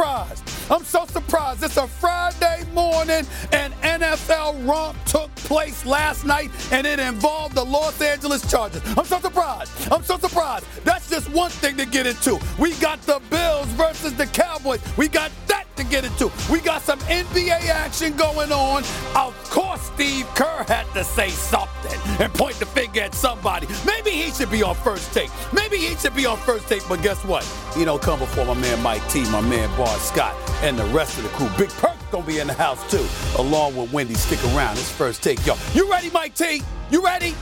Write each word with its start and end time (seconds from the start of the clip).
I'm 0.00 0.06
so 0.06 0.24
surprised. 0.24 0.70
I'm 0.70 0.84
so 0.84 1.04
surprised. 1.06 1.62
It's 1.62 1.76
a 1.76 1.86
Friday 1.86 2.64
morning 2.72 3.26
and 3.52 3.74
NFL 3.82 4.66
romp 4.66 4.96
took 5.04 5.34
place 5.34 5.84
last 5.84 6.24
night 6.24 6.50
and 6.72 6.86
it 6.86 6.98
involved 6.98 7.54
the 7.54 7.64
Los 7.64 8.00
Angeles 8.00 8.48
Chargers. 8.50 8.82
I'm 8.96 9.04
so 9.04 9.20
surprised. 9.20 9.92
I'm 9.92 10.02
so 10.02 10.16
surprised. 10.16 10.64
That's 10.84 11.10
just 11.10 11.28
one 11.30 11.50
thing 11.50 11.76
to 11.76 11.84
get 11.84 12.06
into. 12.06 12.38
We 12.58 12.72
got 12.76 13.02
the 13.02 13.20
Bills 13.28 13.66
versus 13.68 14.14
the 14.14 14.26
Cowboys. 14.26 14.80
We 14.96 15.08
got 15.08 15.30
that 15.48 15.66
to 15.84 15.90
get 15.90 16.04
into. 16.04 16.30
We 16.50 16.60
got 16.60 16.82
some 16.82 16.98
NBA 17.00 17.68
action 17.68 18.16
going 18.16 18.52
on. 18.52 18.82
Of 19.16 19.34
course, 19.50 19.80
Steve 19.94 20.26
Kerr 20.34 20.64
had 20.68 20.84
to 20.94 21.04
say 21.04 21.30
something 21.30 21.98
and 22.20 22.32
point 22.34 22.56
the 22.56 22.66
finger 22.66 23.00
at 23.00 23.14
somebody. 23.14 23.66
Maybe 23.86 24.10
he 24.10 24.30
should 24.30 24.50
be 24.50 24.62
on 24.62 24.74
first 24.74 25.12
take. 25.12 25.30
Maybe 25.52 25.78
he 25.78 25.94
should 25.96 26.14
be 26.14 26.26
on 26.26 26.36
first 26.38 26.68
take, 26.68 26.86
but 26.88 27.02
guess 27.02 27.24
what? 27.24 27.44
He 27.74 27.84
don't 27.84 28.02
come 28.02 28.18
before 28.18 28.44
my 28.44 28.54
man 28.54 28.82
Mike 28.82 29.06
T, 29.08 29.22
my 29.30 29.40
man 29.40 29.74
Bart 29.76 30.00
Scott, 30.00 30.34
and 30.62 30.78
the 30.78 30.84
rest 30.86 31.16
of 31.16 31.24
the 31.24 31.30
crew. 31.30 31.48
Big 31.56 31.70
Perk 31.70 31.96
gonna 32.10 32.26
be 32.26 32.38
in 32.40 32.46
the 32.46 32.54
house 32.54 32.88
too, 32.90 33.06
along 33.40 33.76
with 33.76 33.92
Windy. 33.92 34.14
Stick 34.14 34.42
around. 34.54 34.72
It's 34.72 34.90
first 34.90 35.22
take, 35.22 35.44
y'all. 35.46 35.58
You 35.74 35.90
ready, 35.90 36.10
Mike 36.10 36.34
T? 36.34 36.62
You 36.90 37.04
ready? 37.04 37.34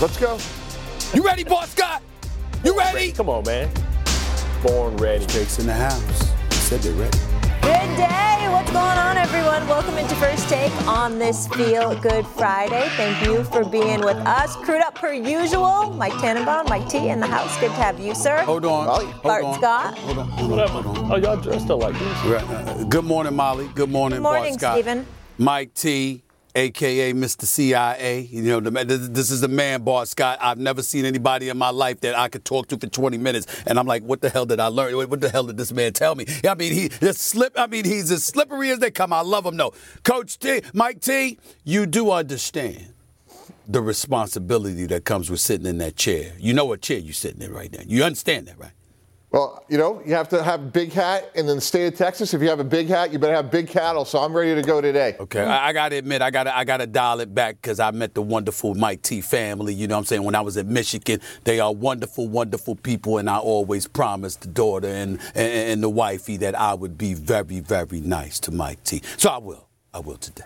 Let's 0.00 0.18
go. 0.18 0.38
You 1.14 1.24
ready, 1.24 1.44
Bart 1.44 1.68
Scott? 1.68 2.02
You 2.64 2.76
ready? 2.76 3.12
Come 3.12 3.28
on, 3.28 3.44
man. 3.44 3.70
Born 4.62 4.96
ready. 4.96 5.26
Jake's 5.26 5.58
in 5.58 5.66
the 5.66 5.74
house. 5.74 6.30
He 6.50 6.54
said 6.54 6.80
they're 6.80 6.94
ready. 6.94 7.45
Good 7.66 7.96
day. 7.96 8.46
What's 8.48 8.70
going 8.70 8.96
on, 8.96 9.16
everyone? 9.18 9.66
Welcome 9.66 9.98
into 9.98 10.14
First 10.14 10.48
Take 10.48 10.72
on 10.86 11.18
this 11.18 11.48
Feel 11.48 11.96
Good 12.00 12.24
Friday. 12.24 12.88
Thank 12.90 13.26
you 13.26 13.42
for 13.42 13.64
being 13.64 14.02
with 14.02 14.16
us. 14.18 14.54
Crewed 14.56 14.82
up 14.82 14.94
per 14.94 15.12
usual. 15.12 15.90
Mike 15.90 16.12
Tannenbaum, 16.20 16.68
Mike 16.68 16.88
T 16.88 17.08
in 17.08 17.18
the 17.18 17.26
house. 17.26 17.58
Good 17.58 17.70
to 17.70 17.74
have 17.74 17.98
you, 17.98 18.14
sir. 18.14 18.38
Hold 18.44 18.64
on. 18.66 18.86
Molly. 18.86 19.06
Hold 19.06 19.22
Bart 19.24 19.44
on. 19.44 19.54
Scott. 19.58 19.98
Hold 19.98 20.18
on. 20.18 20.28
Hold 20.28 20.52
on. 20.52 20.58
Whatever. 20.58 20.82
Hold 20.82 20.98
on. 20.98 21.12
Oh, 21.12 21.16
y'all 21.16 21.36
dressed 21.42 21.68
up 21.68 21.80
like 21.80 21.98
this. 21.98 22.24
Right, 22.24 22.44
uh, 22.44 22.84
Good 22.84 23.04
morning, 23.04 23.34
Molly. 23.34 23.68
Good 23.74 23.90
morning, 23.90 24.18
Good 24.18 24.22
morning, 24.22 24.52
Bart 24.52 24.60
Scott. 24.60 24.74
Stephen. 24.76 25.06
Mike 25.38 25.74
T, 25.74 26.22
aka 26.56 27.12
Mr. 27.12 27.44
CIA. 27.44 28.20
You 28.22 28.42
know, 28.42 28.60
the, 28.60 28.96
this 28.96 29.30
is 29.30 29.42
the 29.42 29.48
man, 29.48 29.82
Bart 29.82 30.08
Scott. 30.08 30.38
I've 30.40 30.58
never 30.58 30.82
seen 30.82 31.04
anybody 31.04 31.48
in 31.48 31.58
my 31.58 31.70
life 31.70 32.00
that 32.00 32.18
I 32.18 32.28
could 32.28 32.44
talk 32.44 32.68
to 32.68 32.78
for 32.78 32.86
20 32.86 33.18
minutes, 33.18 33.46
and 33.66 33.78
I'm 33.78 33.86
like, 33.86 34.02
what 34.02 34.20
the 34.20 34.30
hell 34.30 34.46
did 34.46 34.58
I 34.58 34.66
learn? 34.66 34.96
What 34.96 35.20
the 35.20 35.28
hell 35.28 35.44
did 35.44 35.56
this 35.56 35.72
man 35.72 35.92
tell 35.92 36.14
me? 36.14 36.26
I 36.48 36.54
mean, 36.54 36.72
he 36.72 36.88
slip. 37.12 37.52
I 37.56 37.66
mean, 37.66 37.84
he's 37.84 38.10
as 38.10 38.24
slippery 38.24 38.70
as 38.70 38.78
they 38.78 38.90
come. 38.90 39.12
I 39.12 39.20
love 39.20 39.44
him, 39.46 39.56
though. 39.56 39.74
Coach 40.02 40.38
T, 40.38 40.62
Mike 40.72 41.00
T, 41.00 41.38
you 41.64 41.86
do 41.86 42.10
understand 42.10 42.94
the 43.68 43.82
responsibility 43.82 44.86
that 44.86 45.04
comes 45.04 45.28
with 45.28 45.40
sitting 45.40 45.66
in 45.66 45.78
that 45.78 45.96
chair. 45.96 46.32
You 46.38 46.54
know 46.54 46.64
what 46.64 46.80
chair 46.80 46.98
you're 46.98 47.12
sitting 47.12 47.42
in 47.42 47.52
right 47.52 47.72
now. 47.72 47.80
You 47.86 48.04
understand 48.04 48.48
that, 48.48 48.58
right? 48.58 48.70
Well, 49.32 49.64
you 49.68 49.76
know, 49.76 50.00
you 50.06 50.14
have 50.14 50.28
to 50.30 50.42
have 50.42 50.62
a 50.62 50.66
big 50.66 50.92
hat, 50.92 51.30
and 51.34 51.48
in 51.48 51.56
the 51.56 51.60
state 51.60 51.86
of 51.86 51.96
Texas, 51.96 52.32
if 52.32 52.40
you 52.40 52.48
have 52.48 52.60
a 52.60 52.64
big 52.64 52.86
hat, 52.86 53.12
you 53.12 53.18
better 53.18 53.34
have 53.34 53.50
big 53.50 53.68
cattle. 53.68 54.04
So 54.04 54.20
I'm 54.20 54.32
ready 54.32 54.54
to 54.54 54.62
go 54.62 54.80
today. 54.80 55.16
Okay, 55.18 55.42
I, 55.42 55.68
I 55.68 55.72
got 55.72 55.90
to 55.90 55.96
admit, 55.96 56.22
I 56.22 56.30
got 56.30 56.44
to 56.44 56.56
I 56.56 56.64
got 56.64 56.78
to 56.78 56.86
dial 56.86 57.20
it 57.20 57.34
back 57.34 57.56
because 57.60 57.80
I 57.80 57.90
met 57.90 58.14
the 58.14 58.22
wonderful 58.22 58.74
Mike 58.74 59.02
T 59.02 59.20
family. 59.20 59.74
You 59.74 59.88
know 59.88 59.96
what 59.96 60.00
I'm 60.00 60.04
saying? 60.06 60.22
When 60.22 60.34
I 60.34 60.40
was 60.40 60.56
at 60.56 60.66
Michigan, 60.66 61.20
they 61.44 61.60
are 61.60 61.72
wonderful, 61.72 62.28
wonderful 62.28 62.76
people, 62.76 63.18
and 63.18 63.28
I 63.28 63.38
always 63.38 63.86
promised 63.86 64.42
the 64.42 64.48
daughter 64.48 64.88
and, 64.88 65.18
and, 65.34 65.52
and 65.52 65.82
the 65.82 65.90
wifey 65.90 66.36
that 66.38 66.54
I 66.54 66.74
would 66.74 66.96
be 66.96 67.14
very, 67.14 67.60
very 67.60 68.00
nice 68.00 68.38
to 68.40 68.52
Mike 68.52 68.84
T. 68.84 69.02
So 69.16 69.30
I 69.30 69.38
will. 69.38 69.68
I 69.92 70.00
will 70.00 70.18
today. 70.18 70.44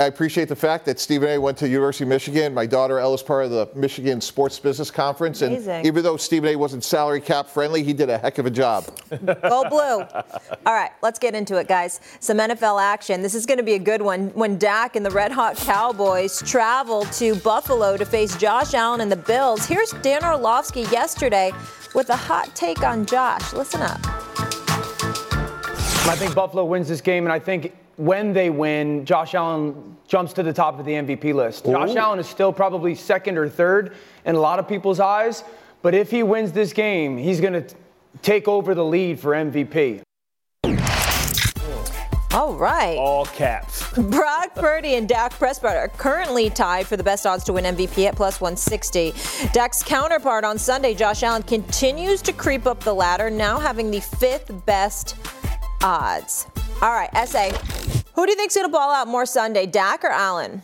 I 0.00 0.06
appreciate 0.06 0.48
the 0.48 0.56
fact 0.56 0.86
that 0.86 0.98
Stephen 0.98 1.28
A. 1.28 1.38
went 1.38 1.56
to 1.58 1.68
University 1.68 2.04
of 2.04 2.08
Michigan. 2.08 2.52
My 2.52 2.66
daughter 2.66 2.98
Ella's 2.98 3.22
part 3.22 3.44
of 3.44 3.50
the 3.50 3.68
Michigan 3.74 4.20
Sports 4.20 4.58
Business 4.58 4.90
Conference, 4.90 5.42
and 5.42 5.54
Amazing. 5.54 5.86
even 5.86 6.02
though 6.02 6.16
Stephen 6.16 6.48
A. 6.50 6.56
wasn't 6.56 6.82
salary 6.82 7.20
cap 7.20 7.48
friendly, 7.48 7.82
he 7.82 7.92
did 7.92 8.10
a 8.10 8.18
heck 8.18 8.38
of 8.38 8.46
a 8.46 8.50
job. 8.50 8.84
Go 9.24 9.68
blue. 9.68 10.02
All 10.66 10.74
right, 10.74 10.90
let's 11.02 11.18
get 11.18 11.34
into 11.34 11.56
it, 11.56 11.68
guys. 11.68 12.00
Some 12.20 12.38
NFL 12.38 12.82
action. 12.82 13.22
This 13.22 13.34
is 13.34 13.46
going 13.46 13.58
to 13.58 13.64
be 13.64 13.74
a 13.74 13.78
good 13.78 14.02
one. 14.02 14.28
When 14.30 14.58
Dak 14.58 14.96
and 14.96 15.04
the 15.06 15.10
Red 15.10 15.32
Hot 15.32 15.56
Cowboys 15.56 16.42
travel 16.42 17.04
to 17.04 17.36
Buffalo 17.36 17.96
to 17.96 18.04
face 18.04 18.36
Josh 18.36 18.74
Allen 18.74 19.00
and 19.00 19.12
the 19.12 19.16
Bills, 19.16 19.64
here's 19.66 19.92
Dan 20.02 20.24
Orlovsky 20.24 20.82
yesterday 20.82 21.52
with 21.94 22.10
a 22.10 22.16
hot 22.16 22.54
take 22.54 22.82
on 22.82 23.06
Josh. 23.06 23.52
Listen 23.52 23.82
up. 23.82 24.63
I 26.06 26.16
think 26.16 26.34
Buffalo 26.34 26.64
wins 26.66 26.86
this 26.86 27.00
game, 27.00 27.24
and 27.24 27.32
I 27.32 27.38
think 27.38 27.74
when 27.96 28.34
they 28.34 28.50
win, 28.50 29.06
Josh 29.06 29.34
Allen 29.34 29.96
jumps 30.06 30.34
to 30.34 30.42
the 30.42 30.52
top 30.52 30.78
of 30.78 30.84
the 30.84 30.92
MVP 30.92 31.32
list. 31.34 31.64
Josh 31.64 31.96
Allen 31.96 32.18
is 32.18 32.28
still 32.28 32.52
probably 32.52 32.94
second 32.94 33.38
or 33.38 33.48
third 33.48 33.94
in 34.26 34.34
a 34.34 34.40
lot 34.40 34.58
of 34.58 34.68
people's 34.68 35.00
eyes, 35.00 35.44
but 35.80 35.94
if 35.94 36.10
he 36.10 36.22
wins 36.22 36.52
this 36.52 36.74
game, 36.74 37.16
he's 37.16 37.40
going 37.40 37.54
to 37.54 37.74
take 38.20 38.48
over 38.48 38.74
the 38.74 38.84
lead 38.84 39.18
for 39.18 39.32
MVP. 39.32 40.02
All 42.34 42.54
right. 42.54 42.98
All 42.98 43.24
caps. 43.26 43.90
Brock 43.96 44.54
Purdy 44.56 44.96
and 44.96 45.08
Dak 45.08 45.32
Prescott 45.32 45.76
are 45.76 45.88
currently 45.88 46.50
tied 46.50 46.86
for 46.86 46.96
the 46.96 47.02
best 47.02 47.26
odds 47.26 47.44
to 47.44 47.52
win 47.52 47.64
MVP 47.64 48.06
at 48.06 48.16
plus 48.16 48.40
160. 48.40 49.14
Dak's 49.52 49.82
counterpart 49.82 50.44
on 50.44 50.58
Sunday, 50.58 50.94
Josh 50.94 51.22
Allen, 51.22 51.44
continues 51.44 52.20
to 52.22 52.32
creep 52.32 52.66
up 52.66 52.80
the 52.80 52.92
ladder, 52.92 53.30
now 53.30 53.58
having 53.58 53.90
the 53.90 54.00
fifth 54.00 54.66
best 54.66 55.16
odds. 55.82 56.46
All 56.82 56.92
right, 56.92 57.10
SA. 57.28 57.50
Who 58.14 58.26
do 58.26 58.32
you 58.32 58.36
think's 58.36 58.54
going 58.54 58.66
to 58.66 58.72
ball 58.72 58.90
out 58.92 59.08
more 59.08 59.26
Sunday, 59.26 59.66
Dak 59.66 60.04
or 60.04 60.10
Allen? 60.10 60.62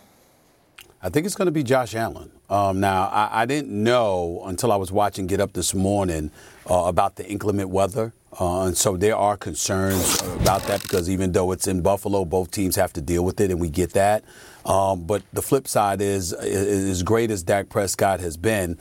I 1.03 1.09
think 1.09 1.27
it's 1.27 1.35
going 1.35 1.47
to 1.47 1.53
be 1.53 1.63
Josh 1.63 1.95
Allen. 1.95 2.31
Um, 2.51 2.81
now, 2.81 3.05
I, 3.09 3.43
I 3.43 3.47
didn't 3.47 3.71
know 3.71 4.43
until 4.45 4.71
I 4.71 4.77
was 4.77 4.93
watching 4.93 5.27
Get 5.27 5.41
Up 5.41 5.53
this 5.53 5.75
morning 5.75 6.31
uh, 6.69 6.85
about 6.85 7.17
the 7.17 7.27
inclement 7.27 7.71
weather. 7.71 8.13
Uh, 8.39 8.67
and 8.67 8.77
so 8.77 8.97
there 8.97 9.17
are 9.17 9.37
concerns 9.37 10.21
about 10.41 10.63
that 10.65 10.83
because 10.83 11.11
even 11.11 11.33
though 11.33 11.53
it's 11.53 11.67
in 11.67 11.81
Buffalo, 11.81 12.25
both 12.25 12.51
teams 12.51 12.77
have 12.77 12.93
to 12.93 13.01
deal 13.01 13.25
with 13.25 13.41
it, 13.41 13.51
and 13.51 13.61
we 13.61 13.71
get 13.71 13.93
that. 13.95 14.25
Um, 14.65 15.05
but 15.05 15.23
the 15.33 15.43
flip 15.43 15.67
side 15.67 16.01
is, 16.01 16.33
is, 16.33 16.91
as 16.91 17.03
great 17.03 17.31
as 17.31 17.43
Dak 17.43 17.69
Prescott 17.69 18.21
has 18.21 18.37
been, 18.37 18.79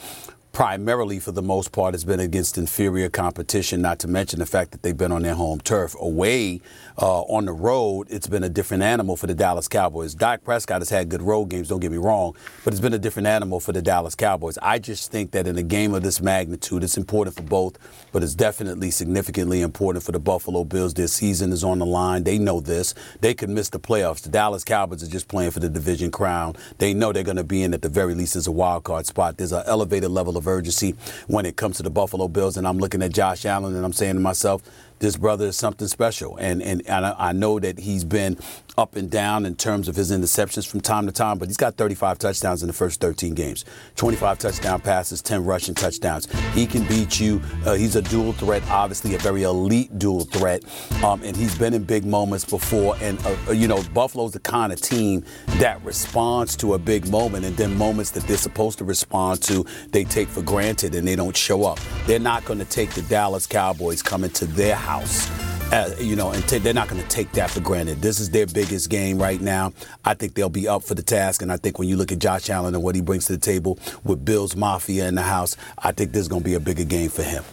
primarily 0.52 1.20
for 1.20 1.32
the 1.32 1.42
most 1.42 1.72
part 1.72 1.94
has 1.94 2.04
been 2.04 2.20
against 2.20 2.58
inferior 2.58 3.10
competition, 3.10 3.82
not 3.82 4.00
to 4.00 4.08
mention 4.08 4.40
the 4.40 4.46
fact 4.46 4.72
that 4.72 4.82
they've 4.82 4.98
been 4.98 5.12
on 5.12 5.22
their 5.22 5.36
home 5.36 5.60
turf. 5.60 5.96
Away 6.00 6.62
uh, 7.02 7.22
on 7.22 7.46
the 7.46 7.54
road, 7.54 8.08
it's 8.10 8.28
been 8.28 8.44
a 8.44 8.50
different 8.50 8.84
animal 8.84 9.16
for 9.16 9.26
the 9.26 9.34
Dallas 9.34 9.70
Cowboys. 9.70 10.14
Dak 10.14 10.44
Prescott 10.44 10.82
has 10.82 10.90
had 10.90 11.08
good 11.08 11.22
road 11.22 11.46
games, 11.46 11.70
don't 11.70 11.80
get 11.80 11.92
me 11.92 11.98
wrong, 11.98 12.36
but 12.66 12.74
it's 12.74 12.82
been 12.82 12.94
a 12.94 13.00
different 13.00 13.28
animal 13.28 13.62
for 13.62 13.72
the 13.72 13.82
Dallas 13.82 14.16
Cowboys. 14.16 14.58
I 14.62 14.80
just 14.80 15.09
think 15.09 15.32
that 15.32 15.48
in 15.48 15.58
a 15.58 15.64
game 15.64 15.94
of 15.94 16.04
this 16.04 16.20
magnitude, 16.20 16.84
it's 16.84 16.98
important 16.98 17.38
for 17.38 17.44
both, 17.44 17.78
but 18.12 18.22
it's 18.22 18.36
definitely 18.36 18.92
significantly 18.92 19.62
important 19.62 20.04
for 20.04 20.12
the 20.12 20.20
Buffalo 20.20 20.66
Bills. 20.66 20.94
Their 20.94 21.08
season 21.08 21.54
is 21.54 21.64
on 21.64 21.80
the 21.80 21.86
line. 21.86 22.26
They 22.26 22.38
know 22.38 22.59
this. 22.59 22.94
They 23.22 23.34
could 23.34 23.50
miss 23.50 23.70
the 23.70 23.80
playoffs. 23.80 24.22
The 24.22 24.30
Dallas 24.30 24.66
Cowboys 24.66 25.02
are 25.02 25.08
just 25.08 25.30
playing 25.30 25.52
for 25.52 25.62
the 25.62 25.70
division 25.70 26.12
crown. 26.12 26.56
They 26.80 26.94
know 26.94 27.14
they're 27.14 27.24
going 27.24 27.38
to 27.38 27.44
be 27.46 27.64
in 27.64 27.74
at 27.74 27.82
the 27.82 27.90
very 27.90 28.14
least 28.14 28.36
as 28.36 28.48
a 28.48 28.52
wild 28.52 28.84
card 28.84 29.06
spot. 29.06 29.38
There's 29.38 29.54
an 29.54 29.64
elevated 29.66 30.12
level 30.12 30.36
of 30.36 30.48
urgency 30.48 30.96
when 31.28 31.46
it 31.46 31.56
comes 31.56 31.78
to 31.78 31.84
the 31.84 31.90
Buffalo 31.90 32.28
Bills, 32.28 32.58
and 32.58 32.68
I'm 32.68 32.78
looking 32.78 33.02
at 33.02 33.14
Josh 33.14 33.46
Allen 33.46 33.74
and 33.74 33.86
I'm 33.86 33.94
saying 33.94 34.16
to 34.16 34.20
myself, 34.20 34.64
this 35.00 35.18
brother 35.18 35.47
is 35.47 35.58
something 35.58 35.88
special. 35.88 36.38
And 36.38 36.62
and, 36.62 36.85
and 36.88 37.06
I, 37.06 37.16
I 37.18 37.32
know 37.32 37.59
that 37.59 37.79
he's 37.79 38.03
been 38.06 38.38
up 38.78 38.96
and 38.96 39.10
down 39.10 39.46
in 39.46 39.56
terms 39.56 39.88
of 39.88 39.96
his 39.96 40.12
interceptions 40.12 40.68
from 40.68 40.82
time 40.82 41.06
to 41.06 41.12
time, 41.12 41.38
but 41.38 41.48
he's 41.48 41.58
got 41.58 41.76
35 41.76 42.20
touchdowns 42.20 42.64
in 42.64 42.68
the 42.68 42.74
first 42.74 43.00
13 43.02 43.34
games, 43.34 43.66
25 43.96 44.40
touchdown 44.40 44.80
passes, 44.80 45.22
10 45.22 45.46
rushing 45.46 45.76
touchdowns. 45.76 46.28
He 46.54 46.66
can 46.66 46.86
beat 46.88 47.20
you. 47.20 47.42
Uh, 47.66 47.74
he's 47.74 47.96
a 47.96 48.02
dual 48.02 48.34
threat, 48.34 48.64
obviously 48.70 49.16
a 49.16 49.18
very 49.20 49.44
elite 49.44 49.98
dual 50.00 50.22
threat, 50.22 50.64
um, 51.04 51.22
and 51.24 51.36
he's 51.36 51.58
been 51.58 51.74
in 51.74 51.84
big 51.84 52.06
moments 52.06 52.46
before. 52.46 52.96
And 53.02 53.20
uh, 53.26 53.52
you 53.52 53.68
know, 53.68 53.84
Buffalo's 53.94 54.34
the 54.34 54.40
kind 54.40 54.72
of 54.72 54.82
team 54.82 55.24
that 55.58 55.84
responds 55.84 56.56
to 56.58 56.74
a 56.74 56.80
big 56.80 57.08
moment, 57.10 57.46
and 57.46 57.56
then 57.58 57.76
moments 57.78 58.12
that 58.12 58.24
they're 58.24 58.38
supposed 58.38 58.78
to 58.80 58.86
respond 58.86 59.42
to, 59.44 59.66
they 59.92 60.04
take 60.04 60.28
for 60.28 60.42
granted 60.42 60.96
and 60.96 61.08
they 61.08 61.16
don't 61.16 61.36
show 61.36 61.66
up. 61.66 61.80
They're 62.06 62.20
not 62.20 62.46
going 62.46 62.60
to 62.60 62.66
take 62.66 62.92
the 62.92 63.02
Dallas 63.04 63.48
Cowboys 63.48 64.02
coming 64.02 64.30
to 64.32 64.46
their 64.46 64.76
house 64.76 65.48
uh, 65.72 65.92
you 66.00 66.16
know, 66.16 66.32
and 66.32 66.48
t- 66.48 66.58
they're 66.58 66.74
not 66.74 66.88
going 66.88 67.02
to 67.02 67.08
take 67.08 67.32
that 67.34 67.52
for 67.52 67.60
granted. 67.60 68.02
This 68.02 68.20
is 68.20 68.30
their 68.30 68.48
biggest 68.48 68.90
game 68.90 69.22
right 69.22 69.40
now. 69.40 69.74
I 70.04 70.14
think 70.16 70.34
they'll 70.34 70.50
be 70.50 70.68
up 70.68 70.84
for 70.84 70.96
the 70.96 71.04
task, 71.04 71.42
and 71.42 71.52
I 71.52 71.58
think 71.58 71.78
when 71.78 71.88
you 71.88 71.96
look 71.96 72.12
at 72.12 72.20
Josh 72.20 72.50
Allen 72.50 72.74
and 72.74 72.84
what 72.84 72.96
he 72.96 73.02
brings 73.02 73.26
to 73.28 73.34
the 73.34 73.40
table 73.40 73.78
with 74.04 74.26
Bills 74.26 74.56
Mafia 74.56 75.08
in 75.08 75.16
the 75.16 75.22
house, 75.22 75.56
I 75.78 75.92
think 75.92 76.12
this 76.12 76.24
is 76.24 76.28
going 76.28 76.42
to 76.42 76.46
be 76.46 76.56
a 76.56 76.60
bigger 76.60 76.84
game 76.84 77.10
for 77.10 77.24
him. 77.24 77.44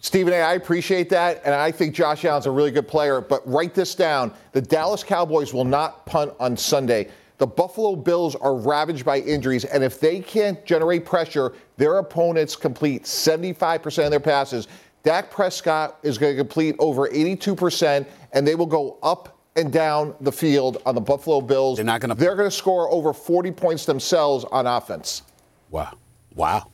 Stephen 0.00 0.32
A., 0.32 0.36
I 0.36 0.54
appreciate 0.54 1.10
that, 1.10 1.42
and 1.44 1.52
I 1.52 1.72
think 1.72 1.94
Josh 1.94 2.24
Allen's 2.24 2.46
a 2.46 2.50
really 2.50 2.70
good 2.70 2.86
player. 2.86 3.20
But 3.20 3.46
write 3.48 3.74
this 3.74 3.96
down: 3.96 4.32
the 4.52 4.62
Dallas 4.62 5.02
Cowboys 5.02 5.52
will 5.52 5.64
not 5.64 6.06
punt 6.06 6.32
on 6.38 6.56
Sunday. 6.56 7.08
The 7.38 7.46
Buffalo 7.46 7.94
Bills 7.94 8.34
are 8.34 8.56
ravaged 8.56 9.04
by 9.04 9.20
injuries, 9.20 9.64
and 9.64 9.82
if 9.82 10.00
they 10.00 10.20
can't 10.20 10.64
generate 10.64 11.04
pressure, 11.04 11.52
their 11.76 11.98
opponents 11.98 12.56
complete 12.56 13.04
75% 13.04 14.04
of 14.04 14.10
their 14.10 14.18
passes. 14.18 14.66
Dak 15.08 15.30
Prescott 15.30 15.98
is 16.02 16.18
going 16.18 16.36
to 16.36 16.36
complete 16.36 16.76
over 16.78 17.08
82%, 17.08 18.04
and 18.34 18.46
they 18.46 18.54
will 18.54 18.66
go 18.66 18.98
up 19.02 19.38
and 19.56 19.72
down 19.72 20.14
the 20.20 20.30
field 20.30 20.82
on 20.84 20.94
the 20.94 21.00
Buffalo 21.00 21.40
Bills. 21.40 21.78
They're 21.78 21.84
not 21.86 22.02
going 22.02 22.10
to. 22.10 22.14
They're 22.14 22.36
going 22.36 22.50
to 22.50 22.54
score 22.54 22.90
over 22.90 23.14
40 23.14 23.50
points 23.52 23.86
themselves 23.86 24.44
on 24.44 24.66
offense. 24.66 25.22
Wow. 25.70 25.94
Wow. 26.34 26.66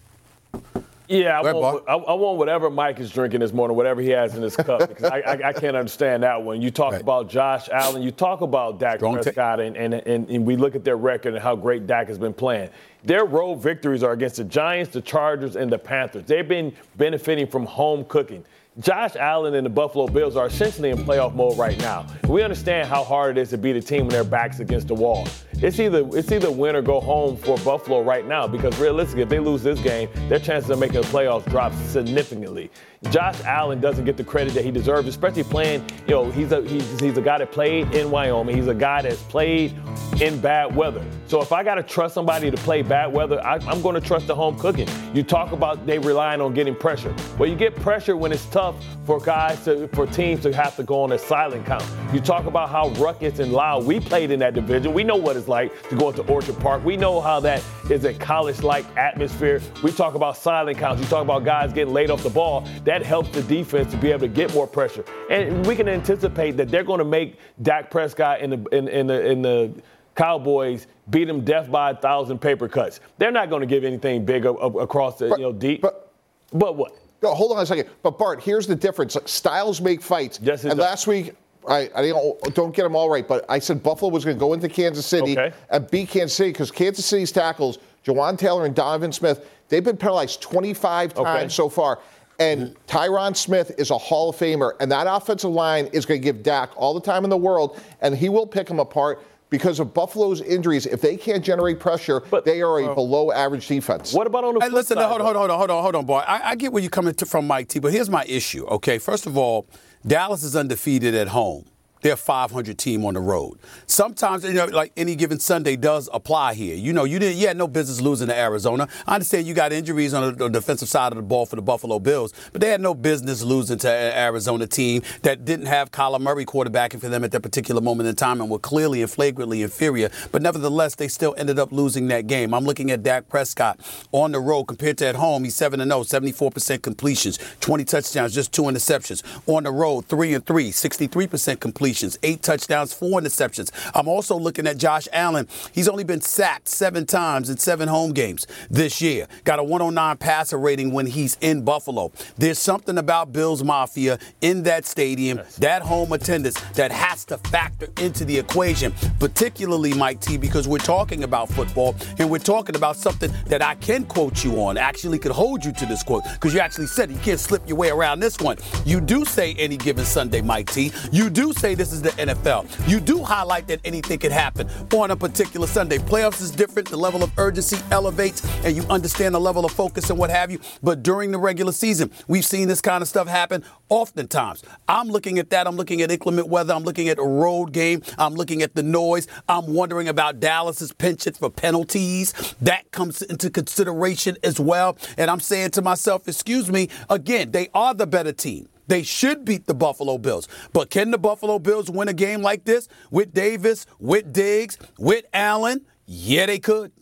Yeah, 1.07 1.39
I 1.39 1.53
want, 1.53 1.85
I, 1.87 1.95
I 1.95 2.15
want, 2.15 2.39
whatever 2.39 2.71
Mike 2.71 2.99
is 2.99 3.13
drinking 3.13 3.39
this 3.39 3.53
morning, 3.53 3.77
whatever 3.77 4.01
he 4.01 4.09
has 4.09 4.35
in 4.35 4.43
his 4.43 4.57
cup, 4.57 4.81
because 4.89 5.05
I, 5.05 5.21
I, 5.21 5.49
I, 5.49 5.53
can't 5.53 5.77
understand 5.77 6.25
that 6.25 6.43
one. 6.43 6.61
You 6.61 6.73
talk 6.73 6.93
right. 6.93 7.01
about 7.01 7.29
Josh 7.29 7.69
Allen, 7.69 8.03
you 8.03 8.11
talk 8.11 8.41
about 8.41 8.81
Dak 8.81 8.97
Strong 8.97 9.23
Prescott, 9.23 9.59
t- 9.59 9.67
and, 9.67 9.77
and, 9.77 9.95
and, 9.95 10.29
and, 10.29 10.47
we 10.47 10.57
look 10.57 10.75
at 10.75 10.83
their 10.83 10.97
record 10.97 11.35
and 11.35 11.43
how 11.43 11.55
great 11.55 11.87
Dak 11.87 12.09
has 12.09 12.19
been 12.19 12.33
playing. 12.33 12.71
Their 13.05 13.27
road 13.27 13.57
victories 13.57 14.03
are 14.03 14.13
against 14.13 14.37
the 14.37 14.45
Giants, 14.45 14.93
the 14.93 15.03
Chargers, 15.03 15.57
and 15.57 15.71
the 15.71 15.79
Panthers. 15.79 16.25
They've 16.25 16.49
been 16.49 16.73
benefiting 16.97 17.47
from 17.47 17.67
home 17.67 18.05
cooking. 18.07 18.45
Josh 18.81 19.15
Allen 19.15 19.55
and 19.55 19.65
the 19.65 19.71
Buffalo 19.71 20.09
Bills 20.09 20.35
are 20.35 20.47
essentially 20.47 20.91
in 20.91 20.97
playoff 20.99 21.33
mode 21.35 21.57
right 21.57 21.79
now. 21.79 22.07
We 22.27 22.43
understand 22.43 22.89
how 22.89 23.05
hard 23.05 23.39
it 23.39 23.41
is 23.41 23.51
to 23.51 23.59
beat 23.59 23.77
a 23.77 23.81
team 23.81 24.01
when 24.01 24.09
their 24.09 24.25
back's 24.25 24.59
against 24.59 24.89
the 24.89 24.95
wall. 24.95 25.29
It's 25.53 25.79
either 25.79 26.05
it's 26.13 26.33
either 26.33 26.51
win 26.51 26.75
or 26.75 26.83
go 26.83 27.01
home 27.01 27.37
for 27.37 27.57
Buffalo 27.59 28.03
right 28.03 28.27
now 28.27 28.49
because 28.49 28.77
realistically, 28.81 29.23
if 29.23 29.29
they 29.29 29.39
lose 29.39 29.63
this 29.63 29.79
game, 29.79 30.09
their 30.29 30.41
chances 30.41 30.71
of 30.71 30.81
making 30.81 31.03
the 31.03 31.07
playoffs 31.07 31.49
drop 31.51 31.73
significantly. 31.87 32.69
Josh 33.11 33.41
Allen 33.45 33.81
doesn't 33.81 34.05
get 34.05 34.17
the 34.17 34.25
credit 34.25 34.55
that 34.55 34.65
he 34.65 34.71
deserves, 34.71 35.09
especially 35.09 35.45
playing. 35.45 35.85
You 36.07 36.15
know, 36.15 36.31
he's 36.31 36.53
a 36.53 36.63
he's, 36.63 37.01
he's 37.01 37.17
a 37.17 37.23
guy 37.23 37.39
that 37.39 37.53
played 37.53 37.95
in 37.95 38.11
Wyoming. 38.11 38.57
He's 38.57 38.67
a 38.67 38.75
guy 38.75 39.03
that's 39.03 39.23
played 39.23 39.75
in 40.21 40.41
bad 40.41 40.75
weather. 40.75 41.05
So 41.27 41.41
if 41.41 41.53
I 41.53 41.65
got 41.65 41.77
to 41.77 41.83
trust 41.83 42.15
somebody 42.15 42.51
to 42.51 42.57
play 42.59 42.83
bad 42.83 43.13
weather, 43.13 43.45
I, 43.45 43.57
am 43.73 43.83
going 43.83 43.95
to 43.95 44.01
trust 44.01 44.27
the 44.27 44.35
home 44.35 44.59
cooking. 44.59 44.89
You 45.15 45.23
talk 45.23 45.53
about 45.53 45.87
they 45.87 45.99
relying 45.99 46.41
on 46.41 46.55
getting 46.55 46.75
pressure. 46.75 47.15
Well, 47.39 47.49
you 47.49 47.57
get 47.57 47.75
pressure 47.77 48.17
when 48.17 48.31
it's 48.31 48.47
tough 48.47 48.77
for 49.05 49.21
guys 49.21 49.65
to 49.65 49.89
for 49.89 50.07
teams 50.07 50.43
to 50.43 50.53
have 50.55 50.77
to 50.77 50.83
go 50.83 51.03
on 51.03 51.13
a 51.13 51.19
silent 51.19 51.67
count. 51.67 51.85
You 52.13 52.21
talk 52.21 52.47
about 52.47 52.69
how 52.69 52.89
ruckus 52.91 53.39
and 53.39 53.53
loud 53.53 53.85
we 53.85 54.01
played 54.01 54.31
in 54.31 54.39
that 54.41 54.55
division. 54.55 54.93
We 54.95 55.05
know 55.05 55.17
what 55.17 55.37
it's 55.37 55.49
like 55.49 55.89
to 55.89 55.97
go 55.97 56.11
into 56.11 56.23
Orchard 56.31 56.59
Park. 56.61 56.85
We 56.85 56.97
know 56.97 57.21
how 57.21 57.41
that 57.41 57.63
is 57.91 58.05
a 58.05 58.15
college-like 58.15 58.85
atmosphere. 58.97 59.61
We 59.83 59.93
talk 59.93 60.15
about 60.15 60.37
silent 60.37 60.79
counts. 60.79 61.03
You 61.03 61.09
talk 61.09 61.23
about 61.23 61.45
guys 61.45 61.73
getting 61.73 61.93
laid 61.93 62.11
off 62.11 62.23
the 62.23 62.31
ball. 62.31 62.69
That 62.85 62.94
that 62.95 63.05
helps 63.05 63.29
the 63.31 63.43
defense 63.43 63.91
to 63.91 63.97
be 63.97 64.11
able 64.11 64.21
to 64.21 64.29
get 64.29 64.55
more 64.55 64.69
pressure. 64.69 65.05
And 65.29 65.67
we 65.67 65.75
can 65.75 65.89
anticipate 65.89 66.53
that 66.59 66.71
they're 66.71 66.85
going 66.85 67.01
to 67.01 67.05
make 67.05 67.41
Dak 67.63 67.91
Prescott 67.91 68.41
in 68.41 68.51
the 68.51 68.65
in, 68.71 68.87
in 68.87 69.09
the 69.09 69.31
in 69.31 69.43
the 69.43 69.75
Cowboys 70.15 70.87
beat 71.11 71.25
them 71.25 71.45
death 71.45 71.69
by 71.69 71.91
a 71.91 71.97
thousand 71.97 72.39
paper 72.39 72.69
cuts. 72.69 73.01
They're 73.19 73.33
not 73.33 73.51
going 73.51 73.63
to 73.63 73.67
give 73.67 73.83
anything 73.83 74.25
big 74.25 74.47
across 74.47 75.19
the 75.19 75.29
but, 75.29 75.39
you 75.41 75.45
know 75.45 75.53
deep. 75.53 75.83
But, 75.83 76.13
but 76.53 76.77
what? 76.77 76.93
No, 77.21 77.35
hold 77.35 77.51
on 77.57 77.61
a 77.61 77.67
second. 77.67 77.89
But 78.05 78.17
Bart, 78.17 78.41
here's 78.41 78.69
the 78.69 78.77
difference. 78.77 79.17
Styles 79.25 79.81
make 79.81 80.01
fights. 80.01 80.39
Yes, 80.41 80.63
and 80.63 80.77
does. 80.77 80.79
last 80.79 81.07
week 81.09 81.35
I, 81.67 81.91
I 81.97 82.03
don't, 82.03 82.55
don't, 82.55 82.77
get 82.77 82.83
them 82.83 82.95
all 82.95 83.09
right, 83.09 83.27
but 83.27 83.45
I 83.49 83.59
said 83.59 83.83
Buffalo 83.83 84.11
was 84.11 84.25
going 84.25 84.37
to 84.37 84.41
go 84.41 84.53
into 84.53 84.69
Kansas 84.69 85.07
City 85.07 85.33
okay. 85.33 85.53
and 85.71 85.91
beat 85.91 86.11
Kansas 86.11 86.37
City 86.37 86.53
because 86.53 86.71
Kansas 86.71 87.07
City's 87.07 87.33
tackles, 87.33 87.79
Jawaan 88.05 88.39
Taylor 88.39 88.67
and 88.67 88.75
Donovan 88.75 89.13
Smith, 89.13 89.51
they've 89.69 89.83
been 89.83 89.97
penalized 89.97 90.43
25 90.43 91.17
okay. 91.17 91.23
times 91.23 91.55
so 91.55 91.69
far. 91.69 92.01
And 92.39 92.77
Tyron 92.87 93.37
Smith 93.37 93.73
is 93.79 93.91
a 93.91 93.99
Hall 93.99 94.31
of 94.31 94.37
Famer, 94.37 94.73
and 94.81 94.91
that 94.91 95.07
offensive 95.07 95.51
line 95.51 95.87
is 95.93 96.05
going 96.05 96.21
to 96.21 96.25
give 96.25 96.43
Dak 96.43 96.71
all 96.77 96.95
the 96.95 97.01
time 97.01 97.25
in 97.25 97.31
the 97.31 97.37
world, 97.37 97.81
and 98.01 98.17
he 98.17 98.29
will 98.29 98.47
pick 98.47 98.69
him 98.69 98.81
apart 98.81 99.23
because 99.51 99.79
of 99.79 99.95
Buffalo's 99.95 100.41
injuries. 100.41 100.85
If 100.87 101.01
they 101.01 101.17
can't 101.17 101.45
generate 101.45 101.79
pressure, 101.79 102.21
but, 102.31 102.45
they 102.45 102.61
are 102.61 102.81
a 102.81 102.91
uh, 102.91 102.95
below 102.95 103.31
average 103.31 103.69
defense. 103.69 104.13
What 104.13 104.27
about 104.27 104.43
on 104.43 104.55
the 104.55 104.61
hey, 104.61 104.69
listen, 104.69 104.97
side, 104.97 105.07
hold 105.07 105.21
on, 105.21 105.35
hold 105.37 105.51
on, 105.51 105.59
hold 105.59 105.71
on, 105.71 105.83
hold 105.83 105.95
on, 105.95 106.07
boy. 106.07 106.19
I, 106.19 106.51
I 106.51 106.55
get 106.57 106.73
where 106.73 106.83
you're 106.83 106.91
coming 106.91 107.15
to, 107.15 107.27
from, 107.27 107.47
Mike 107.47 107.69
T, 107.69 107.79
but 107.79 107.93
here's 107.93 108.11
my 108.11 108.25
issue, 108.25 108.65
okay? 108.67 108.99
First 108.99 109.27
of 109.27 109.39
all, 109.39 109.69
Dallas 110.05 110.43
is 110.43 110.57
undefeated 110.57 111.15
at 111.15 111.29
home 111.29 111.67
they're 112.05 112.17
500 112.17 112.77
team 112.77 113.07
on 113.07 113.15
the 113.15 113.21
road. 113.21 113.59
Sometimes, 113.87 114.45
you 114.45 114.53
know, 114.53 114.67
like 114.67 114.93
any 114.95 115.17
given 115.17 115.41
Sunday 115.41 115.75
does 115.75 116.11
apply 116.13 116.53
here. 116.53 116.77
You 116.77 116.93
know, 116.93 117.05
you 117.05 117.19
didn't, 117.19 117.39
you 117.39 117.47
had 117.47 117.57
no 117.57 117.67
business 117.67 118.03
losing 118.03 118.29
to 118.29 118.39
Arizona. 118.39 118.87
I 119.07 119.15
understand 119.15 119.47
you 119.47 119.55
got 119.55 119.73
injuries 119.73 120.13
on 120.13 120.37
the 120.37 120.51
defensive 120.51 120.91
side 120.91 121.13
of 121.13 121.17
the 121.17 121.23
ball 121.23 121.47
for 121.47 121.57
the 121.57 121.63
Buffalo 121.63 121.99
Bills, 121.99 122.35
but 122.53 122.61
they 122.61 122.69
had 122.69 122.83
no 122.83 122.93
business 122.93 123.43
losing 123.43 123.79
to 123.79 123.91
an 123.91 124.13
Arizona 124.19 124.67
team 124.67 125.01
that 125.23 125.47
didn't 125.47 125.65
have 125.65 125.93
Kyler 125.93 126.21
Murray 126.21 126.45
quarterbacking 126.45 127.01
for 127.01 127.09
them 127.09 127.25
at 127.25 127.33
that 127.33 127.41
particular 127.41 127.81
moment 127.81 128.07
in 128.07 128.15
time 128.15 128.43
and 128.43 128.51
were 128.51 128.59
clearly 128.59 129.01
and 129.01 129.11
flagrantly 129.11 129.63
inferior. 129.63 130.11
But 130.31 130.43
nevertheless, 130.43 130.97
they 130.97 131.09
still 131.09 131.35
ended 131.39 131.59
up 131.59 131.73
losing 131.73 132.09
that 132.09 132.27
game. 132.27 132.53
I'm 132.53 132.67
looking 132.67 132.91
at 132.91 133.03
Dak 133.03 133.31
Prescott 133.31 133.81
on 134.13 134.33
the 134.33 134.41
road 134.41 134.65
compared 134.65 134.99
to 134.99 135.07
at 135.07 135.17
home. 135.17 135.45
He's 135.45 135.57
7 135.57 135.81
0, 135.81 135.89
74% 135.89 136.83
completions, 136.83 137.39
20 137.61 137.85
touchdowns, 137.87 138.35
just 138.35 138.53
two 138.53 138.65
interceptions. 138.65 139.23
On 139.47 139.63
the 139.63 139.71
road, 139.73 140.05
3 140.05 140.35
and 140.35 140.45
3, 140.45 140.71
63% 140.71 141.61
completion 141.61 141.94
completions, 141.95 142.19
eight 142.25 142.43
touchdowns, 142.43 142.93
four 142.93 143.21
interceptions. 143.21 143.71
I'm 143.95 144.09
also 144.09 144.37
looking 144.37 144.67
at 144.67 144.79
Josh 144.79 145.07
Allen. 145.13 145.47
He's 145.73 145.89
only 145.89 146.03
been 146.03 146.21
sacked 146.21 146.67
seven 146.69 147.07
times 147.07 147.49
in 147.51 147.57
seven 147.59 147.89
home 147.89 148.13
games 148.13 148.49
this 148.69 149.01
year. 149.01 149.29
Got 149.45 149.61
a 149.61 149.63
109 149.63 150.17
passer 150.17 150.59
rating 150.59 150.93
when 150.93 151.07
he's 151.07 151.37
in 151.41 151.63
Buffalo. 151.63 152.11
There's 152.37 152.59
something 152.59 152.99
about 152.99 153.33
Bills 153.33 153.63
Mafia 153.63 154.19
in 154.41 154.65
that 154.65 154.87
stadium, 154.87 155.41
that 155.59 155.83
home 155.83 156.13
attendance, 156.13 156.61
that 156.73 156.91
has 156.91 157.25
to 157.27 157.39
factor 157.39 157.87
into 158.01 158.25
the 158.25 158.37
equation, 158.39 158.93
particularly 159.21 159.95
Mike 159.95 160.21
T, 160.21 160.37
because 160.37 160.67
we're 160.67 160.79
talking 160.79 161.23
about 161.23 161.49
football 161.49 161.95
and 162.19 162.29
we're 162.29 162.39
talking 162.39 162.75
about 162.75 162.97
something 162.97 163.33
that 163.47 163.63
I 163.63 163.77
can 163.77 164.05
quote 164.05 164.43
you 164.43 164.61
on, 164.63 164.77
actually 164.77 165.21
could 165.21 165.33
hold 165.33 165.65
you 165.65 165.73
to 165.73 165.87
this 165.87 166.03
quote, 166.03 166.25
because 166.25 166.53
you 166.55 166.61
actually 166.61 166.87
said 166.87 167.11
you 167.11 167.19
can't 167.19 167.39
slip 167.39 167.63
your 167.69 167.77
way 167.77 167.91
around 167.91 168.19
this 168.19 168.39
one. 168.41 168.57
You 168.85 169.01
do 169.01 169.25
say 169.25 169.55
any 169.55 169.77
given 169.77 170.05
Sunday, 170.05 170.41
Mike 170.41 170.73
T. 170.73 170.91
You 171.13 171.31
do 171.31 171.53
say 171.53 171.75
this 171.75 171.84
this 171.85 171.93
is 171.93 172.01
the 172.01 172.11
NFL. 172.11 172.89
You 172.89 172.99
do 172.99 173.23
highlight 173.23 173.67
that 173.67 173.79
anything 173.85 174.19
can 174.19 174.33
happen 174.33 174.69
on 174.95 175.11
a 175.11 175.17
particular 175.17 175.67
Sunday. 175.67 175.99
Playoffs 175.99 176.41
is 176.41 176.51
different. 176.51 176.89
The 176.89 176.97
level 176.97 177.23
of 177.23 177.31
urgency 177.39 177.77
elevates, 177.91 178.43
and 178.65 178.75
you 178.75 178.85
understand 178.85 179.35
the 179.35 179.41
level 179.41 179.67
of 179.67 179.73
focus 179.73 180.09
and 180.09 180.19
what 180.19 180.31
have 180.31 180.51
you. 180.51 180.61
But 180.83 181.03
during 181.03 181.31
the 181.31 181.39
regular 181.39 181.73
season, 181.73 182.11
we've 182.27 182.45
seen 182.45 182.69
this 182.69 182.81
kind 182.81 183.03
of 183.03 183.09
stuff 183.09 183.29
happen 183.29 183.65
oftentimes. 183.91 184.63
I'm 184.89 185.09
looking 185.09 185.39
at 185.39 185.51
that. 185.51 185.67
I'm 185.67 185.77
looking 185.77 186.01
at 186.01 186.11
inclement 186.11 186.49
weather. 186.49 186.73
I'm 186.73 186.85
looking 186.85 187.11
at 187.11 187.19
a 187.19 187.23
road 187.23 187.73
game. 187.73 188.03
I'm 188.17 188.35
looking 188.35 188.63
at 188.63 188.75
the 188.75 188.83
noise. 188.83 189.27
I'm 189.47 189.75
wondering 189.75 190.09
about 190.09 190.41
Dallas's 190.41 190.95
penchant 190.95 191.37
for 191.37 191.51
penalties. 191.51 192.33
That 192.63 192.91
comes 192.93 193.21
into 193.21 193.51
consideration 193.51 194.39
as 194.43 194.59
well. 194.59 194.97
And 195.19 195.31
I'm 195.31 195.41
saying 195.41 195.73
to 195.73 195.83
myself, 195.83 196.27
excuse 196.29 196.71
me, 196.71 196.89
again, 197.11 197.51
they 197.51 197.69
are 197.75 197.93
the 197.93 198.07
better 198.07 198.33
team. 198.33 198.71
They 198.87 199.03
should 199.03 199.45
beat 199.45 199.67
the 199.67 199.75
Buffalo 199.75 200.19
Bills. 200.19 200.49
But 200.73 200.91
can 200.91 201.11
the 201.11 201.19
Buffalo 201.19 201.59
Bills 201.59 201.91
win 201.91 202.09
a 202.09 202.13
game 202.13 202.43
like 202.43 202.65
this 202.65 202.89
with 203.11 203.33
Davis, 203.33 203.87
with 203.99 204.33
Diggs, 204.33 204.79
with 204.99 205.25
Allen? 205.33 205.85
Yeah, 206.07 206.47
they 206.47 206.59
could. 206.59 206.93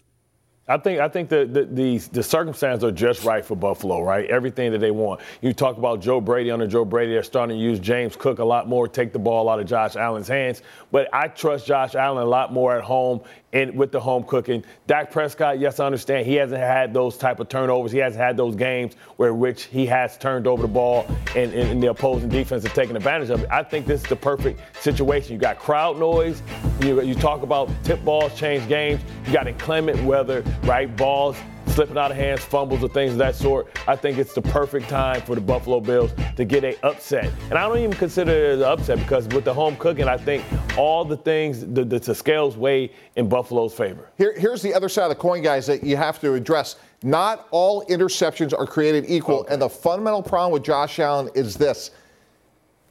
I 0.69 0.79
think 0.79 1.01
I 1.01 1.09
think 1.09 1.29
the, 1.29 1.45
the, 1.45 1.65
the 1.65 1.99
the 2.13 2.23
circumstances 2.23 2.85
are 2.85 2.93
just 2.93 3.25
right 3.25 3.45
for 3.45 3.57
Buffalo, 3.57 4.01
right? 4.01 4.31
Everything 4.31 4.71
that 4.71 4.79
they 4.79 4.93
want. 4.93 5.21
You 5.41 5.53
talk 5.53 5.77
about 5.77 6.01
Joe 6.01 6.21
Brady 6.21 6.53
under 6.53 6.69
Joe 6.69 6.85
Brady, 6.85 7.13
they're 7.13 7.25
starting 7.25 7.57
to 7.59 7.63
use 7.63 7.81
James 7.81 8.15
Cook 8.15 8.39
a 8.39 8.45
lot 8.45 8.69
more, 8.69 8.87
take 8.87 9.13
the 9.13 9.19
ball 9.19 9.49
out 9.49 9.59
of 9.59 9.67
Josh 9.67 9.97
Allen's 9.97 10.29
hands. 10.29 10.63
But 10.93 11.09
I 11.13 11.27
trust 11.27 11.67
Josh 11.67 11.97
Allen 11.97 12.23
a 12.23 12.27
lot 12.27 12.53
more 12.53 12.77
at 12.77 12.85
home 12.85 13.23
and 13.53 13.77
with 13.77 13.93
the 13.93 14.01
home 14.01 14.25
cooking. 14.25 14.65
Dak 14.87 15.11
Prescott, 15.11 15.59
yes, 15.59 15.81
I 15.81 15.87
understand 15.87 16.27
he 16.27 16.35
hasn't 16.35 16.61
had 16.61 16.95
those 16.95 17.17
type 17.17 17.41
of 17.41 17.49
turnovers. 17.49 17.93
He 17.93 17.99
hasn't 17.99 18.23
had 18.23 18.37
those 18.37 18.55
games 18.55 18.95
where 19.17 19.35
which 19.35 19.65
he 19.65 19.87
has 19.87 20.17
turned 20.17 20.47
over 20.47 20.63
the 20.63 20.69
ball 20.69 21.07
and, 21.37 21.53
and, 21.53 21.71
and 21.71 21.83
the 21.83 21.91
opposing 21.91 22.29
defense 22.29 22.65
is 22.65 22.73
taking 22.73 22.97
advantage 22.97 23.31
of 23.31 23.43
it. 23.43 23.49
I 23.51 23.63
think 23.63 23.87
this 23.87 24.03
is 24.03 24.09
the 24.09 24.17
perfect 24.17 24.61
situation. 24.83 25.35
You 25.35 25.39
got 25.39 25.59
crowd 25.59 25.99
noise. 25.99 26.43
You, 26.81 27.03
you 27.03 27.15
talk 27.15 27.43
about 27.43 27.71
tip 27.85 28.03
balls 28.05 28.35
change 28.35 28.67
games. 28.69 29.01
You 29.27 29.33
got 29.33 29.47
inclement 29.47 30.03
weather, 30.05 30.43
right? 30.63 30.95
Balls 30.97 31.37
slipping 31.73 31.97
out 31.97 32.11
of 32.11 32.17
hands, 32.17 32.45
fumbles, 32.45 32.85
or 32.85 32.89
things 32.89 33.13
of 33.13 33.19
that 33.19 33.35
sort. 33.35 33.67
I 33.89 33.97
think 33.97 34.19
it's 34.19 34.35
the 34.35 34.43
perfect 34.43 34.89
time 34.89 35.23
for 35.23 35.35
the 35.35 35.41
Buffalo 35.41 35.81
Bills 35.81 36.13
to 36.37 36.45
get 36.45 36.65
a 36.65 36.87
upset. 36.87 37.33
And 37.49 37.55
I 37.59 37.67
don't 37.67 37.79
even 37.79 37.93
consider 37.93 38.31
it 38.31 38.59
an 38.59 38.63
upset 38.63 38.99
because 38.99 39.27
with 39.29 39.45
the 39.45 39.55
home 39.55 39.77
cooking, 39.77 40.07
I 40.07 40.19
think 40.19 40.45
all 40.77 41.05
the 41.05 41.17
things, 41.17 41.61
the, 41.61 41.85
the, 41.85 41.99
the 41.99 42.15
scales 42.15 42.57
weigh 42.57 42.93
in 43.17 43.29
Buffalo's 43.29 43.75
favor. 43.75 44.11
Here, 44.19 44.39
here's 44.39 44.61
the 44.61 44.75
other 44.75 44.89
side 44.89 45.05
of 45.05 45.11
the 45.11 45.17
coin, 45.17 45.43
guys, 45.43 45.67
that 45.67 45.83
you 45.83 45.97
have 45.97 46.21
to 46.21 46.35
address. 46.35 46.77
Not 47.03 47.49
all 47.51 47.85
interceptions 47.87 48.53
are 48.57 48.67
created 48.67 49.07
equal. 49.09 49.41
Okay. 49.41 49.55
And 49.55 49.63
the 49.63 49.69
fundamental 49.69 50.23
problem 50.23 50.53
with 50.53 50.65
Josh 50.65 50.99
Allen 50.99 51.31
is 51.35 51.57
this 51.57 51.91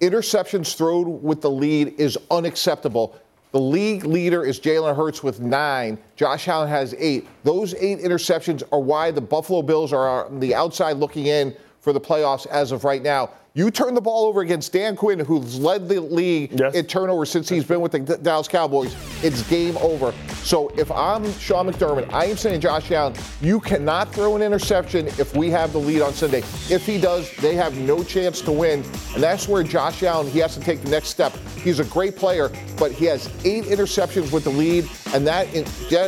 interceptions 0.02 0.76
thrown 0.76 1.22
with 1.22 1.42
the 1.42 1.52
lead 1.52 2.00
is 2.00 2.18
unacceptable. 2.32 3.16
The 3.52 3.60
league 3.60 4.06
leader 4.06 4.46
is 4.46 4.60
Jalen 4.60 4.96
Hurts 4.96 5.24
with 5.24 5.42
nine. 5.42 5.98
Josh 6.16 6.48
Allen 6.48 6.70
has 6.70 6.96
eight. 6.98 7.28
Those 7.44 7.74
eight 7.76 8.00
interceptions 8.00 8.64
are 8.72 8.80
why 8.80 9.12
the 9.12 9.20
Buffalo 9.20 9.62
Bills 9.62 9.92
are 9.92 10.26
on 10.26 10.40
the 10.40 10.56
outside 10.56 10.98
looking 10.98 11.26
in 11.26 11.54
for 11.82 11.92
the 11.92 12.00
playoffs 12.00 12.48
as 12.48 12.72
of 12.72 12.86
right 12.86 13.02
now. 13.02 13.30
You 13.54 13.70
turn 13.70 13.96
the 13.96 14.02
ball 14.02 14.28
over 14.28 14.40
against 14.40 14.72
Dan 14.72 14.96
Quinn, 14.96 15.20
who's 15.20 15.60
led 15.60 15.90
the 15.90 16.00
league 16.00 16.58
yes. 16.58 16.74
in 16.74 16.86
turnover 16.86 17.26
since 17.26 17.50
he's 17.50 17.66
been 17.66 17.82
with 17.82 17.92
the 17.92 18.00
Dallas 18.00 18.48
Cowboys. 18.48 18.96
It's 19.26 19.46
game 19.50 19.76
over. 19.80 20.14
So 20.44 20.70
if 20.78 20.90
I'm 20.90 21.30
Sean 21.34 21.70
McDermott, 21.70 22.14
I 22.14 22.28
am 22.28 22.38
saying 22.38 22.62
Josh 22.62 22.90
Allen, 22.92 23.14
you 23.42 23.60
cannot 23.60 24.14
throw 24.14 24.38
an 24.38 24.42
interception 24.42 25.08
if 25.20 25.36
we 25.36 25.50
have 25.50 25.74
the 25.74 25.80
lead 25.80 26.02
on 26.02 26.14
Sunday. 26.14 26.44
If 26.70 26.86
he 26.86 26.98
does, 26.98 27.30
they 27.42 27.56
have 27.56 27.78
no 27.80 28.06
chance 28.06 28.40
to 28.44 28.54
win. 28.54 28.86
And 29.16 29.22
that's 29.22 29.50
where 29.50 29.64
Josh 29.64 30.02
Allen, 30.02 30.28
he 30.28 30.40
has 30.40 30.54
to 30.56 30.62
take 30.62 30.82
the 30.82 30.90
next 30.90 31.10
step. 31.10 31.36
He's 31.62 31.82
a 31.82 31.86
great 31.86 32.16
player, 32.16 32.50
but 32.78 32.94
he 32.94 33.04
has 33.06 33.30
eight 33.44 33.66
interceptions 33.66 34.32
with 34.32 34.46
the 34.46 34.50
lead, 34.50 34.88
and 35.14 35.28
that 35.28 35.50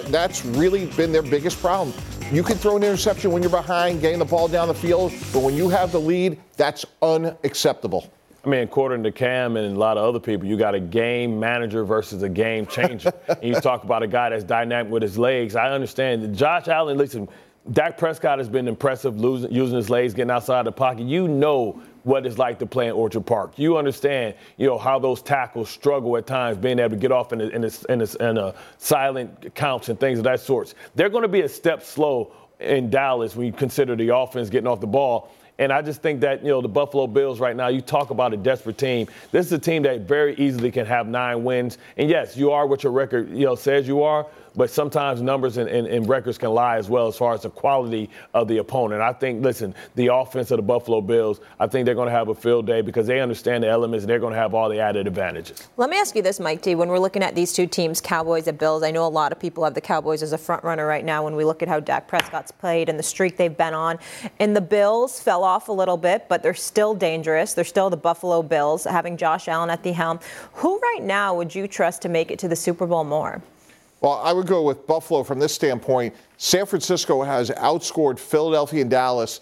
that's 0.07 0.45
really 0.45 0.85
been 0.95 1.11
their 1.11 1.21
biggest 1.21 1.59
problem. 1.59 1.93
You 2.33 2.41
can 2.41 2.57
throw 2.57 2.75
an 2.77 2.81
interception 2.83 3.31
when 3.31 3.43
you're 3.43 3.51
behind, 3.51 4.01
getting 4.01 4.17
the 4.17 4.25
ball 4.25 4.47
down 4.47 4.67
the 4.67 4.73
field, 4.73 5.13
but 5.31 5.43
when 5.43 5.53
you 5.53 5.69
have 5.69 5.91
the 5.91 5.99
lead, 5.99 6.39
that's 6.57 6.83
unacceptable. 7.03 8.11
I 8.43 8.49
mean, 8.49 8.61
according 8.61 9.03
to 9.03 9.11
Cam 9.11 9.55
and 9.55 9.75
a 9.75 9.79
lot 9.79 9.99
of 9.99 10.03
other 10.03 10.19
people, 10.19 10.47
you 10.47 10.57
got 10.57 10.73
a 10.73 10.79
game 10.79 11.39
manager 11.39 11.85
versus 11.85 12.23
a 12.23 12.29
game 12.29 12.65
changer. 12.65 13.13
and 13.27 13.43
you 13.43 13.53
talk 13.53 13.83
about 13.83 14.01
a 14.01 14.07
guy 14.07 14.31
that's 14.31 14.43
dynamic 14.43 14.91
with 14.91 15.03
his 15.03 15.15
legs. 15.15 15.55
I 15.55 15.69
understand. 15.73 16.35
Josh 16.35 16.67
Allen, 16.67 16.97
listen, 16.97 17.29
Dak 17.71 17.97
Prescott 17.97 18.39
has 18.39 18.49
been 18.49 18.67
impressive 18.67 19.19
losing, 19.19 19.51
using 19.51 19.77
his 19.77 19.89
legs, 19.89 20.13
getting 20.13 20.31
outside 20.31 20.65
the 20.65 20.71
pocket. 20.71 21.05
You 21.05 21.29
know 21.29 21.81
what 22.03 22.25
it's 22.25 22.37
like 22.37 22.59
to 22.59 22.65
play 22.65 22.87
in 22.87 22.91
Orchard 22.91 23.25
Park. 23.25 23.53
You 23.57 23.77
understand, 23.77 24.35
you 24.57 24.67
know, 24.67 24.77
how 24.77 24.99
those 24.99 25.21
tackles 25.21 25.69
struggle 25.69 26.17
at 26.17 26.27
times, 26.27 26.57
being 26.57 26.77
able 26.79 26.89
to 26.89 26.95
get 26.97 27.13
off 27.13 27.31
in 27.31 27.39
a, 27.39 27.47
in 27.47 27.63
a, 27.63 27.71
in 27.87 28.01
a, 28.01 28.29
in 28.29 28.37
a 28.37 28.53
silent 28.77 29.55
counts 29.55 29.87
and 29.87 29.97
things 29.97 30.19
of 30.19 30.25
that 30.25 30.41
sort. 30.41 30.73
They're 30.95 31.09
going 31.09 31.21
to 31.21 31.29
be 31.29 31.41
a 31.41 31.49
step 31.49 31.83
slow 31.83 32.33
in 32.59 32.89
Dallas 32.89 33.35
when 33.35 33.47
you 33.47 33.53
consider 33.53 33.95
the 33.95 34.13
offense 34.13 34.49
getting 34.49 34.67
off 34.67 34.81
the 34.81 34.87
ball. 34.87 35.31
And 35.59 35.71
I 35.71 35.81
just 35.81 36.01
think 36.01 36.19
that, 36.21 36.41
you 36.41 36.49
know, 36.49 36.61
the 36.61 36.67
Buffalo 36.67 37.05
Bills 37.07 37.39
right 37.39 37.55
now, 37.55 37.67
you 37.67 37.79
talk 37.79 38.09
about 38.09 38.33
a 38.33 38.37
desperate 38.37 38.77
team. 38.77 39.07
This 39.31 39.45
is 39.45 39.53
a 39.53 39.59
team 39.59 39.83
that 39.83 40.01
very 40.01 40.35
easily 40.35 40.71
can 40.71 40.85
have 40.87 41.07
nine 41.07 41.43
wins. 41.43 41.77
And 41.95 42.09
yes, 42.09 42.35
you 42.35 42.51
are 42.51 42.65
what 42.65 42.83
your 42.83 42.91
record, 42.91 43.29
you 43.29 43.45
know, 43.45 43.55
says 43.55 43.87
you 43.87 44.01
are, 44.01 44.25
but 44.55 44.69
sometimes 44.69 45.21
numbers 45.21 45.57
and, 45.57 45.69
and, 45.69 45.87
and, 45.87 46.07
records 46.07 46.37
can 46.37 46.51
lie 46.51 46.77
as 46.77 46.89
well 46.89 47.07
as 47.07 47.17
far 47.17 47.33
as 47.33 47.41
the 47.41 47.49
quality 47.49 48.09
of 48.33 48.47
the 48.47 48.57
opponent. 48.57 49.01
I 49.01 49.13
think, 49.13 49.43
listen, 49.43 49.73
the 49.95 50.13
offense 50.13 50.51
of 50.51 50.57
the 50.57 50.63
Buffalo 50.63 51.01
Bills, 51.01 51.39
I 51.59 51.67
think 51.67 51.85
they're 51.85 51.95
going 51.95 52.07
to 52.07 52.13
have 52.13 52.27
a 52.27 52.35
field 52.35 52.67
day 52.67 52.81
because 52.81 53.07
they 53.07 53.19
understand 53.19 53.63
the 53.63 53.69
elements 53.69 54.03
and 54.03 54.09
they're 54.09 54.19
going 54.19 54.33
to 54.33 54.39
have 54.39 54.53
all 54.53 54.69
the 54.69 54.79
added 54.79 55.07
advantages. 55.07 55.67
Let 55.77 55.89
me 55.89 55.97
ask 55.97 56.15
you 56.15 56.21
this, 56.21 56.39
Mike 56.39 56.61
T. 56.61 56.75
When 56.75 56.89
we're 56.89 56.99
looking 56.99 57.23
at 57.23 57.35
these 57.35 57.53
two 57.53 57.67
teams, 57.67 58.01
Cowboys 58.01 58.47
and 58.47 58.57
Bills, 58.57 58.83
I 58.83 58.91
know 58.91 59.05
a 59.05 59.09
lot 59.09 59.31
of 59.31 59.39
people 59.39 59.63
have 59.63 59.73
the 59.73 59.81
Cowboys 59.81 60.21
as 60.21 60.33
a 60.33 60.37
front 60.37 60.63
runner 60.63 60.85
right 60.85 61.05
now 61.05 61.23
when 61.23 61.35
we 61.35 61.45
look 61.45 61.63
at 61.63 61.67
how 61.67 61.79
Dak 61.79 62.07
Prescott's 62.07 62.51
played 62.51 62.89
and 62.89 62.99
the 62.99 63.03
streak 63.03 63.37
they've 63.37 63.57
been 63.57 63.73
on. 63.73 63.97
And 64.39 64.55
the 64.55 64.61
Bills 64.61 65.19
fell 65.19 65.43
off 65.43 65.69
a 65.69 65.73
little 65.73 65.97
bit, 65.97 66.27
but 66.29 66.43
they're 66.43 66.53
still 66.53 66.93
dangerous. 66.93 67.53
They're 67.53 67.63
still 67.63 67.89
the 67.89 67.97
Buffalo 67.97 68.43
Bills, 68.43 68.83
having 68.83 69.17
Josh 69.17 69.47
Allen 69.47 69.69
at 69.69 69.83
the 69.83 69.91
helm. 69.91 70.19
Who 70.53 70.79
right 70.79 71.01
now 71.01 71.33
would 71.35 71.53
you 71.55 71.67
trust 71.67 72.01
to 72.03 72.09
make 72.09 72.31
it 72.31 72.39
to 72.39 72.47
the 72.47 72.55
Super 72.55 72.85
Bowl 72.85 73.03
more? 73.03 73.41
Well, 74.03 74.19
I 74.21 74.33
would 74.33 74.47
go 74.47 74.63
with 74.63 74.85
Buffalo 74.85 75.23
from 75.23 75.39
this 75.39 75.55
standpoint. 75.55 76.13
San 76.35 76.65
Francisco 76.65 77.23
has 77.23 77.49
outscored 77.51 78.19
Philadelphia 78.19 78.81
and 78.81 78.91
Dallas 78.91 79.39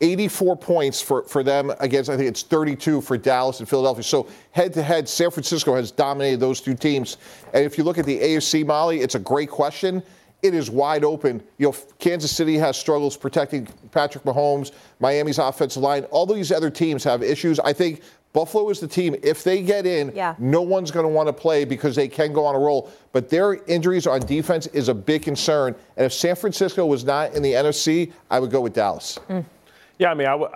84 0.00 0.56
points 0.56 1.00
for, 1.00 1.24
for 1.24 1.42
them 1.42 1.72
against, 1.80 2.08
I 2.08 2.16
think 2.16 2.28
it's 2.28 2.44
32 2.44 3.00
for 3.00 3.18
Dallas 3.18 3.58
and 3.58 3.68
Philadelphia. 3.68 4.04
So 4.04 4.28
head 4.52 4.72
to 4.74 4.84
head, 4.84 5.08
San 5.08 5.32
Francisco 5.32 5.74
has 5.74 5.90
dominated 5.90 6.38
those 6.38 6.60
two 6.60 6.76
teams. 6.76 7.16
And 7.52 7.64
if 7.64 7.76
you 7.76 7.82
look 7.82 7.98
at 7.98 8.06
the 8.06 8.20
AFC, 8.20 8.64
Molly, 8.64 9.00
it's 9.00 9.16
a 9.16 9.18
great 9.18 9.50
question. 9.50 10.00
It 10.42 10.54
is 10.54 10.70
wide 10.70 11.02
open. 11.02 11.42
You 11.58 11.68
know, 11.68 11.76
Kansas 11.98 12.30
City 12.30 12.56
has 12.56 12.76
struggles 12.76 13.16
protecting 13.16 13.66
Patrick 13.90 14.22
Mahomes. 14.22 14.70
Miami's 15.00 15.38
offensive 15.38 15.82
line. 15.82 16.04
All 16.04 16.24
these 16.24 16.52
other 16.52 16.70
teams 16.70 17.02
have 17.02 17.24
issues. 17.24 17.58
I 17.58 17.72
think 17.72 18.02
Buffalo 18.34 18.68
is 18.68 18.80
the 18.80 18.88
team. 18.88 19.14
If 19.22 19.44
they 19.44 19.62
get 19.62 19.86
in, 19.86 20.12
yeah. 20.14 20.34
no 20.40 20.60
one's 20.60 20.90
going 20.90 21.04
to 21.04 21.08
want 21.08 21.28
to 21.28 21.32
play 21.32 21.64
because 21.64 21.94
they 21.94 22.08
can 22.08 22.32
go 22.32 22.44
on 22.44 22.56
a 22.56 22.58
roll. 22.58 22.90
But 23.12 23.30
their 23.30 23.54
injuries 23.64 24.08
on 24.08 24.20
defense 24.20 24.66
is 24.66 24.88
a 24.88 24.94
big 24.94 25.22
concern. 25.22 25.76
And 25.96 26.04
if 26.04 26.12
San 26.12 26.34
Francisco 26.34 26.84
was 26.84 27.04
not 27.04 27.32
in 27.34 27.42
the 27.42 27.52
NFC, 27.52 28.12
I 28.28 28.40
would 28.40 28.50
go 28.50 28.60
with 28.60 28.74
Dallas. 28.74 29.20
Mm. 29.30 29.44
Yeah, 30.00 30.10
I 30.10 30.14
mean, 30.14 30.26
I 30.26 30.34
would. 30.34 30.50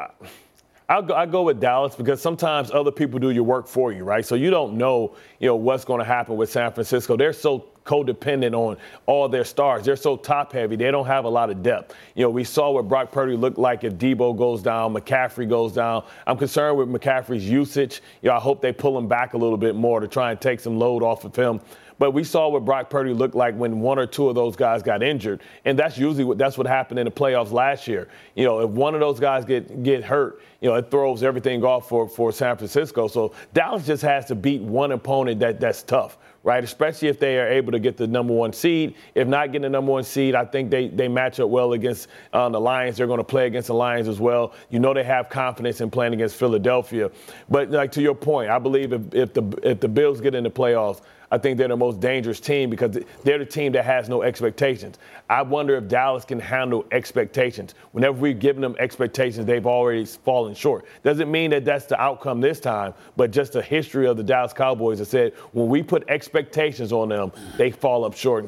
I'll 0.91 1.03
go, 1.03 1.15
i 1.15 1.27
go 1.27 1.43
with 1.43 1.61
Dallas 1.61 1.95
because 1.95 2.21
sometimes 2.21 2.71
other 2.71 2.91
people 2.91 3.21
do 3.21 3.31
your 3.31 3.45
work 3.45 3.69
for 3.69 3.93
you, 3.93 4.05
right? 4.05 4.25
So 4.25 4.35
you 4.35 4.51
don't 4.51 4.75
know, 4.75 5.15
you 5.39 5.47
know, 5.47 5.55
what's 5.55 5.85
going 5.85 5.99
to 5.99 6.05
happen 6.05 6.37
with 6.37 6.51
San 6.51 6.73
Francisco. 6.73 7.17
They're 7.17 7.35
so 7.35 7.67
codependent 7.89 8.53
on 8.53 8.77
all 9.07 9.29
their 9.29 9.45
stars. 9.45 9.85
They're 9.85 9.97
so 9.97 10.17
top 10.17 10.53
heavy. 10.53 10.77
They 10.77 10.91
don't 10.91 11.07
have 11.07 11.25
a 11.25 11.29
lot 11.29 11.49
of 11.49 11.63
depth. 11.63 11.95
You 12.15 12.25
know, 12.25 12.31
we 12.31 12.45
saw 12.45 12.71
what 12.71 12.87
Brock 12.87 13.11
Purdy 13.11 13.35
looked 13.35 13.59
like 13.59 13.83
if 13.83 13.95
Deebo 13.95 14.37
goes 14.37 14.63
down, 14.63 14.93
McCaffrey 14.93 15.49
goes 15.49 15.73
down. 15.73 16.05
I'm 16.27 16.37
concerned 16.37 16.77
with 16.77 16.89
McCaffrey's 16.89 17.49
usage. 17.49 18.03
You 18.21 18.29
know, 18.29 18.37
I 18.37 18.41
hope 18.41 18.61
they 18.61 18.73
pull 18.73 18.97
him 18.99 19.09
back 19.09 19.33
a 19.33 19.39
little 19.39 19.57
bit 19.57 19.75
more 19.75 20.01
to 20.01 20.07
try 20.07 20.31
and 20.31 20.41
take 20.41 20.61
some 20.61 20.79
load 20.79 21.03
off 21.03 21.25
of 21.25 21.35
him. 21.35 21.61
But 21.99 22.13
we 22.13 22.23
saw 22.23 22.49
what 22.49 22.65
Brock 22.65 22.91
Purdy 22.91 23.13
looked 23.13 23.35
like 23.35 23.57
when 23.57 23.81
one 23.81 23.99
or 23.99 24.07
two 24.07 24.29
of 24.29 24.37
those 24.37 24.55
guys 24.55 24.83
got 24.83 25.03
injured, 25.03 25.41
and 25.65 25.77
that's 25.77 25.99
usually 25.99 26.23
what 26.23 26.39
that's 26.39 26.57
what 26.57 26.67
happened 26.67 27.01
in 27.01 27.07
the 27.07 27.11
playoffs 27.11 27.51
last 27.51 27.89
year. 27.89 28.09
You 28.37 28.45
know, 28.45 28.61
if 28.61 28.71
one 28.71 28.95
of 28.95 29.01
those 29.01 29.19
guys 29.19 29.45
get 29.45 29.83
get 29.83 30.05
hurt, 30.05 30.41
you 30.61 30.69
know, 30.69 30.77
it 30.77 30.93
throws 30.93 31.25
everything 31.25 31.65
off 31.65 31.89
for 31.89 32.09
for 32.09 32.31
San 32.31 32.57
Francisco. 32.57 33.09
So 33.09 33.35
Dallas 33.53 33.85
just 33.85 34.03
has 34.03 34.27
to 34.27 34.37
beat 34.37 34.63
one 34.63 34.93
opponent 34.93 35.41
that 35.41 35.59
that's 35.59 35.83
tough 35.83 36.19
right? 36.43 36.63
Especially 36.63 37.09
if 37.09 37.19
they 37.19 37.39
are 37.39 37.49
able 37.49 37.73
to 37.73 37.79
get 37.79 37.97
the 37.97 38.07
number 38.07 38.33
one 38.33 38.53
seed. 38.53 38.95
If 39.15 39.29
not 39.29 39.47
getting 39.47 39.63
the 39.63 39.69
number 39.69 39.93
one 39.93 40.05
seed, 40.05 40.35
I 40.35 40.45
think 40.45 40.71
they, 40.71 40.89
they 40.89 41.09
match 41.09 41.41
up 41.41 41.49
well 41.49 41.73
against 41.73 42.09
uh, 42.33 42.49
the 42.49 42.61
Lions. 42.61 42.97
They're 42.97 43.07
going 43.07 43.19
to 43.19 43.25
play 43.25 43.47
against 43.47 43.69
the 43.69 43.75
Lions 43.75 44.09
as 44.09 44.21
well. 44.21 44.55
You 44.71 44.79
know 44.79 44.95
they 44.95 45.05
have 45.05 45.29
confidence 45.29 45.81
in 45.81 45.91
playing 45.91 46.15
against 46.15 46.37
Philadelphia. 46.37 47.11
But 47.49 47.71
like 47.71 47.93
to 47.93 48.03
your 48.03 48.15
point, 48.15 48.51
I 48.51 48.59
believe 48.59 48.93
if, 48.93 49.15
if 49.15 49.35
the 49.35 49.43
if 49.63 49.81
the 49.81 49.89
Bills 49.89 50.21
get 50.21 50.35
in 50.35 50.45
the 50.45 50.51
playoffs, 50.51 51.03
I 51.31 51.39
think 51.39 51.59
they're 51.59 51.69
the 51.69 51.77
most 51.77 52.01
dangerous 52.01 52.41
team 52.41 52.71
because 52.71 52.99
they're 53.23 53.39
the 53.39 53.45
team 53.45 53.73
that 53.73 53.85
has 53.85 54.09
no 54.09 54.23
expectations. 54.23 54.99
I 55.29 55.43
wonder 55.43 55.77
if 55.77 55.87
Dallas 55.89 56.25
can 56.25 56.41
handle 56.41 56.87
expectations. 56.91 57.75
Whenever 57.93 58.19
we've 58.19 58.39
given 58.39 58.63
them 58.63 58.77
expectations, 58.79 59.45
they've 59.45 59.67
already 59.67 60.07
fallen 60.07 60.55
short. 60.55 60.87
Doesn't 61.03 61.31
mean 61.31 61.51
that 61.51 61.65
that's 61.65 61.85
the 61.85 62.01
outcome 62.01 62.41
this 62.41 62.61
time, 62.61 62.95
but 63.17 63.31
just 63.31 63.53
the 63.53 63.63
history 63.63 64.07
of 64.07 64.17
the 64.17 64.23
Dallas 64.23 64.55
Cowboys 64.55 64.99
that 65.01 65.07
said 65.07 65.35
when 65.53 65.69
we 65.69 65.83
put 65.83 66.09
expectations 66.09 66.93
on 66.93 67.11
them, 67.11 67.31
they 67.59 67.71
fall 67.71 68.05
up 68.05 68.15
short 68.15 68.47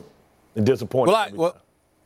and 0.56 0.64
disappoint. 0.64 1.08
Well, 1.08 1.16
I, 1.16 1.30
well, 1.34 1.56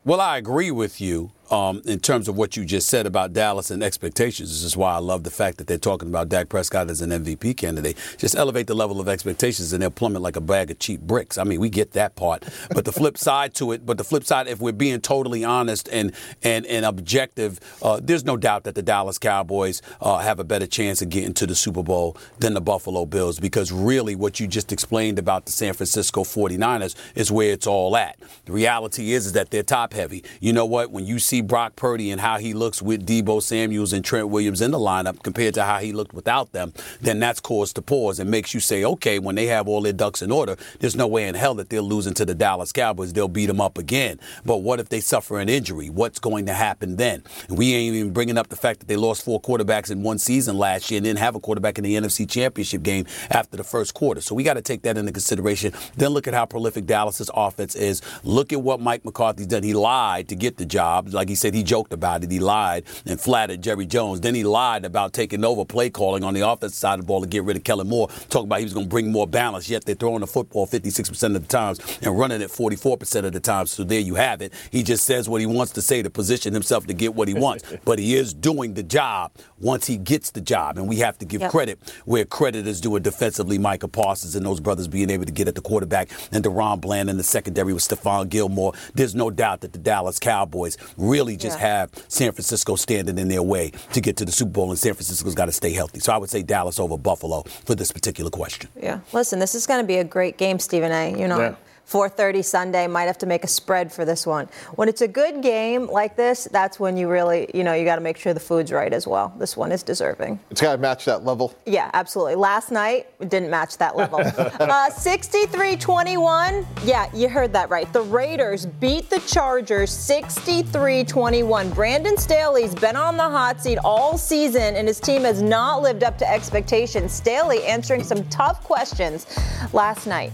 well, 0.03 0.21
I 0.21 0.37
agree 0.37 0.71
with 0.71 0.99
you 0.99 1.31
um, 1.51 1.81
in 1.85 1.99
terms 1.99 2.27
of 2.27 2.35
what 2.35 2.57
you 2.57 2.65
just 2.65 2.87
said 2.87 3.05
about 3.05 3.33
Dallas 3.33 3.71
and 3.71 3.83
expectations. 3.83 4.49
This 4.49 4.63
is 4.63 4.77
why 4.77 4.93
I 4.93 4.97
love 4.97 5.23
the 5.23 5.31
fact 5.31 5.57
that 5.57 5.67
they're 5.67 5.77
talking 5.77 6.09
about 6.09 6.29
Dak 6.29 6.49
Prescott 6.49 6.89
as 6.89 7.01
an 7.01 7.11
MVP 7.11 7.57
candidate. 7.57 7.97
Just 8.17 8.35
elevate 8.35 8.67
the 8.67 8.73
level 8.73 8.99
of 8.99 9.07
expectations 9.07 9.73
and 9.73 9.81
they'll 9.81 9.91
plummet 9.91 10.21
like 10.21 10.35
a 10.35 10.41
bag 10.41 10.71
of 10.71 10.79
cheap 10.79 11.01
bricks. 11.01 11.37
I 11.37 11.43
mean, 11.43 11.59
we 11.59 11.69
get 11.69 11.91
that 11.91 12.15
part. 12.15 12.43
But 12.73 12.85
the 12.85 12.91
flip 12.91 13.17
side 13.17 13.53
to 13.55 13.71
it, 13.71 13.85
but 13.85 13.97
the 13.97 14.03
flip 14.03 14.23
side, 14.23 14.47
if 14.47 14.59
we're 14.59 14.73
being 14.73 15.01
totally 15.01 15.43
honest 15.43 15.89
and 15.91 16.13
and, 16.43 16.65
and 16.65 16.85
objective, 16.85 17.59
uh, 17.81 17.99
there's 18.01 18.25
no 18.25 18.37
doubt 18.37 18.63
that 18.63 18.75
the 18.75 18.81
Dallas 18.81 19.17
Cowboys 19.17 19.81
uh, 20.01 20.17
have 20.19 20.39
a 20.39 20.43
better 20.43 20.67
chance 20.67 21.01
of 21.01 21.09
getting 21.09 21.33
to 21.35 21.47
the 21.47 21.55
Super 21.55 21.83
Bowl 21.83 22.17
than 22.39 22.53
the 22.53 22.61
Buffalo 22.61 23.05
Bills 23.05 23.39
because 23.39 23.71
really 23.71 24.15
what 24.15 24.39
you 24.39 24.47
just 24.47 24.71
explained 24.71 25.19
about 25.19 25.45
the 25.45 25.51
San 25.51 25.73
Francisco 25.73 26.23
49ers 26.23 26.95
is 27.15 27.31
where 27.31 27.51
it's 27.51 27.67
all 27.67 27.95
at. 27.95 28.17
The 28.45 28.51
reality 28.51 29.13
is, 29.13 29.25
is 29.25 29.33
that 29.33 29.51
they're 29.51 29.63
top 29.63 29.93
heavy. 29.93 30.23
You 30.39 30.53
know 30.53 30.65
what? 30.65 30.91
When 30.91 31.05
you 31.05 31.19
see 31.19 31.34
see 31.35 31.41
Brock 31.41 31.75
Purdy 31.75 32.11
and 32.11 32.21
how 32.21 32.37
he 32.37 32.53
looks 32.53 32.81
with 32.81 33.05
Deebo 33.05 33.41
Samuels 33.41 33.91
and 33.91 34.05
Trent 34.05 34.29
Williams 34.29 34.61
in 34.61 34.71
the 34.71 34.79
lineup 34.79 35.21
compared 35.21 35.53
to 35.55 35.63
how 35.63 35.79
he 35.79 35.91
looked 35.91 36.13
without 36.13 36.53
them, 36.53 36.73
then 37.01 37.19
that's 37.19 37.41
cause 37.41 37.73
to 37.73 37.81
pause 37.81 38.19
and 38.19 38.29
makes 38.31 38.53
you 38.53 38.59
say, 38.61 38.85
okay, 38.85 39.19
when 39.19 39.35
they 39.35 39.47
have 39.47 39.67
all 39.67 39.81
their 39.81 39.93
ducks 39.93 40.21
in 40.21 40.31
order, 40.31 40.55
there's 40.79 40.95
no 40.95 41.07
way 41.07 41.27
in 41.27 41.35
hell 41.35 41.53
that 41.55 41.69
they're 41.69 41.81
losing 41.81 42.13
to 42.13 42.25
the 42.25 42.33
Dallas 42.33 42.71
Cowboys. 42.71 43.11
They'll 43.11 43.27
beat 43.27 43.47
them 43.47 43.59
up 43.59 43.77
again. 43.77 44.19
But 44.45 44.57
what 44.57 44.79
if 44.79 44.89
they 44.89 45.01
suffer 45.01 45.39
an 45.39 45.49
injury? 45.49 45.89
What's 45.89 46.19
going 46.19 46.45
to 46.45 46.53
happen 46.53 46.95
then? 46.95 47.23
we 47.49 47.73
ain't 47.73 47.95
even 47.95 48.13
bringing 48.13 48.37
up 48.37 48.47
the 48.47 48.55
fact 48.55 48.79
that 48.79 48.87
they 48.87 48.95
lost 48.95 49.23
four 49.23 49.41
quarterbacks 49.41 49.91
in 49.91 50.03
one 50.03 50.17
season 50.17 50.57
last 50.57 50.89
year 50.89 50.97
and 50.97 51.05
didn't 51.05 51.19
have 51.19 51.35
a 51.35 51.39
quarterback 51.39 51.77
in 51.77 51.83
the 51.83 51.95
NFC 51.95 52.29
Championship 52.29 52.83
game 52.83 53.05
after 53.29 53.57
the 53.57 53.63
first 53.63 53.93
quarter. 53.93 54.21
So 54.21 54.35
we 54.35 54.43
got 54.43 54.53
to 54.53 54.61
take 54.61 54.83
that 54.83 54.97
into 54.97 55.11
consideration. 55.11 55.73
Then 55.97 56.11
look 56.11 56.27
at 56.27 56.33
how 56.33 56.45
prolific 56.45 56.85
Dallas's 56.85 57.29
offense 57.33 57.75
is. 57.75 58.01
Look 58.23 58.53
at 58.53 58.61
what 58.61 58.79
Mike 58.79 59.03
McCarthy's 59.03 59.47
done. 59.47 59.63
He 59.63 59.73
lied 59.73 60.29
to 60.29 60.35
get 60.35 60.57
the 60.57 60.65
job. 60.65 61.09
Like 61.13 61.24
like 61.25 61.29
he 61.29 61.35
said, 61.35 61.55
he 61.55 61.63
joked 61.63 61.91
about 61.91 62.23
it. 62.23 62.29
He 62.29 62.37
lied 62.37 62.83
and 63.03 63.19
flattered 63.19 63.63
Jerry 63.63 63.87
Jones. 63.87 64.21
Then 64.21 64.35
he 64.35 64.43
lied 64.43 64.85
about 64.85 65.11
taking 65.11 65.43
over 65.43 65.65
play 65.65 65.89
calling 65.89 66.23
on 66.23 66.35
the 66.35 66.41
offensive 66.47 66.77
side 66.77 66.99
of 66.99 67.01
the 67.01 67.07
ball 67.07 67.21
to 67.21 67.27
get 67.27 67.43
rid 67.43 67.57
of 67.57 67.63
Kellen 67.63 67.89
Moore, 67.89 68.09
talking 68.29 68.45
about 68.45 68.59
he 68.59 68.65
was 68.65 68.75
going 68.75 68.85
to 68.85 68.89
bring 68.89 69.11
more 69.11 69.25
balance, 69.25 69.67
yet 69.67 69.85
they're 69.85 69.95
throwing 69.95 70.19
the 70.19 70.27
football 70.27 70.67
56% 70.67 71.35
of 71.35 71.41
the 71.41 71.47
times 71.47 71.79
and 72.03 72.15
running 72.15 72.41
it 72.41 72.51
44% 72.51 73.25
of 73.25 73.33
the 73.33 73.39
time. 73.39 73.65
So 73.65 73.83
there 73.83 73.99
you 73.99 74.13
have 74.15 74.43
it. 74.43 74.53
He 74.69 74.83
just 74.83 75.03
says 75.03 75.27
what 75.27 75.41
he 75.41 75.47
wants 75.47 75.71
to 75.73 75.81
say 75.81 76.03
to 76.03 76.11
position 76.11 76.53
himself 76.53 76.85
to 76.85 76.93
get 76.93 77.15
what 77.15 77.27
he 77.27 77.33
wants. 77.33 77.63
but 77.85 77.97
he 77.97 78.13
is 78.15 78.31
doing 78.31 78.75
the 78.75 78.83
job 78.83 79.31
once 79.59 79.87
he 79.87 79.97
gets 79.97 80.29
the 80.29 80.41
job. 80.41 80.77
And 80.77 80.87
we 80.87 80.97
have 80.97 81.17
to 81.17 81.25
give 81.25 81.41
yep. 81.41 81.49
credit 81.49 81.79
where 82.05 82.23
credit 82.23 82.67
is 82.67 82.79
due 82.81 82.99
defensively, 82.99 83.57
Micah 83.57 83.87
Parsons 83.87 84.35
and 84.35 84.45
those 84.45 84.59
brothers 84.59 84.87
being 84.87 85.09
able 85.09 85.25
to 85.25 85.31
get 85.31 85.47
at 85.47 85.55
the 85.55 85.61
quarterback 85.61 86.11
and 86.31 86.43
DaRon 86.43 86.79
Bland 86.79 87.09
in 87.09 87.17
the 87.17 87.23
secondary 87.23 87.73
with 87.73 87.81
Stephon 87.81 88.29
Gilmore. 88.29 88.73
There's 88.93 89.15
no 89.15 89.31
doubt 89.31 89.61
that 89.61 89.73
the 89.73 89.79
Dallas 89.79 90.19
Cowboys 90.19 90.77
really 90.97 91.14
really 91.15 91.37
just 91.37 91.59
yeah. 91.59 91.79
have 91.79 91.91
San 92.07 92.31
Francisco 92.31 92.75
standing 92.75 93.17
in 93.17 93.27
their 93.27 93.43
way 93.43 93.71
to 93.93 94.01
get 94.01 94.17
to 94.17 94.25
the 94.25 94.31
Super 94.31 94.51
Bowl, 94.51 94.69
and 94.69 94.79
San 94.79 94.93
Francisco's 94.93 95.35
got 95.35 95.45
to 95.45 95.51
stay 95.51 95.71
healthy. 95.71 95.99
So 95.99 96.13
I 96.13 96.17
would 96.17 96.29
say 96.29 96.41
Dallas 96.43 96.79
over 96.79 96.97
Buffalo 96.97 97.43
for 97.43 97.75
this 97.75 97.91
particular 97.91 98.29
question. 98.29 98.69
Yeah. 98.81 98.99
Listen, 99.13 99.39
this 99.39 99.55
is 99.55 99.65
going 99.65 99.81
to 99.81 99.87
be 99.87 99.97
a 99.97 100.03
great 100.03 100.37
game, 100.37 100.59
Stephen 100.59 100.91
A. 100.91 101.17
You 101.17 101.27
know, 101.27 101.39
yeah. 101.39 101.55
4:30 101.87 102.43
Sunday. 102.43 102.87
Might 102.87 103.03
have 103.03 103.17
to 103.19 103.25
make 103.25 103.43
a 103.43 103.47
spread 103.47 103.91
for 103.91 104.05
this 104.05 104.25
one. 104.25 104.49
When 104.75 104.89
it's 104.89 105.01
a 105.01 105.07
good 105.07 105.41
game 105.41 105.87
like 105.87 106.15
this, 106.15 106.47
that's 106.51 106.79
when 106.79 106.97
you 106.97 107.07
really, 107.07 107.49
you 107.53 107.63
know, 107.63 107.73
you 107.73 107.85
got 107.85 107.95
to 107.95 108.01
make 108.01 108.17
sure 108.17 108.33
the 108.33 108.39
food's 108.39 108.71
right 108.71 108.91
as 108.91 109.07
well. 109.07 109.33
This 109.37 109.55
one 109.55 109.71
is 109.71 109.83
deserving. 109.83 110.39
It's 110.49 110.61
got 110.61 110.73
to 110.73 110.77
match 110.77 111.05
that 111.05 111.23
level. 111.23 111.53
Yeah, 111.65 111.91
absolutely. 111.93 112.35
Last 112.35 112.71
night 112.71 113.07
it 113.19 113.29
didn't 113.29 113.49
match 113.49 113.77
that 113.77 113.95
level. 113.95 114.19
uh, 114.19 114.89
63-21. 114.89 116.65
Yeah, 116.83 117.09
you 117.13 117.29
heard 117.29 117.53
that 117.53 117.69
right. 117.69 117.91
The 117.93 118.01
Raiders 118.01 118.65
beat 118.65 119.09
the 119.09 119.19
Chargers 119.21 119.91
63-21. 119.91 121.73
Brandon 121.73 122.17
Staley's 122.17 122.73
been 122.75 122.95
on 122.95 123.17
the 123.17 123.23
hot 123.23 123.61
seat 123.61 123.77
all 123.83 124.17
season, 124.17 124.75
and 124.75 124.87
his 124.87 124.99
team 124.99 125.23
has 125.23 125.41
not 125.41 125.81
lived 125.81 126.03
up 126.03 126.17
to 126.17 126.29
expectations. 126.29 127.11
Staley 127.11 127.63
answering 127.65 128.03
some 128.03 128.23
tough 128.29 128.63
questions 128.63 129.27
last 129.73 130.07
night. 130.07 130.31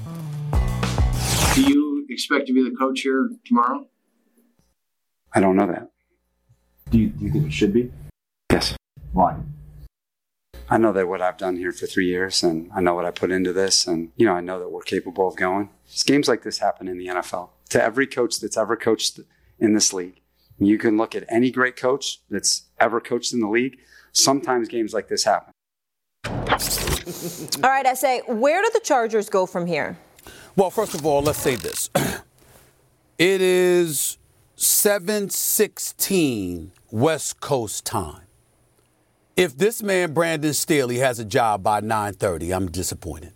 Do 1.54 1.64
you 1.64 2.06
expect 2.10 2.48
to 2.48 2.54
be 2.54 2.64
the 2.64 2.74
coach 2.76 3.02
here 3.02 3.30
tomorrow? 3.46 3.86
I 5.34 5.42
don't 5.42 5.58
know 5.58 5.68
that. 5.68 5.90
Do 6.90 6.98
you, 6.98 7.08
do 7.08 7.26
you 7.26 7.32
think 7.32 7.46
it 7.48 7.54
should 7.54 7.74
be? 7.74 7.92
Yes. 8.50 8.76
Why? 9.12 9.36
I 10.70 10.78
know 10.78 10.94
that 10.94 11.10
what 11.10 11.22
I've 11.22 11.38
done 11.38 11.58
here 11.58 11.74
for 11.74 11.88
three 11.88 12.08
years, 12.08 12.42
and 12.42 12.72
I 12.74 12.80
know 12.80 12.96
what 12.96 13.04
I 13.04 13.12
put 13.12 13.32
into 13.32 13.52
this, 13.52 13.86
and 13.86 14.12
you 14.16 14.26
know 14.26 14.34
I 14.34 14.40
know 14.40 14.60
that 14.60 14.70
we're 14.70 14.82
capable 14.82 15.28
of 15.28 15.36
going. 15.36 15.70
Games 16.06 16.30
like 16.30 16.44
this 16.44 16.60
happen 16.60 16.88
in 16.88 16.98
the 16.98 17.08
NFL 17.08 17.50
to 17.70 17.84
every 17.84 18.08
coach 18.08 18.40
that's 18.40 18.56
ever 18.56 18.78
coached 18.78 19.20
in 19.60 19.74
this 19.74 19.92
league. 19.92 20.22
You 20.58 20.78
can 20.78 20.96
look 20.96 21.16
at 21.16 21.26
any 21.28 21.52
great 21.52 21.76
coach 21.76 22.22
that's 22.30 22.64
ever 22.80 23.02
coached 23.02 23.34
in 23.34 23.42
the 23.42 23.50
league. 23.50 23.78
Sometimes 24.14 24.70
games 24.70 24.94
like 24.94 25.10
this 25.10 25.26
happen. 25.26 25.54
All 26.26 27.70
right, 27.70 27.86
I 27.86 27.94
say, 27.94 28.22
where 28.28 28.62
do 28.62 28.70
the 28.74 28.82
Chargers 28.82 29.28
go 29.28 29.46
from 29.46 29.68
here? 29.68 29.98
Well, 30.56 30.70
first 30.70 30.94
of 30.94 31.06
all, 31.06 31.22
let's 31.22 31.40
say 31.40 31.56
this. 31.56 31.90
it 33.18 33.42
is 33.42 34.18
716 34.56 36.72
West 36.92 37.40
Coast 37.40 37.86
time. 37.86 38.24
If 39.38 39.58
this 39.58 39.82
man, 39.82 40.14
Brandon 40.14 40.54
Staley, 40.54 40.98
has 40.98 41.20
a 41.20 41.26
job 41.26 41.64
by 41.64 41.80
930, 41.80 42.54
I'm 42.54 42.70
disappointed. 42.70 43.32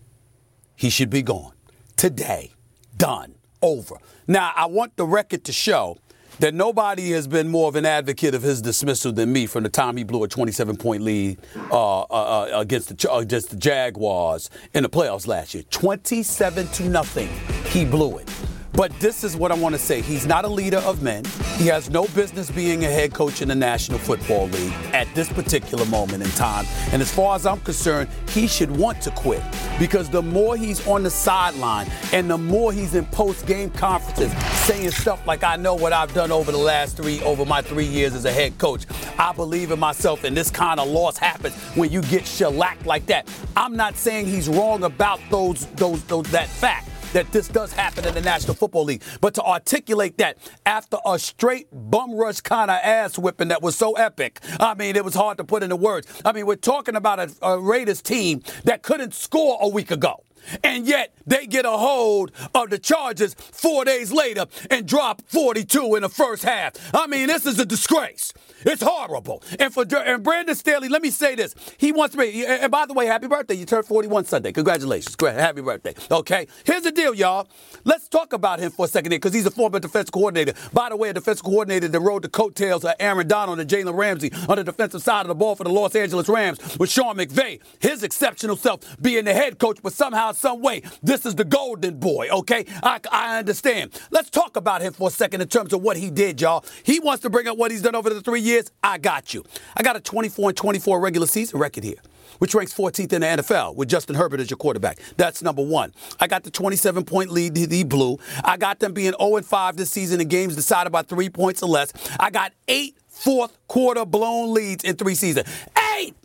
He 0.76 0.90
should 0.90 1.10
be 1.10 1.22
gone. 1.22 1.54
Today. 1.96 2.52
Done. 2.98 3.36
Over. 3.62 3.96
Now, 4.28 4.52
I 4.56 4.66
want 4.66 4.98
the 4.98 5.06
record 5.06 5.46
to 5.46 5.54
show 5.54 5.98
that 6.40 6.54
nobody 6.54 7.12
has 7.12 7.28
been 7.28 7.48
more 7.48 7.68
of 7.68 7.76
an 7.76 7.86
advocate 7.86 8.34
of 8.34 8.42
his 8.42 8.62
dismissal 8.62 9.12
than 9.12 9.32
me 9.32 9.46
from 9.46 9.64
the 9.64 9.70
time 9.70 9.98
he 9.98 10.04
blew 10.04 10.24
a 10.24 10.28
27 10.28 10.78
point 10.78 11.02
lead 11.02 11.38
uh, 11.72 12.02
uh, 12.02 12.04
uh 12.04 12.50
against 12.54 12.90
the 12.90 13.12
against 13.14 13.50
the 13.50 13.56
Jaguars 13.56 14.50
in 14.74 14.84
the 14.84 14.90
playoffs 14.90 15.28
last 15.28 15.54
year. 15.54 15.64
27 15.70 16.68
to 16.68 16.90
nothing, 16.90 17.30
he 17.70 17.86
blew 17.86 18.18
it. 18.18 18.30
But 18.76 18.92
this 19.00 19.24
is 19.24 19.38
what 19.38 19.54
I 19.54 19.56
want 19.56 19.74
to 19.74 19.80
say. 19.80 20.02
He's 20.02 20.26
not 20.26 20.44
a 20.44 20.50
leader 20.50 20.80
of 20.80 21.02
men. 21.02 21.24
He 21.56 21.68
has 21.68 21.90
no 21.90 22.08
business 22.08 22.52
being 22.52 22.84
a 22.84 22.90
head 22.90 23.14
coach 23.14 23.42
in 23.42 23.48
the 23.48 23.56
National 23.56 23.98
Football 23.98 24.48
League 24.48 24.74
at 24.92 25.08
this 25.16 25.32
particular 25.32 25.86
moment 25.86 26.24
in 26.24 26.30
time. 26.32 26.66
And 26.92 27.02
as 27.02 27.10
far 27.10 27.36
as 27.36 27.46
I'm 27.46 27.62
concerned, 27.62 28.10
he 28.30 28.48
should 28.48 28.70
want 28.70 29.02
to 29.04 29.12
quit 29.12 29.42
because 29.80 30.10
the 30.10 30.22
more 30.22 30.58
he's 30.58 30.86
on 30.88 31.04
the 31.04 31.10
sideline 31.10 31.90
and 32.12 32.30
the 32.30 32.38
more 32.38 32.74
he's 32.74 32.96
in 32.96 33.06
post-game 33.06 33.70
conferences 33.72 34.34
saying 34.66 34.92
stuff 34.92 35.26
like 35.26 35.44
I 35.44 35.56
know 35.56 35.76
what 35.76 35.94
I've 35.94 36.14
done 36.14 36.32
over 36.32 36.52
the 36.52 36.58
last 36.58 36.98
3 36.98 37.22
over 37.22 37.46
my 37.46 37.62
3 37.62 37.86
years 37.86 38.14
as 38.14 38.26
a 38.26 38.32
head 38.32 38.58
coach. 38.58 38.86
I 39.18 39.32
believe 39.32 39.72
in 39.72 39.80
myself 39.80 40.26
and 40.26 40.36
this 40.36 40.52
kind 40.52 40.82
of 40.82 40.90
loss 40.90 41.18
happens 41.18 41.56
when 41.76 41.92
you 41.92 42.02
get 42.02 42.28
shellacked 42.28 42.86
like 42.86 43.06
that. 43.06 43.30
I'm 43.56 43.78
not 43.78 43.96
saying 43.96 44.26
he's 44.26 44.50
wrong 44.50 44.84
about 44.84 45.22
those 45.30 45.66
those, 45.76 46.04
those 46.04 46.30
that 46.32 46.50
fact 46.50 46.90
that 47.16 47.32
this 47.32 47.48
does 47.48 47.72
happen 47.72 48.06
in 48.06 48.14
the 48.14 48.20
National 48.20 48.54
Football 48.54 48.84
League. 48.84 49.02
But 49.22 49.34
to 49.36 49.42
articulate 49.42 50.18
that 50.18 50.38
after 50.66 50.98
a 51.06 51.18
straight 51.18 51.68
bum 51.72 52.14
rush 52.14 52.42
kind 52.42 52.70
of 52.70 52.78
ass 52.84 53.18
whipping 53.18 53.48
that 53.48 53.62
was 53.62 53.78
so 53.78 53.94
epic, 53.94 54.42
I 54.60 54.74
mean, 54.74 54.98
it 54.98 55.06
was 55.06 55.16
hard 55.16 55.38
to 55.38 55.46
put 55.46 55.64
into 55.64 55.78
words. 55.78 56.08
I 56.26 56.34
mean, 56.34 56.46
we're 56.46 56.58
talking 56.58 56.98
about 56.98 57.20
a, 57.20 57.34
a 57.42 57.58
Raiders 57.58 58.02
team 58.02 58.44
that 58.66 58.84
couldn't 58.84 59.14
score 59.14 59.58
a 59.62 59.70
week 59.70 59.92
ago. 59.92 60.24
And 60.62 60.86
yet 60.86 61.16
they 61.26 61.48
get 61.48 61.66
a 61.66 61.72
hold 61.72 62.34
of 62.54 62.70
the 62.70 62.78
Chargers 62.78 63.34
four 63.34 63.86
days 63.86 64.12
later 64.12 64.46
and 64.70 64.86
drop 64.86 65.22
42 65.28 65.96
in 65.96 66.02
the 66.02 66.10
first 66.10 66.44
half. 66.44 66.74
I 66.94 67.08
mean, 67.08 67.28
this 67.28 67.46
is 67.46 67.58
a 67.60 67.66
disgrace. 67.66 68.34
It's 68.66 68.82
horrible. 68.82 69.44
And 69.60 69.72
for 69.74 69.86
and 69.96 70.24
Brandon 70.24 70.56
Staley, 70.56 70.90
let 70.90 71.02
me 71.02 71.12
say 71.12 71.36
this. 71.36 71.54
He 71.78 71.92
wants 71.92 72.16
be, 72.16 72.46
and 72.46 72.72
by 72.72 72.88
the 72.88 72.94
way, 72.94 73.06
happy 73.06 73.28
birthday. 73.28 73.54
You 73.54 73.66
turned 73.66 73.86
41 73.86 74.26
Sunday. 74.26 74.52
Congratulations. 74.52 75.16
Great. 75.16 75.36
Happy 75.36 75.62
birthday. 75.62 75.94
Okay. 76.10 76.48
Here's 76.64 76.82
the 76.82 76.92
deal, 76.92 77.14
y'all. 77.14 77.48
Let's 77.84 78.08
talk 78.08 78.34
about 78.34 78.60
him 78.60 78.72
for 78.72 78.86
a 78.86 78.88
second 78.90 79.12
here 79.12 79.20
because 79.20 79.34
he's 79.34 79.46
a 79.46 79.52
former 79.52 79.80
defense 79.80 80.10
coordinator. 80.10 80.54
By 80.74 80.90
the 80.90 80.96
way, 80.96 81.10
a 81.10 81.14
defense 81.14 81.42
coordinator 81.42 81.88
that 81.88 82.00
rode 82.00 82.24
the 82.24 82.30
coattails 82.30 82.84
of 82.84 82.94
Aaron 83.00 83.28
Donald 83.28 83.60
and 83.60 83.70
Jalen 83.70 83.96
Ramsey 83.96 84.32
on 84.50 84.58
the 84.58 84.64
defensive 84.64 85.04
side 85.04 85.22
of 85.22 85.28
the 85.28 85.36
ball 85.36 85.56
for 85.56 85.64
the 85.64 85.70
Los 85.70 85.96
Angeles 85.96 86.28
Rams 86.28 86.78
with 86.80 86.90
Sean 86.90 87.18
McVay. 87.18 87.60
His 87.80 88.02
exceptional 88.02 88.56
self 88.56 88.80
being 89.02 89.26
the 89.26 89.34
head 89.34 89.60
coach, 89.60 89.80
but 89.84 89.94
somehow, 89.94 90.32
some 90.32 90.62
way, 90.62 90.82
this 91.04 91.26
is 91.26 91.36
the 91.36 91.46
golden 91.46 92.00
boy, 92.00 92.30
okay? 92.32 92.66
I, 92.82 93.00
I 93.12 93.38
understand. 93.38 93.92
Let's 94.10 94.30
talk 94.32 94.58
about 94.58 94.82
him 94.82 94.94
for 94.94 95.10
a 95.10 95.12
second 95.12 95.42
in 95.42 95.48
terms 95.50 95.72
of 95.72 95.82
what 95.82 95.98
he 95.98 96.10
did, 96.10 96.42
y'all. 96.42 96.66
He 96.84 97.00
wants 97.00 97.22
to 97.24 97.30
bring 97.30 97.48
up 97.48 97.58
what 97.58 97.70
he's 97.70 97.82
done 97.82 97.96
over 97.96 98.10
the 98.10 98.22
three 98.22 98.42
years 98.42 98.55
I 98.84 98.98
got 98.98 99.34
you. 99.34 99.44
I 99.76 99.84
got 99.84 99.96
a 99.96 100.00
24 100.00 100.50
and 100.50 100.58
24 100.58 101.00
regular 101.00 101.28
season 101.28 101.60
record 101.60 101.84
here 101.84 101.98
which 102.40 102.54
ranks 102.54 102.74
14th 102.74 103.14
in 103.14 103.22
the 103.22 103.28
NFL 103.28 103.76
with 103.76 103.88
Justin 103.88 104.16
Herbert 104.16 104.40
as 104.40 104.50
your 104.50 104.58
quarterback. 104.58 105.00
That's 105.18 105.42
number 105.42 105.62
one. 105.64 105.94
I 106.20 106.28
got 106.28 106.44
the 106.44 106.52
27 106.52 107.06
point 107.06 107.32
lead 107.32 107.56
to 107.56 107.68
the 107.68 107.84
Blue. 107.84 108.18
I 108.44 108.58
got 108.58 108.80
them 108.80 108.94
being 108.94 109.14
0 109.20 109.42
5 109.42 109.78
this 109.78 109.92
season 109.92 110.22
in 110.22 110.28
games 110.28 110.56
decided 110.56 110.92
by 110.92 111.04
three 111.04 111.30
points 111.30 111.64
or 111.64 111.70
less. 111.70 111.94
I 112.20 112.30
got 112.30 112.54
eight 112.68 112.98
fourth 113.08 113.58
quarter 113.68 114.06
blown 114.06 114.54
leads 114.54 114.84
in 114.84 114.96
three 114.96 115.16
seasons. 115.16 115.48
Eight! 115.96 116.16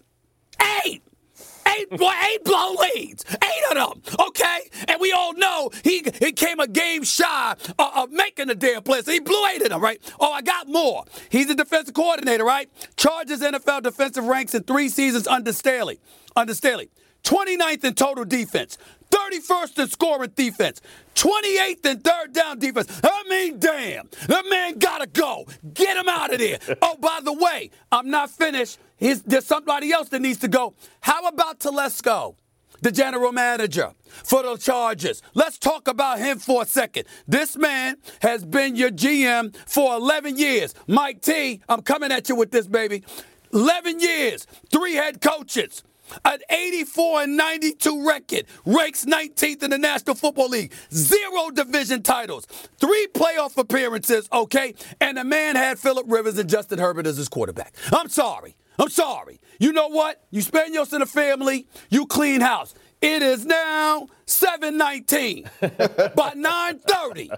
Eight! 0.85 1.03
Eight, 1.79 1.91
boy, 1.91 2.13
eight 2.33 2.45
blown 2.45 2.77
leads. 2.95 3.25
Eight 3.31 3.77
of 3.77 4.03
them. 4.05 4.27
Okay? 4.29 4.59
And 5.01 5.03
we 5.03 5.13
all 5.13 5.33
know 5.33 5.71
he, 5.83 6.05
he 6.19 6.33
came 6.33 6.61
a 6.61 6.67
game 6.67 7.05
shy 7.05 7.55
of, 7.79 7.97
of 7.97 8.11
making 8.13 8.49
the 8.49 8.55
damn 8.55 8.83
play. 8.83 9.01
So 9.01 9.13
he 9.13 9.19
blew 9.19 9.47
eight 9.47 9.63
of 9.63 9.71
them, 9.71 9.81
right? 9.81 9.99
Oh, 10.21 10.31
I 10.31 10.43
got 10.43 10.69
more. 10.69 11.05
He's 11.31 11.49
a 11.49 11.55
defensive 11.55 11.95
coordinator, 11.95 12.45
right? 12.45 12.69
Chargers 12.97 13.41
NFL 13.41 13.83
defensive 13.83 14.25
ranks 14.25 14.55
in 14.55 14.65
three 14.65 14.91
seasons 14.91 15.27
under 15.27 15.55
Staley. 15.55 16.01
Under 16.37 16.55
Staley. 16.55 16.91
29th 17.25 17.85
in 17.85 17.95
total 17.95 18.27
defense. 18.27 18.77
31st 19.11 19.79
in 19.81 19.89
scoring 19.89 20.33
defense, 20.37 20.81
28th 21.17 21.85
in 21.85 21.99
third 21.99 22.33
down 22.33 22.61
defense. 22.61 23.01
I 23.03 23.25
mean, 23.29 23.59
damn, 23.59 24.09
that 24.29 24.45
man 24.49 24.79
gotta 24.79 25.09
go. 25.09 25.47
Get 25.75 25.97
him 25.97 26.09
out 26.09 26.33
of 26.33 26.39
there. 26.39 26.59
oh, 26.83 26.97
by 26.97 27.19
the 27.21 27.33
way, 27.33 27.71
I'm 27.91 28.09
not 28.09 28.31
finished. 28.31 28.79
There's 29.01 29.47
somebody 29.47 29.91
else 29.91 30.11
that 30.11 30.21
needs 30.21 30.39
to 30.41 30.49
go. 30.49 30.75
How 31.01 31.27
about 31.27 31.59
Telesco, 31.59 32.37
the 32.83 32.93
general 32.93 33.33
manager 33.33 33.93
for 34.09 34.43
the 34.43 34.57
Chargers? 34.57 35.23
Let's 35.35 35.59
talk 35.59 35.89
about 35.89 36.19
him 36.19 36.39
for 36.39 36.63
a 36.63 36.67
second. 36.67 37.05
This 37.27 37.57
man 37.57 37.97
has 38.23 38.45
been 38.45 38.77
your 38.77 38.91
GM 38.91 39.55
for 39.67 39.95
11 39.97 40.37
years. 40.39 40.75
Mike 40.87 41.23
T, 41.23 41.61
I'm 41.69 41.83
coming 41.83 42.13
at 42.13 42.29
you 42.29 42.37
with 42.37 42.51
this, 42.51 42.67
baby. 42.67 43.03
11 43.53 44.01
years, 44.01 44.47
three 44.71 44.95
head 44.95 45.21
coaches. 45.21 45.83
An 46.25 46.41
84 46.51 47.23
and 47.23 47.37
92 47.37 48.05
record, 48.05 48.45
ranks 48.67 49.05
19th 49.05 49.63
in 49.63 49.71
the 49.71 49.79
National 49.79 50.17
Football 50.17 50.49
League, 50.49 50.73
zero 50.93 51.51
division 51.53 52.03
titles, 52.03 52.47
three 52.81 53.07
playoff 53.15 53.57
appearances, 53.57 54.29
okay? 54.33 54.75
And 55.01 55.19
the 55.19 55.25
man 55.25 55.55
had 55.55 55.79
Philip 55.79 56.07
Rivers 56.09 56.37
and 56.37 56.51
Justin 56.51 56.81
Herbert 56.81 57.07
as 57.07 57.17
his 57.17 57.29
quarterback. 57.29 57.75
I'm 57.93 58.09
sorry. 58.09 58.57
I'm 58.81 58.89
sorry. 58.89 59.41
You 59.59 59.73
know 59.73 59.89
what? 59.89 60.25
You 60.31 60.41
spend 60.41 60.75
yours 60.75 60.93
in 60.93 61.01
the 61.01 61.07
family, 61.07 61.67
you 61.91 62.07
clean 62.07 62.41
house. 62.41 62.75
It 63.03 63.23
is 63.23 63.45
now 63.45 64.09
719. 64.27 65.51
By 66.17 66.33
930, 66.35 67.31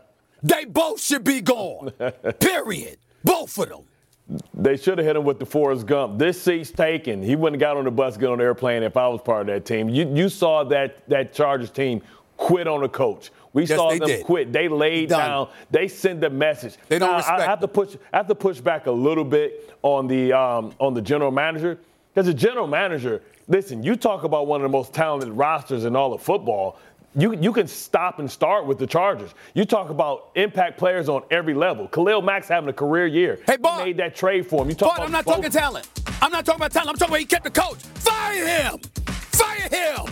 they 0.42 0.64
both 0.64 1.00
should 1.00 1.24
be 1.24 1.40
gone. 1.40 1.90
Period. 2.38 2.98
Both 3.24 3.59
of 3.59 3.68
them. 3.68 4.40
They 4.55 4.76
should 4.76 4.98
have 4.98 5.07
hit 5.07 5.16
him 5.16 5.24
with 5.24 5.40
the 5.40 5.46
Forrest 5.46 5.87
Gump. 5.87 6.18
This 6.18 6.40
seat's 6.40 6.70
taken. 6.70 7.22
He 7.22 7.35
wouldn't 7.37 7.61
have 7.61 7.74
got 7.74 7.76
on 7.76 7.85
the 7.85 7.90
bus, 7.90 8.16
get 8.16 8.31
on 8.31 8.38
the 8.38 8.44
airplane 8.44 8.83
if 8.83 8.96
I 8.96 9.09
was 9.09 9.20
part 9.20 9.42
of 9.42 9.46
that 9.48 9.64
team. 9.64 9.88
You, 9.88 10.09
you 10.14 10.28
saw 10.28 10.64
that, 10.64 11.09
that 11.09 11.33
Chargers 11.33 11.70
team 11.70 12.02
quit 12.37 12.66
on 12.66 12.83
a 12.85 12.88
coach. 12.88 13.31
We 13.52 13.64
yes, 13.64 13.76
saw 13.76 13.90
them 13.90 14.00
did. 14.00 14.24
quit. 14.24 14.52
They 14.52 14.68
laid 14.68 15.10
down. 15.10 15.48
They 15.70 15.88
send 15.88 16.24
a 16.24 16.30
message. 16.30 16.76
They 16.88 16.98
don't 16.98 17.10
now, 17.10 17.16
respect. 17.18 17.40
I 17.40 17.44
have 17.44 17.60
to 17.60 17.68
push. 17.68 17.96
I 18.12 18.16
have 18.16 18.28
to 18.28 18.34
push 18.34 18.60
back 18.60 18.86
a 18.86 18.90
little 18.90 19.24
bit 19.24 19.74
on 19.82 20.06
the 20.06 20.32
um, 20.32 20.74
on 20.78 20.94
the 20.94 21.02
general 21.02 21.30
manager 21.30 21.78
because 22.14 22.26
the 22.26 22.34
general 22.34 22.66
manager. 22.66 23.22
Listen, 23.48 23.82
you 23.82 23.96
talk 23.96 24.22
about 24.22 24.46
one 24.46 24.60
of 24.60 24.62
the 24.62 24.76
most 24.76 24.94
talented 24.94 25.30
rosters 25.30 25.84
in 25.84 25.96
all 25.96 26.14
of 26.14 26.22
football. 26.22 26.78
you, 27.14 27.34
you 27.34 27.52
can 27.52 27.66
stop 27.66 28.18
and 28.18 28.30
start 28.30 28.66
with 28.66 28.78
the 28.78 28.86
Chargers. 28.86 29.34
You 29.54 29.64
talk 29.64 29.90
about 29.90 30.30
impact 30.34 30.78
players 30.78 31.08
on 31.08 31.22
every 31.30 31.52
level. 31.52 31.88
Khalil 31.88 32.22
Mack's 32.22 32.48
having 32.48 32.70
a 32.70 32.72
career 32.72 33.06
year. 33.06 33.40
Hey, 33.46 33.56
Bart. 33.56 33.80
He 33.80 33.86
made 33.86 33.96
that 33.98 34.14
trade 34.14 34.46
for 34.46 34.62
him. 34.62 34.68
You 34.70 34.74
talk 34.76 34.96
Bart, 34.96 35.06
I'm 35.06 35.12
not 35.12 35.24
talking 35.26 35.50
talent. 35.50 35.88
I'm 36.22 36.30
not 36.30 36.46
talking 36.46 36.60
about 36.60 36.72
talent. 36.72 36.90
I'm 36.90 36.96
talking 36.96 37.12
about 37.12 37.20
he 37.20 37.26
kept 37.26 37.44
the 37.44 37.50
coach. 37.50 37.82
Fire 37.82 38.46
him. 38.46 38.78
Fire 39.08 39.68
him. 39.68 40.06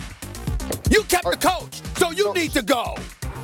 You 0.89 1.03
kept 1.03 1.23
the 1.23 1.37
coach, 1.37 1.81
so 1.97 2.11
you 2.11 2.33
need 2.33 2.51
to 2.51 2.61
go. 2.61 2.95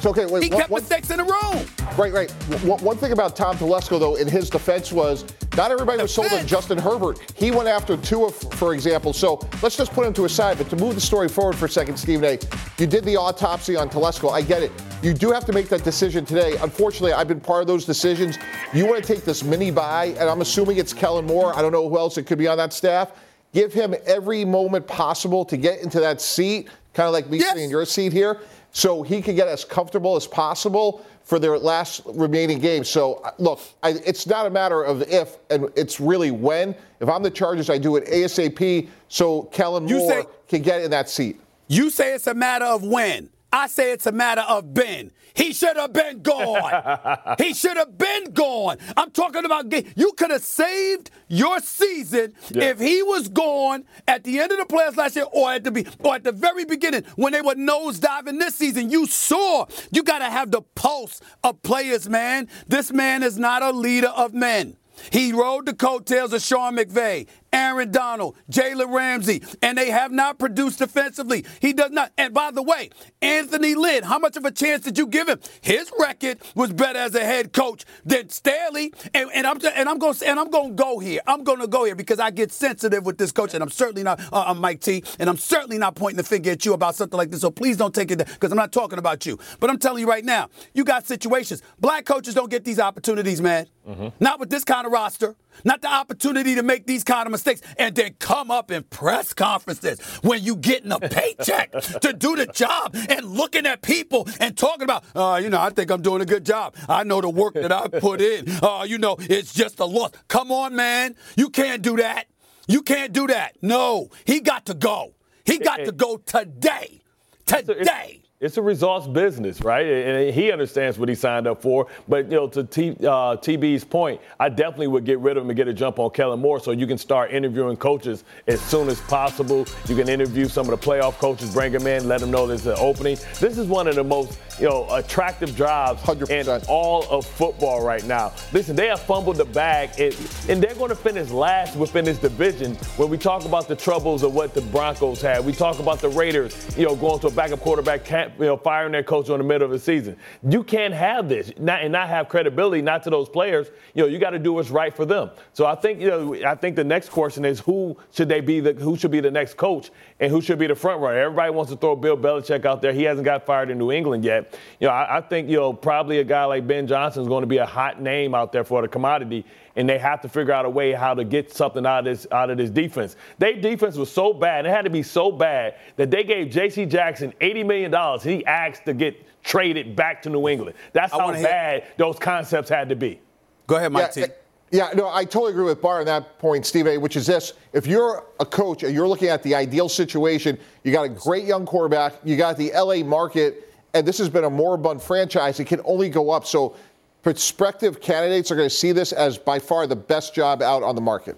Okay, 0.08 0.26
wait. 0.26 0.44
He 0.44 0.50
kept 0.50 0.70
one, 0.70 0.82
mistakes 0.82 1.10
in 1.10 1.18
the 1.18 1.26
row. 1.26 1.66
Right, 1.98 2.14
right. 2.14 2.32
One, 2.64 2.82
one 2.82 2.98
thing 2.98 3.12
about 3.12 3.36
Tom 3.36 3.58
Telesco, 3.58 4.00
though, 4.00 4.16
in 4.16 4.26
his 4.26 4.50
defense 4.50 4.94
was 4.94 5.26
not 5.58 5.70
everybody 5.70 6.02
was 6.02 6.14
sold 6.14 6.32
on 6.32 6.48
Justin 6.48 6.78
Herbert. 6.78 7.20
He 7.36 7.52
went 7.52 7.68
after 7.68 7.98
Tua, 7.98 8.32
for 8.32 8.74
example. 8.74 9.12
So 9.12 9.46
let's 9.62 9.76
just 9.76 9.92
put 9.92 10.08
him 10.08 10.14
to 10.14 10.24
a 10.24 10.30
side. 10.30 10.58
But 10.60 10.70
to 10.70 10.78
move 10.78 10.96
the 10.96 11.02
story 11.02 11.28
forward 11.28 11.58
for 11.58 11.66
a 11.66 11.70
second, 11.70 11.98
Stephen 11.98 12.24
A., 12.24 12.40
you 12.78 12.88
did 12.88 13.04
the 13.04 13.18
autopsy 13.18 13.76
on 13.76 13.90
Telesco. 13.90 14.32
I 14.32 14.44
get 14.44 14.64
it. 14.64 14.72
You 15.04 15.14
do 15.14 15.32
have 15.32 15.44
to 15.44 15.52
make 15.52 15.68
that 15.70 15.84
decision 15.84 16.26
today. 16.26 16.56
Unfortunately, 16.62 17.12
I've 17.12 17.28
been 17.28 17.42
part 17.42 17.60
of 17.60 17.68
those 17.68 17.84
decisions. 17.84 18.38
You 18.74 18.86
want 18.86 19.04
to 19.04 19.14
take 19.14 19.26
this 19.26 19.44
mini 19.44 19.72
buy, 19.72 20.16
and 20.20 20.30
I'm 20.30 20.40
assuming 20.40 20.78
it's 20.78 20.94
Kellen 20.94 21.26
Moore. 21.26 21.54
I 21.54 21.62
don't 21.62 21.74
know 21.74 21.90
who 21.90 21.98
else 21.98 22.18
it 22.18 22.24
could 22.24 22.38
be 22.38 22.48
on 22.48 22.58
that 22.60 22.72
staff. 22.72 23.12
Give 23.54 23.74
him 23.74 23.94
every 24.06 24.46
moment 24.46 24.88
possible 24.88 25.44
to 25.44 25.58
get 25.58 25.82
into 25.82 26.00
that 26.00 26.22
seat, 26.22 26.70
kind 26.94 27.08
of 27.08 27.14
like 27.14 27.30
me 27.30 27.40
yes. 27.40 27.50
sitting 27.50 27.66
in 27.66 27.70
your 27.70 27.86
seat 27.86 28.14
here 28.14 28.40
so 28.78 29.02
he 29.02 29.24
can 29.24 29.36
get 29.36 29.48
as 29.48 29.66
comfortable 29.66 30.16
as 30.16 30.28
possible 30.28 31.04
for 31.24 31.40
their 31.40 31.58
last 31.58 32.04
remaining 32.06 32.60
game. 32.60 32.84
So, 32.84 33.16
uh, 33.16 33.32
look, 33.40 33.60
I, 33.82 33.96
it's 34.06 34.28
not 34.28 34.46
a 34.46 34.52
matter 34.52 34.84
of 34.84 35.02
if, 35.02 35.38
and 35.50 35.68
it's 35.76 36.00
really 36.00 36.30
when. 36.30 36.76
If 37.00 37.10
I'm 37.10 37.24
the 37.24 37.32
Chargers, 37.32 37.72
I 37.72 37.80
do 37.80 37.96
it 37.96 38.06
ASAP 38.06 38.88
so 39.08 39.44
Kellen 39.46 39.88
you 39.88 39.98
Moore 39.98 40.22
say, 40.22 40.28
can 40.48 40.62
get 40.62 40.84
in 40.84 40.92
that 40.92 41.10
seat. 41.10 41.42
You 41.68 41.90
say 41.90 42.14
it's 42.14 42.28
a 42.28 42.36
matter 42.36 42.66
of 42.66 42.84
when. 42.84 43.32
I 43.52 43.68
say 43.68 43.92
it's 43.92 44.06
a 44.06 44.12
matter 44.12 44.42
of 44.42 44.74
Ben. 44.74 45.12
He 45.34 45.54
should 45.54 45.78
have 45.78 45.94
been 45.94 46.22
gone. 46.22 47.36
he 47.38 47.54
should 47.54 47.78
have 47.78 47.98
been 47.98 48.32
gone. 48.32 48.78
I'm 48.98 49.12
talking 49.12 49.46
about 49.46 49.72
you 49.96 50.12
could 50.14 50.32
have 50.32 50.44
saved 50.44 51.12
your 51.28 51.60
season 51.60 52.34
yeah. 52.52 52.66
if 52.66 52.80
he 52.80 53.04
was 53.04 53.30
gone 53.30 53.86
at 54.08 54.24
the 54.24 54.40
end 54.40 54.52
of 54.52 54.58
the 54.58 54.66
playoffs 54.66 54.98
last 54.98 55.16
year 55.16 55.26
or 55.32 55.54
at 55.54 55.64
the 55.64 55.72
be- 55.72 55.88
or 56.00 56.16
at 56.16 56.24
the 56.24 56.32
very 56.32 56.66
beginning 56.66 57.04
when 57.16 57.34
they 57.34 57.42
were 57.42 57.56
nosediving 57.56 58.40
this 58.40 58.56
season. 58.56 58.90
You 58.90 59.06
saw 59.06 59.68
you 59.92 60.04
got 60.04 60.20
to 60.20 60.26
have 60.26 60.52
the 60.52 60.62
pulse 60.76 61.22
of 61.44 61.62
players, 61.64 62.10
man. 62.10 62.50
This 62.68 62.92
man 62.92 63.24
is 63.24 63.38
not 63.38 63.62
a 63.62 63.72
leader 63.72 64.10
of 64.10 64.34
men. 64.34 64.76
He 65.12 65.32
rode 65.32 65.66
the 65.66 65.76
coattails 65.76 66.34
of 66.34 66.42
Sean 66.42 66.76
McVay. 66.76 67.28
Aaron 67.54 67.92
Donald, 67.92 68.36
Jalen 68.52 68.94
Ramsey, 68.94 69.42
and 69.62 69.78
they 69.78 69.90
have 69.90 70.12
not 70.12 70.40
produced 70.40 70.80
defensively. 70.80 71.46
He 71.62 71.74
does 71.74 71.92
not. 71.92 72.12
And 72.18 72.34
by 72.34 72.52
the 72.52 72.62
way, 72.62 72.90
Anthony 73.22 73.76
Lynn, 73.76 74.04
how 74.04 74.20
much 74.20 74.38
of 74.38 74.46
a 74.46 74.52
chance 74.52 74.84
did 74.84 74.98
you 74.98 75.08
give 75.08 75.28
him? 75.28 75.40
His 75.62 75.92
record 76.00 76.40
was 76.56 76.74
better 76.74 77.00
as 77.00 77.16
a 77.16 77.24
head 77.24 77.54
coach 77.54 77.86
than 78.06 78.30
Staley. 78.30 78.94
And, 79.14 79.30
and 79.34 79.48
I'm 79.48 79.60
and 79.76 79.90
I'm 79.90 79.98
going 79.98 80.16
and 80.26 80.40
I'm 80.40 80.50
going 80.50 80.70
to 80.70 80.76
go 80.76 81.00
here. 81.00 81.22
I'm 81.28 81.44
going 81.44 81.60
to 81.60 81.68
go 81.68 81.86
here 81.86 81.96
because 81.96 82.20
I 82.20 82.32
get 82.32 82.52
sensitive 82.52 83.06
with 83.06 83.18
this 83.18 83.32
coach, 83.32 83.54
and 83.54 83.64
I'm 83.64 83.70
certainly 83.70 84.04
not 84.04 84.20
uh, 84.32 84.46
I'm 84.48 84.60
Mike 84.60 84.82
T, 84.82 85.04
and 85.20 85.30
I'm 85.30 85.38
certainly 85.38 85.78
not 85.78 85.96
pointing 85.96 86.18
the 86.18 86.24
finger 86.24 86.52
at 86.52 86.66
you 86.66 86.74
about 86.74 86.96
something 86.96 87.18
like 87.18 87.32
this. 87.32 87.42
So 87.42 87.52
please 87.52 87.78
don't 87.78 87.94
take 87.94 88.12
it 88.12 88.18
because 88.18 88.52
I'm 88.52 88.58
not 88.58 88.72
talking 88.72 89.00
about 89.00 89.26
you. 89.26 89.40
But 89.60 89.70
I'm 89.70 89.80
telling 89.80 90.02
you 90.02 90.08
right 90.08 90.26
now, 90.26 90.50
you 90.74 90.84
got 90.84 91.08
situations. 91.08 91.62
Black 91.80 92.06
coaches 92.06 92.34
don't 92.34 92.50
get 92.50 92.64
these 92.64 92.80
opportunities, 92.80 93.42
man. 93.42 93.68
Mm-hmm. 93.88 94.08
Not 94.20 94.40
with 94.40 94.50
this 94.50 94.64
kind 94.64 94.86
of 94.86 94.92
roster 94.92 95.36
not 95.64 95.82
the 95.82 95.92
opportunity 95.92 96.56
to 96.56 96.64
make 96.64 96.86
these 96.86 97.04
kind 97.04 97.26
of 97.26 97.32
mistakes 97.32 97.62
and 97.78 97.96
then 97.96 98.16
come 98.20 98.52
up 98.52 98.72
in 98.72 98.84
press 98.84 99.34
conferences 99.34 100.00
when 100.22 100.44
you 100.44 100.56
getting 100.56 100.92
a 100.92 101.00
paycheck 101.00 101.72
to 102.02 102.14
do 102.14 102.36
the 102.36 102.46
job 102.48 102.96
and 103.10 103.26
looking 103.26 103.66
at 103.66 103.82
people 103.82 104.28
and 104.40 104.58
talking 104.58 104.84
about, 104.84 105.04
uh, 105.16 105.40
you 105.42 105.50
know, 105.50 105.60
I 105.60 105.70
think 105.70 105.92
I'm 105.92 106.02
doing 106.02 106.22
a 106.22 106.26
good 106.26 106.46
job. 106.46 106.76
I 106.88 107.04
know 107.04 107.22
the 107.22 107.30
work 107.30 107.54
that 107.56 107.72
I 107.72 107.88
put 107.88 108.22
in. 108.22 108.46
Uh, 108.68 108.84
you 108.88 108.98
know, 108.98 109.16
it's 109.20 109.54
just 109.54 109.80
a 109.80 109.86
loss. 109.86 110.12
Come 110.28 110.52
on, 110.52 110.76
man. 110.76 111.16
You 111.36 111.50
can't 111.50 111.82
do 111.82 111.96
that. 111.98 112.26
You 112.68 112.82
can't 112.82 113.14
do 113.14 113.28
that. 113.28 113.56
No, 113.62 114.10
he 114.26 114.40
got 114.42 114.66
to 114.66 114.74
go. 114.74 115.14
He 115.46 115.58
got 115.60 115.78
to 115.86 115.92
go 115.92 116.18
today. 116.18 117.02
Today. 117.46 118.24
It's 118.40 118.56
a 118.58 118.62
results 118.62 119.08
business, 119.08 119.62
right? 119.62 119.84
And 119.84 120.32
he 120.32 120.52
understands 120.52 121.00
what 121.00 121.10
he 121.10 121.16
signed 121.16 121.48
up 121.48 121.60
for. 121.60 121.88
But 122.08 122.26
you 122.26 122.38
know, 122.38 122.48
to 122.50 122.64
T, 122.66 122.92
uh, 122.92 123.36
TB's 123.36 123.84
point, 123.84 124.22
I 124.40 124.48
definitely 124.48 124.90
would 124.90 125.06
get 125.06 125.18
rid 125.18 125.38
of 125.38 125.44
him 125.44 125.50
and 125.50 125.58
get 125.58 125.68
a 125.68 125.74
jump 125.74 125.98
on 125.98 126.12
Kellen 126.12 126.40
Moore, 126.40 126.60
so 126.60 126.70
you 126.70 126.86
can 126.86 127.00
start 127.00 127.32
interviewing 127.32 127.78
coaches 127.78 128.26
as 128.46 128.62
soon 128.62 128.90
as 128.90 129.02
possible. 129.02 129.66
You 129.88 129.96
can 129.96 130.08
interview 130.08 130.48
some 130.48 130.70
of 130.70 130.80
the 130.80 130.86
playoff 130.86 131.14
coaches, 131.14 131.52
bring 131.52 131.72
them 131.72 131.88
in, 131.88 132.08
let 132.08 132.20
them 132.20 132.30
know 132.30 132.46
there's 132.46 132.68
an 132.68 132.76
opening. 132.78 133.18
This 133.40 133.58
is 133.58 133.66
one 133.66 133.88
of 133.88 133.96
the 133.96 134.04
most 134.04 134.38
you 134.60 134.70
know 134.70 134.88
attractive 134.92 135.56
jobs 135.56 136.00
100%. 136.04 136.30
in 136.30 136.66
all 136.68 137.10
of 137.10 137.26
football 137.26 137.84
right 137.84 138.04
now. 138.04 138.34
Listen, 138.54 138.76
they 138.76 138.86
have 138.86 139.00
fumbled 139.00 139.38
the 139.38 139.46
bag, 139.46 139.90
and 140.00 140.62
they're 140.62 140.76
going 140.76 140.90
to 140.90 140.96
finish 140.96 141.32
last 141.32 141.76
within 141.76 142.06
this 142.06 142.20
division. 142.20 142.76
When 142.98 143.10
we 143.10 143.18
talk 143.18 143.46
about 143.46 143.68
the 143.68 143.76
troubles 143.76 144.22
of 144.22 144.36
what 144.36 144.54
the 144.54 144.62
Broncos 144.62 145.24
had, 145.24 145.44
we 145.44 145.54
talk 145.54 145.80
about 145.80 146.02
the 146.02 146.10
Raiders, 146.10 146.78
you 146.78 146.86
know, 146.86 146.96
going 146.96 147.20
to 147.22 147.28
a 147.30 147.32
backup 147.32 147.62
quarterback 147.62 148.06
camp 148.06 148.27
you 148.40 148.46
know, 148.46 148.58
firing 148.58 148.92
their 148.92 149.04
coach 149.04 149.30
in 149.30 149.38
the 149.38 149.44
middle 149.44 149.66
of 149.66 149.72
the 149.72 149.80
season. 149.80 150.18
You 150.48 150.64
can't 150.64 150.94
have 150.94 151.30
this 151.30 151.52
not, 151.58 151.82
and 151.82 151.92
not 151.92 152.10
have 152.10 152.30
credibility, 152.30 152.82
not 152.82 153.04
to 153.04 153.10
those 153.10 153.30
players. 153.30 153.68
You 153.94 154.04
know, 154.04 154.10
you 154.10 154.20
got 154.20 154.32
to 154.32 154.40
do 154.40 154.54
what's 154.54 154.70
right 154.70 154.96
for 154.96 155.06
them. 155.06 155.32
So 155.54 155.66
I 155.66 155.76
think, 155.76 156.00
you 156.00 156.10
know, 156.10 156.36
I 156.46 156.56
think 156.56 156.76
the 156.76 156.84
next 156.84 157.10
question 157.10 157.46
is 157.46 157.60
who 157.60 157.98
should 158.12 158.30
they 158.30 158.42
be 158.42 158.60
the 158.60 158.74
who 158.74 158.98
should 158.98 159.12
be 159.12 159.20
the 159.20 159.32
next 159.32 159.58
coach 159.58 159.92
and 160.20 160.32
who 160.32 160.42
should 160.42 160.60
be 160.60 160.68
the 160.68 160.76
front 160.76 161.02
runner. 161.02 161.18
Everybody 161.18 161.52
wants 161.52 161.72
to 161.72 161.78
throw 161.78 161.96
Bill 161.96 162.18
Belichick 162.18 162.66
out 162.66 162.82
there. 162.82 162.94
He 162.94 163.04
hasn't 163.04 163.26
got 163.26 163.46
fired 163.46 163.70
in 163.70 163.78
New 163.78 163.92
England 163.92 164.24
yet. 164.24 164.58
You 164.80 164.88
know, 164.88 164.94
I, 164.94 165.18
I 165.18 165.22
think 165.22 165.50
you 165.50 165.58
know 165.58 165.74
probably 165.74 166.20
a 166.20 166.24
guy 166.24 166.46
like 166.46 166.68
Ben 166.68 166.88
Johnson 166.88 167.22
is 167.22 167.28
going 167.28 167.42
to 167.42 167.48
be 167.48 167.58
a 167.58 167.66
hot 167.66 168.02
name 168.02 168.34
out 168.34 168.52
there 168.52 168.64
for 168.64 168.82
the 168.82 168.88
commodity 168.88 169.46
and 169.78 169.88
they 169.88 170.00
have 170.00 170.20
to 170.22 170.28
figure 170.28 170.52
out 170.52 170.66
a 170.66 170.70
way 170.70 170.92
how 170.92 171.14
to 171.14 171.24
get 171.24 171.54
something 171.54 171.86
out 171.86 172.00
of 172.00 172.06
this 172.06 172.28
out 172.32 172.50
of 172.50 172.58
this 172.58 172.70
defense. 172.70 173.16
Their 173.38 173.54
defense 173.54 173.96
was 173.96 174.12
so 174.12 174.34
bad, 174.34 174.66
it 174.66 174.70
had 174.70 174.82
to 174.82 174.90
be 174.90 175.04
so 175.04 175.32
bad 175.32 175.76
that 175.96 176.12
they 176.12 176.24
gave 176.24 176.50
J.C. 176.50 176.86
Jackson 176.86 177.34
$80 177.40 177.66
million. 177.66 178.20
He 178.22 178.46
asked 178.46 178.86
to 178.86 178.94
get 178.94 179.24
traded 179.44 179.96
back 179.96 180.22
to 180.24 180.30
New 180.30 180.50
England. 180.50 180.76
That's 180.92 181.14
how 181.14 181.32
bad 181.32 181.84
hear. 181.84 181.92
those 181.98 182.20
concepts 182.20 182.70
had 182.70 182.90
to 182.90 182.96
be. 182.96 183.22
Go 183.68 183.76
ahead, 183.76 183.92
Mike 183.92 184.12
yeah, 184.16 184.28
T. 184.28 184.34
Yeah, 184.70 184.90
no, 184.96 185.08
I 185.10 185.24
totally 185.24 185.52
agree 185.52 185.64
with 185.64 185.82
Bar 185.82 186.00
on 186.00 186.06
that 186.08 186.40
point, 186.40 186.66
Steve 186.66 186.88
A., 186.88 186.98
which 186.98 187.16
is 187.16 187.26
this. 187.26 187.54
If 187.72 187.88
you're 187.88 188.26
a 188.40 188.46
coach 188.46 188.84
and 188.84 188.94
you're 188.94 189.08
looking 189.08 189.30
at 189.30 189.42
the 189.42 189.56
ideal 189.56 189.88
situation, 189.88 190.58
you 190.84 190.92
got 190.92 191.04
a 191.04 191.10
great 191.10 191.46
young 191.46 191.66
quarterback, 191.66 192.16
you 192.26 192.36
got 192.36 192.58
the 192.58 192.72
LA 192.74 192.98
market, 192.98 193.74
and 193.94 194.06
this 194.06 194.18
has 194.18 194.28
been 194.28 194.44
a 194.44 194.50
moribund 194.50 195.02
franchise, 195.02 195.60
it 195.62 195.66
can 195.66 195.80
only 195.86 196.10
go 196.10 196.32
up. 196.32 196.46
So 196.46 196.76
prospective 197.24 198.02
candidates 198.02 198.52
are 198.52 198.56
going 198.56 198.70
to 198.70 198.76
see 198.76 198.92
this 198.92 199.14
as 199.14 199.38
by 199.38 199.60
far 199.60 199.88
the 199.88 199.96
best 199.96 200.36
job 200.36 200.62
out 200.62 200.84
on 200.84 200.96
the 200.96 201.02
market? 201.02 201.38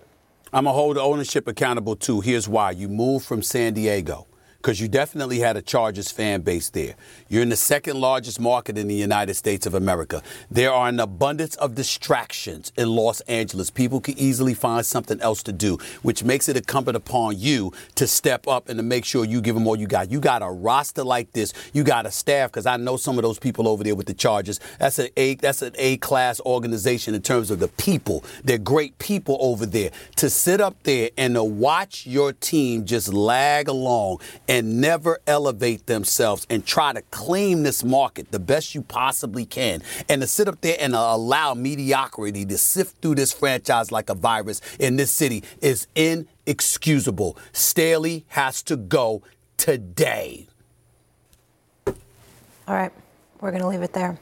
I'm 0.52 0.64
going 0.64 0.74
to 0.74 0.78
hold 0.78 0.98
ownership 0.98 1.48
accountable 1.48 1.96
too. 1.96 2.22
Here's 2.22 2.48
why. 2.48 2.72
You 2.72 2.90
moved 2.90 3.26
from 3.26 3.44
San 3.44 3.74
Diego 3.74 4.26
because 4.62 4.82
you 4.82 4.90
definitely 4.90 5.40
had 5.40 5.56
a 5.56 5.62
Chargers 5.62 6.12
fan 6.12 6.42
base 6.42 6.70
there. 6.70 6.96
You're 7.30 7.44
in 7.44 7.50
the 7.50 7.56
second 7.56 8.00
largest 8.00 8.42
market 8.42 8.78
in 8.78 8.90
the 8.90 8.96
United 8.96 9.36
States 9.36 9.66
of 9.66 9.74
America. 9.74 10.22
There 10.52 10.72
are 10.74 10.90
an 10.90 11.00
abundance 11.00 11.56
of 11.56 11.76
distractions 11.76 12.74
in 12.78 12.90
Los 12.90 13.22
Angeles. 13.22 13.70
People 13.70 14.02
can 14.02 14.18
easily 14.18 14.54
find 14.54 14.86
something 14.86 15.20
else 15.22 15.44
to 15.44 15.54
do, 15.54 15.78
which 16.02 16.26
makes 16.26 16.50
it 16.50 16.58
incumbent 16.58 16.98
upon 16.98 17.40
you 17.40 17.72
to 17.96 18.06
step 18.06 18.50
up 18.50 18.68
and 18.68 18.78
to 18.78 18.84
make 18.84 19.06
sure 19.06 19.24
you 19.24 19.40
give 19.40 19.56
them 19.56 19.66
all 19.66 19.78
you 19.78 19.88
got. 19.88 20.12
You 20.12 20.20
got 20.20 20.42
a 20.42 20.50
roster 20.50 21.06
like 21.06 21.32
this. 21.32 21.54
You 21.72 21.84
got 21.86 22.06
a 22.06 22.12
staff 22.12 22.52
because 22.52 22.66
I 22.66 22.76
know 22.76 22.98
some 22.98 23.18
of 23.18 23.24
those 23.24 23.40
people 23.40 23.66
over 23.66 23.82
there 23.82 23.96
with 23.96 24.08
the 24.08 24.14
Chargers. 24.14 24.60
That's 24.78 25.00
an 25.00 25.08
A. 25.16 25.36
That's 25.36 25.62
an 25.62 25.74
A 25.78 25.96
class 25.98 26.42
organization 26.42 27.16
in 27.16 27.22
terms 27.22 27.50
of 27.50 27.60
the 27.60 27.70
people. 27.70 28.26
They're 28.44 28.58
great 28.58 28.98
people 29.00 29.38
over 29.40 29.66
there. 29.66 29.92
To 30.18 30.30
sit 30.30 30.60
up 30.60 30.84
there 30.84 31.12
and 31.18 31.36
to 31.36 31.44
watch 31.46 32.06
your 32.06 32.34
team 32.34 32.84
just 32.84 33.14
lag 33.14 33.70
along 33.70 34.20
and 34.50 34.82
never 34.82 35.20
elevate 35.28 35.86
themselves 35.86 36.46
and 36.50 36.66
try 36.66 36.92
to 36.92 37.02
claim 37.04 37.62
this 37.62 37.84
market 37.84 38.32
the 38.32 38.40
best 38.40 38.74
you 38.74 38.82
possibly 38.82 39.46
can 39.46 39.82
and 40.10 40.22
to 40.22 40.28
sit 40.28 40.48
up 40.48 40.60
there 40.62 40.76
and 40.80 40.96
allow 40.96 41.54
mediocrity 41.54 42.44
to 42.44 42.58
sift 42.58 43.00
through 43.02 43.14
this 43.16 43.32
franchise 43.32 43.92
like 43.92 44.10
a 44.10 44.16
virus 44.16 44.60
in 44.80 44.96
this 44.96 45.12
city 45.12 45.44
is 45.62 45.88
inexcusable. 45.96 47.38
Staley 47.54 48.26
has 48.30 48.64
to 48.64 48.76
go 48.76 49.22
today. 49.56 50.48
All 51.88 52.76
right, 52.76 52.92
we're 53.40 53.52
going 53.52 53.62
to 53.62 53.68
leave 53.68 53.84
it 53.84 53.94
there. 53.94 54.18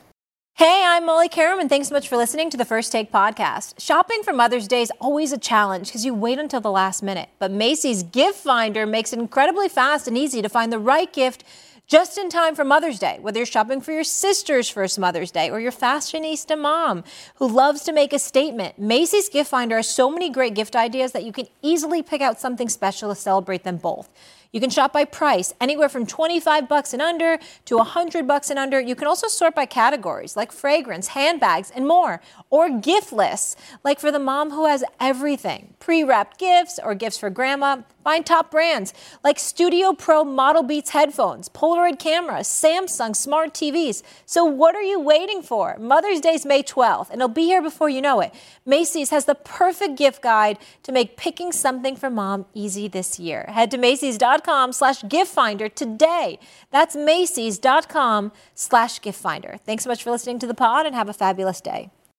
Hey, 0.57 0.83
I'm 0.87 1.05
Molly 1.05 1.29
Qerim, 1.29 1.61
and 1.61 1.69
thanks 1.69 1.89
so 1.89 1.93
much 1.93 2.09
for 2.09 2.17
listening 2.17 2.49
to 2.49 2.57
the 2.57 2.65
First 2.65 2.91
Take 2.91 3.11
podcast. 3.11 3.79
Shopping 3.79 4.23
for 4.23 4.33
Mother's 4.33 4.67
Day 4.67 4.81
is 4.81 4.91
always 4.99 5.31
a 5.31 5.37
challenge 5.37 5.89
because 5.89 6.03
you 6.03 6.15
wait 6.15 6.39
until 6.39 6.59
the 6.59 6.71
last 6.71 7.03
minute. 7.03 7.29
But 7.37 7.51
Macy's 7.51 8.01
Gift 8.01 8.39
Finder 8.39 8.87
makes 8.87 9.13
it 9.13 9.19
incredibly 9.19 9.69
fast 9.69 10.07
and 10.07 10.17
easy 10.17 10.41
to 10.41 10.49
find 10.49 10.73
the 10.73 10.79
right 10.79 11.13
gift 11.13 11.43
just 11.85 12.17
in 12.17 12.31
time 12.31 12.55
for 12.55 12.63
Mother's 12.63 12.97
Day, 12.97 13.19
whether 13.21 13.37
you're 13.37 13.45
shopping 13.45 13.81
for 13.81 13.91
your 13.91 14.03
sister's 14.03 14.67
first 14.67 14.97
Mother's 14.97 15.29
Day 15.29 15.51
or 15.51 15.59
your 15.59 15.71
fashionista 15.71 16.59
mom 16.59 17.03
who 17.35 17.47
loves 17.47 17.83
to 17.83 17.93
make 17.93 18.11
a 18.11 18.17
statement. 18.17 18.79
Macy's 18.79 19.29
Gift 19.29 19.51
Finder 19.51 19.75
has 19.75 19.87
so 19.87 20.09
many 20.09 20.31
great 20.31 20.55
gift 20.55 20.75
ideas 20.75 21.11
that 21.11 21.23
you 21.23 21.31
can 21.31 21.45
easily 21.61 22.01
pick 22.01 22.21
out 22.21 22.39
something 22.39 22.67
special 22.67 23.09
to 23.09 23.15
celebrate 23.15 23.63
them 23.63 23.77
both. 23.77 24.09
You 24.51 24.61
can 24.61 24.69
shop 24.69 24.93
by 24.93 25.05
price, 25.05 25.53
anywhere 25.59 25.89
from 25.89 26.05
25 26.05 26.69
bucks 26.69 26.93
and 26.93 27.01
under 27.01 27.37
to 27.65 27.77
100 27.77 28.27
bucks 28.27 28.49
and 28.49 28.57
under. 28.57 28.79
You 28.79 28.95
can 28.95 29.07
also 29.07 29.27
sort 29.27 29.55
by 29.55 29.65
categories 29.65 30.37
like 30.37 30.51
fragrance, 30.51 31.09
handbags, 31.09 31.69
and 31.71 31.87
more, 31.87 32.21
or 32.49 32.69
gift 32.69 33.11
lists, 33.11 33.55
like 33.83 33.99
for 33.99 34.11
the 34.11 34.19
mom 34.19 34.51
who 34.51 34.65
has 34.65 34.83
everything 34.99 35.73
pre 35.79 36.03
wrapped 36.03 36.39
gifts 36.39 36.79
or 36.83 36.95
gifts 36.95 37.17
for 37.17 37.29
grandma. 37.29 37.81
Find 38.03 38.25
top 38.25 38.51
brands 38.51 38.93
like 39.21 39.37
Studio 39.37 39.91
Pro 39.91 40.23
Model 40.23 40.63
Beats 40.63 40.91
headphones, 40.91 41.49
Polaroid 41.49 41.99
cameras, 41.99 42.47
Samsung 42.47 43.13
smart 43.13 43.53
TVs. 43.53 44.01
So 44.25 44.45
what 44.45 44.75
are 44.75 44.81
you 44.81 44.97
waiting 44.97 45.41
for? 45.41 45.75
Mother's 45.77 46.21
Day 46.21 46.35
is 46.35 46.45
May 46.45 46.63
12th, 46.63 47.09
and 47.09 47.17
it'll 47.17 47.27
be 47.27 47.43
here 47.43 47.61
before 47.61 47.89
you 47.89 48.01
know 48.01 48.21
it. 48.21 48.33
Macy's 48.65 49.09
has 49.09 49.25
the 49.25 49.35
perfect 49.35 49.97
gift 49.97 50.21
guide 50.21 50.57
to 50.83 50.93
make 50.93 51.17
picking 51.17 51.51
something 51.51 51.97
for 51.97 52.09
mom 52.09 52.45
easy 52.53 52.87
this 52.87 53.19
year. 53.19 53.45
Head 53.49 53.71
to 53.71 53.77
Macy's.com 53.77 54.36
slash 54.71 55.03
gift 55.07 55.31
finder 55.31 55.69
today. 55.69 56.39
That's 56.71 56.95
Macy's.com 56.95 58.31
slash 58.55 59.01
gift 59.01 59.19
finder. 59.19 59.57
Thanks 59.65 59.83
so 59.83 59.89
much 59.89 60.03
for 60.03 60.11
listening 60.11 60.39
to 60.39 60.47
the 60.47 60.53
pod 60.53 60.85
and 60.85 60.95
have 60.95 61.09
a 61.09 61.13
fabulous 61.13 61.61
day. 61.61 61.89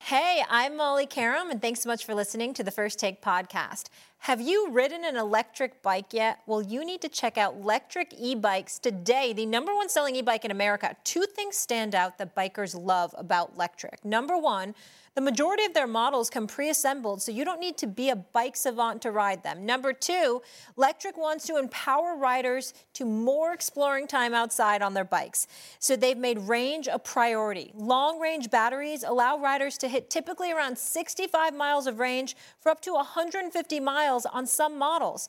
Hey, 0.00 0.42
I'm 0.48 0.76
Molly 0.76 1.06
Qerim, 1.06 1.50
and 1.50 1.60
thanks 1.60 1.82
so 1.82 1.88
much 1.88 2.06
for 2.06 2.14
listening 2.14 2.54
to 2.54 2.64
the 2.64 2.70
First 2.70 2.98
Take 2.98 3.20
podcast. 3.20 3.88
Have 4.20 4.40
you 4.40 4.70
ridden 4.70 5.04
an 5.04 5.16
electric 5.16 5.82
bike 5.82 6.14
yet? 6.14 6.38
Well, 6.46 6.62
you 6.62 6.82
need 6.82 7.02
to 7.02 7.10
check 7.10 7.36
out 7.36 7.60
Lectric 7.62 8.14
e-bikes 8.16 8.78
today, 8.78 9.34
the 9.34 9.44
number 9.44 9.74
one 9.74 9.90
selling 9.90 10.16
e-bike 10.16 10.46
in 10.46 10.50
America. 10.50 10.96
Two 11.04 11.24
things 11.24 11.58
stand 11.58 11.94
out 11.94 12.16
that 12.18 12.34
bikers 12.34 12.80
love 12.80 13.14
about 13.18 13.58
Lectric. 13.58 14.02
Number 14.02 14.38
one, 14.38 14.74
the 15.18 15.22
majority 15.22 15.64
of 15.64 15.74
their 15.74 15.88
models 15.88 16.30
come 16.30 16.46
pre-assembled, 16.46 17.20
so 17.20 17.32
you 17.32 17.44
don't 17.44 17.58
need 17.58 17.76
to 17.78 17.88
be 17.88 18.08
a 18.10 18.14
bike 18.14 18.54
savant 18.54 19.02
to 19.02 19.10
ride 19.10 19.42
them. 19.42 19.66
Number 19.66 19.92
two, 19.92 20.42
Lectric 20.76 21.18
wants 21.18 21.44
to 21.48 21.56
empower 21.56 22.14
riders 22.14 22.72
to 22.92 23.04
more 23.04 23.52
exploring 23.52 24.06
time 24.06 24.32
outside 24.32 24.80
on 24.80 24.94
their 24.94 25.02
bikes. 25.02 25.48
So 25.80 25.96
they've 25.96 26.16
made 26.16 26.38
range 26.38 26.86
a 26.86 27.00
priority. 27.00 27.72
Long 27.74 28.20
range 28.20 28.48
batteries 28.48 29.02
allow 29.02 29.36
riders 29.38 29.76
to 29.78 29.88
hit 29.88 30.08
typically 30.08 30.52
around 30.52 30.78
65 30.78 31.52
miles 31.52 31.88
of 31.88 31.98
range 31.98 32.36
for 32.60 32.70
up 32.70 32.80
to 32.82 32.92
150 32.92 33.80
miles 33.80 34.24
on 34.24 34.46
some 34.46 34.78
models. 34.78 35.28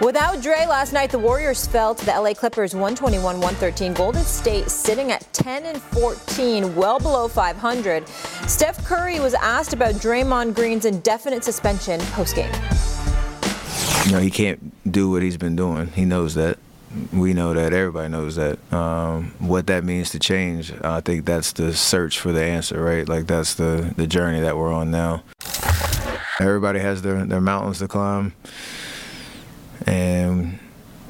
Without 0.00 0.42
Dre 0.42 0.66
last 0.66 0.92
night, 0.92 1.10
the 1.10 1.18
Warriors 1.18 1.64
fell 1.64 1.94
to 1.94 2.04
the 2.04 2.10
LA 2.10 2.34
Clippers 2.34 2.74
121 2.74 3.36
113. 3.36 3.92
Golden 3.92 4.24
State 4.24 4.68
sitting 4.68 5.12
at 5.12 5.32
10 5.32 5.64
and 5.64 5.80
14, 5.80 6.74
well 6.74 6.98
below 6.98 7.28
500. 7.28 8.08
Steph 8.08 8.84
Curry 8.84 9.20
was 9.20 9.34
asked 9.34 9.72
about 9.72 9.94
Draymond 9.96 10.54
Green's 10.54 10.86
indefinite 10.86 11.44
suspension 11.44 12.00
postgame. 12.00 12.52
You 14.06 14.12
know, 14.12 14.18
he 14.18 14.30
can't 14.30 14.72
do 14.90 15.10
what 15.10 15.22
he's 15.22 15.36
been 15.36 15.54
doing. 15.54 15.86
He 15.88 16.04
knows 16.04 16.34
that. 16.34 16.58
We 17.12 17.32
know 17.32 17.54
that. 17.54 17.72
Everybody 17.72 18.08
knows 18.08 18.34
that. 18.36 18.58
Um, 18.72 19.34
what 19.38 19.68
that 19.68 19.84
means 19.84 20.10
to 20.10 20.18
change, 20.18 20.72
I 20.82 21.00
think 21.00 21.26
that's 21.26 21.52
the 21.52 21.74
search 21.74 22.18
for 22.18 22.32
the 22.32 22.42
answer, 22.42 22.82
right? 22.82 23.08
Like 23.08 23.28
that's 23.28 23.54
the 23.54 23.94
the 23.96 24.08
journey 24.08 24.40
that 24.40 24.56
we're 24.56 24.72
on 24.72 24.90
now. 24.90 25.22
Everybody 26.40 26.80
has 26.80 27.02
their 27.02 27.24
their 27.24 27.40
mountains 27.40 27.78
to 27.78 27.88
climb 27.88 28.34
and 29.86 30.58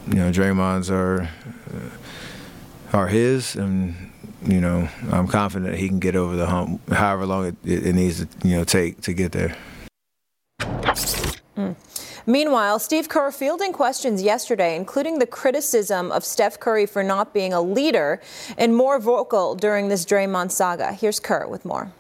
you 0.09 0.15
know 0.15 0.31
Draymond's 0.31 0.91
are 0.91 1.23
uh, 1.23 2.97
are 2.97 3.09
his, 3.09 3.57
and 3.57 3.95
you 4.43 4.61
know 4.61 4.89
I'm 5.11 5.29
confident 5.29 5.77
he 5.77 5.89
can 5.89 5.99
get 5.99 6.17
over 6.17 6.37
the 6.37 6.47
hump, 6.47 6.89
however 6.91 7.27
long 7.27 7.47
it, 7.47 7.57
it 7.65 7.95
needs 7.95 8.25
to 8.25 8.49
you 8.49 8.57
know 8.57 8.65
take 8.65 9.01
to 9.03 9.13
get 9.13 9.33
there. 9.33 9.57
Mm. 11.57 11.77
Meanwhile, 12.27 12.79
Steve 12.79 13.09
Kerr 13.09 13.33
fielding 13.33 13.73
questions 13.73 14.23
yesterday, 14.23 14.77
including 14.77 15.19
the 15.19 15.27
criticism 15.27 16.13
of 16.13 16.25
Steph 16.25 16.61
Curry 16.61 16.87
for 16.87 17.03
not 17.03 17.35
being 17.35 17.53
a 17.53 17.61
leader 17.61 18.21
and 18.57 18.77
more 18.77 18.99
vocal 18.99 19.55
during 19.55 19.89
this 19.89 20.05
Draymond 20.05 20.53
saga. 20.53 20.93
Here's 20.93 21.19
Kerr 21.19 21.47
with 21.49 21.65
more. 21.65 21.93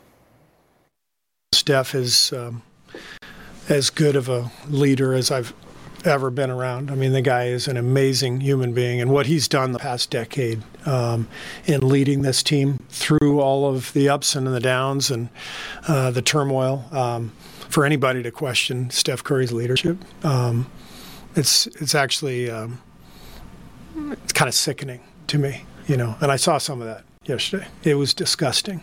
Steph 1.53 1.95
is 1.95 2.33
um, 2.33 2.63
as 3.69 3.91
good 3.91 4.17
of 4.17 4.29
a 4.29 4.51
leader 4.69 5.13
as 5.13 5.31
I've 5.31 5.53
ever 6.05 6.31
been 6.31 6.51
around. 6.51 6.91
I 6.91 6.95
mean, 6.95 7.13
the 7.13 7.23
guy 7.23 7.45
is 7.45 7.69
an 7.69 7.77
amazing 7.77 8.41
human 8.41 8.73
being, 8.73 9.01
and 9.01 9.11
what 9.11 9.27
he's 9.27 9.49
done 9.49 9.73
the 9.73 9.79
past 9.79 10.11
decade 10.11 10.63
um, 10.87 11.29
in 11.67 11.89
leading 11.89 12.23
this 12.23 12.43
team 12.43 12.79
through 12.89 13.41
all 13.41 13.67
of 13.67 13.93
the 13.93 14.09
ups 14.09 14.35
and 14.35 14.47
the 14.47 14.61
downs 14.61 15.11
and 15.11 15.29
uh, 15.89 16.11
the 16.11 16.23
turmoil. 16.23 16.85
Um, 16.91 17.33
for 17.69 17.87
anybody 17.87 18.23
to 18.23 18.31
question 18.31 18.91
Steph 18.91 19.25
Curry's 19.25 19.53
leadership, 19.53 19.97
um, 20.25 20.71
it's 21.35 21.67
it's 21.67 21.95
actually 21.95 22.51
um, 22.51 22.81
it's 23.97 24.33
kind 24.33 24.49
of 24.49 24.55
sickening 24.55 25.01
to 25.29 25.39
me, 25.39 25.65
you 25.87 25.97
know. 25.97 26.17
And 26.21 26.31
I 26.31 26.37
saw 26.37 26.59
some 26.59 26.83
of 26.83 26.87
that 26.87 27.05
yesterday. 27.25 27.67
It 27.83 27.95
was 27.95 28.13
disgusting. 28.13 28.83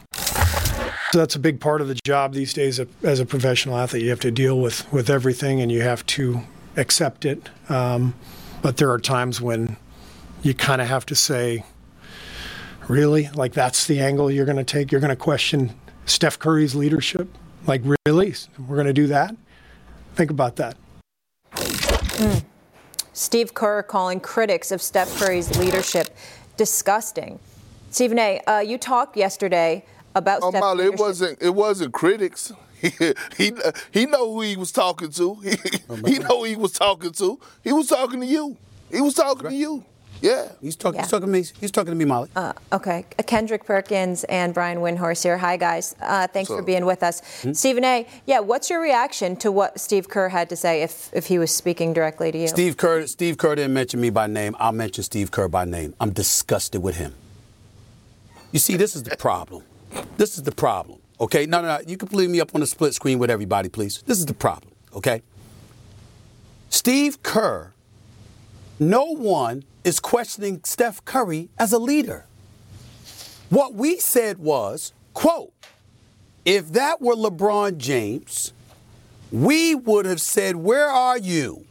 So 1.12 1.18
that's 1.18 1.36
a 1.36 1.40
big 1.40 1.60
part 1.60 1.82
of 1.82 1.88
the 1.88 1.96
job 2.04 2.34
these 2.34 2.54
days 2.54 2.80
as 3.04 3.20
a 3.20 3.26
professional 3.26 3.78
athlete. 3.78 4.04
You 4.04 4.10
have 4.12 4.20
to 4.22 4.32
deal 4.32 4.60
with 4.60 4.92
with 4.92 5.10
everything, 5.10 5.62
and 5.62 5.72
you 5.72 5.82
have 5.82 6.06
to 6.08 6.42
accept 6.80 7.26
it. 7.26 7.50
Um, 7.70 8.16
but 8.62 8.78
there 8.78 8.92
are 8.92 9.00
times 9.00 9.40
when 9.42 9.78
you 10.42 10.54
kind 10.54 10.82
of 10.82 10.88
have 10.88 11.06
to 11.08 11.16
say, 11.16 11.64
really? 12.88 13.30
Like, 13.36 13.54
that's 13.54 13.88
the 13.88 14.00
angle 14.00 14.32
you're 14.32 14.46
going 14.46 14.58
to 14.58 14.64
take? 14.64 14.92
You're 14.92 15.02
going 15.02 15.10
to 15.10 15.16
question 15.16 15.74
Steph 16.06 16.40
Curry's 16.40 16.76
leadership? 16.76 17.28
Like, 17.68 17.82
really? 18.06 18.34
We're 18.58 18.76
going 18.76 18.88
to 18.88 18.94
do 18.94 19.08
that? 19.08 19.36
Think 20.16 20.32
about 20.32 20.56
that. 20.58 20.76
Mm. 21.54 22.44
Steve 23.14 23.54
Kerr 23.54 23.84
calling 23.84 24.20
critics 24.20 24.72
of 24.72 24.82
Steph 24.82 25.14
Curry's 25.20 25.58
leadership 25.58 26.16
disgusting. 26.58 27.40
Stephen 27.92 28.20
A., 28.20 28.40
uh, 28.48 28.60
you 28.60 28.78
talked 28.78 29.18
yesterday 29.18 29.84
about 30.16 30.40
oh, 30.42 30.52
Molly, 30.52 30.86
it 30.86 30.98
wasn't 30.98 31.42
it 31.42 31.54
wasn't 31.54 31.94
critics. 31.94 32.52
He 32.82 32.92
he 33.38 33.52
he 33.92 34.06
know 34.06 34.34
who 34.34 34.42
he 34.42 34.56
was 34.56 34.72
talking 34.72 35.12
to. 35.12 35.36
He, 35.44 35.58
oh, 35.90 35.96
he 35.96 36.20
know 36.20 36.40
who 36.40 36.44
he 36.46 36.56
was 36.56 36.74
talking 36.74 37.12
to. 37.14 37.40
He 37.64 37.74
was 37.74 37.88
talking 37.88 38.20
to 38.22 38.26
you. 38.26 38.58
He 38.92 39.02
was 39.02 39.14
talking 39.14 39.44
right. 39.44 39.52
to 39.52 39.56
you. 39.56 39.86
Yeah. 40.22 40.50
He's 40.62 40.76
talking. 40.76 40.98
Yeah. 40.98 41.04
He's 41.04 41.12
talking 41.12 41.28
to 41.28 41.32
me. 41.32 41.46
He's 41.60 41.72
talking 41.72 41.92
to 41.92 41.96
me, 41.96 42.06
Molly. 42.06 42.30
Uh, 42.36 42.54
okay. 42.74 43.06
Kendrick 43.26 43.66
Perkins 43.66 44.24
and 44.26 44.54
Brian 44.54 44.80
Windhorst 44.80 45.24
here. 45.24 45.38
Hi, 45.38 45.58
guys. 45.58 45.96
Uh, 46.02 46.28
thanks 46.28 46.50
so, 46.50 46.58
for 46.58 46.62
being 46.62 46.86
with 46.86 47.04
us. 47.04 47.22
Hmm? 47.42 47.54
Stephen 47.54 47.84
A. 47.84 48.08
Yeah. 48.26 48.40
What's 48.40 48.70
your 48.70 48.82
reaction 48.82 49.36
to 49.38 49.52
what 49.52 49.80
Steve 49.80 50.10
Kerr 50.10 50.30
had 50.30 50.50
to 50.50 50.56
say 50.56 50.82
if 50.82 51.10
if 51.14 51.28
he 51.28 51.40
was 51.40 51.54
speaking 51.54 51.94
directly 51.94 52.32
to 52.32 52.38
you? 52.38 52.48
Steve 52.48 52.78
Kerr. 52.78 53.08
Steve 53.08 53.38
Kerr 53.38 53.56
didn't 53.56 53.74
mention 53.74 54.02
me 54.02 54.10
by 54.10 54.28
name. 54.28 54.56
I'll 54.60 54.72
mention 54.72 55.04
Steve 55.04 55.32
Kerr 55.32 55.48
by 55.48 55.66
name. 55.66 55.94
I'm 56.00 56.12
disgusted 56.12 56.84
with 56.84 56.98
him. 56.98 57.14
You 58.52 58.60
see, 58.60 58.78
this 58.78 58.96
is 58.96 59.04
the 59.04 59.16
problem. 59.16 59.64
This 60.18 60.38
is 60.38 60.44
the 60.44 60.52
problem. 60.52 61.00
Okay, 61.22 61.46
no, 61.46 61.62
no, 61.62 61.68
no. 61.68 61.80
You 61.86 61.98
can 61.98 62.10
leave 62.10 62.30
me 62.30 62.40
up 62.40 62.56
on 62.56 62.62
the 62.62 62.68
split 62.68 62.94
screen 62.94 63.20
with 63.20 63.30
everybody, 63.30 63.70
please. 63.70 64.02
This 64.06 64.20
is 64.20 64.26
the 64.26 64.34
problem. 64.34 64.74
Okay. 64.96 65.22
Steve 66.70 67.22
Kerr. 67.24 67.74
No 68.80 69.04
one 69.06 69.64
is 69.84 70.00
questioning 70.00 70.62
Steph 70.64 71.04
Curry 71.04 71.50
as 71.58 71.74
a 71.74 71.80
leader. 71.80 72.26
What 73.50 73.74
we 73.74 73.98
said 74.00 74.38
was, 74.38 74.94
quote, 75.14 75.52
if 76.46 76.72
that 76.72 77.02
were 77.02 77.16
LeBron 77.16 77.78
James, 77.78 78.54
we 79.32 79.76
would 79.76 80.06
have 80.06 80.22
said, 80.22 80.56
Where 80.56 80.88
are 80.88 81.18
you? 81.18 81.66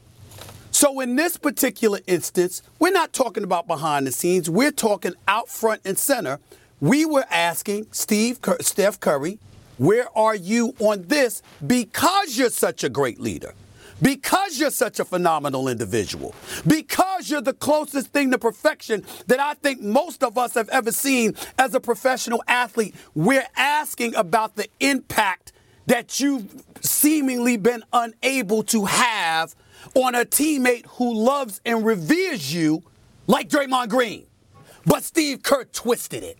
So, 0.70 1.00
in 1.00 1.16
this 1.16 1.36
particular 1.36 2.00
instance, 2.06 2.62
we're 2.78 2.92
not 2.92 3.12
talking 3.12 3.42
about 3.42 3.66
behind 3.66 4.06
the 4.06 4.12
scenes, 4.12 4.50
we're 4.50 4.70
talking 4.70 5.14
out 5.26 5.48
front 5.48 5.80
and 5.84 5.98
center. 5.98 6.38
We 6.80 7.04
were 7.04 7.24
asking 7.30 7.88
Steve, 7.90 8.38
Steph 8.60 9.00
Curry, 9.00 9.38
Where 9.78 10.06
are 10.16 10.34
you 10.34 10.74
on 10.78 11.06
this 11.08 11.42
because 11.66 12.38
you're 12.38 12.50
such 12.50 12.84
a 12.84 12.88
great 12.88 13.20
leader? 13.20 13.54
because 14.00 14.58
you're 14.58 14.70
such 14.70 15.00
a 15.00 15.04
phenomenal 15.04 15.68
individual, 15.68 16.34
because 16.66 17.30
you're 17.30 17.40
the 17.40 17.52
closest 17.52 18.08
thing 18.08 18.30
to 18.30 18.38
perfection 18.38 19.04
that 19.26 19.40
I 19.40 19.54
think 19.54 19.80
most 19.80 20.22
of 20.22 20.38
us 20.38 20.54
have 20.54 20.68
ever 20.68 20.92
seen 20.92 21.34
as 21.58 21.74
a 21.74 21.80
professional 21.80 22.42
athlete, 22.46 22.94
we're 23.14 23.46
asking 23.56 24.14
about 24.14 24.56
the 24.56 24.68
impact 24.80 25.52
that 25.86 26.20
you've 26.20 26.62
seemingly 26.80 27.56
been 27.56 27.82
unable 27.92 28.62
to 28.64 28.84
have 28.84 29.54
on 29.94 30.14
a 30.14 30.24
teammate 30.24 30.86
who 30.86 31.14
loves 31.14 31.60
and 31.64 31.84
reveres 31.84 32.54
you 32.54 32.82
like 33.26 33.48
Draymond 33.48 33.88
Green. 33.88 34.26
But 34.86 35.02
Steve 35.02 35.42
Kerr 35.42 35.64
twisted 35.64 36.22
it. 36.22 36.38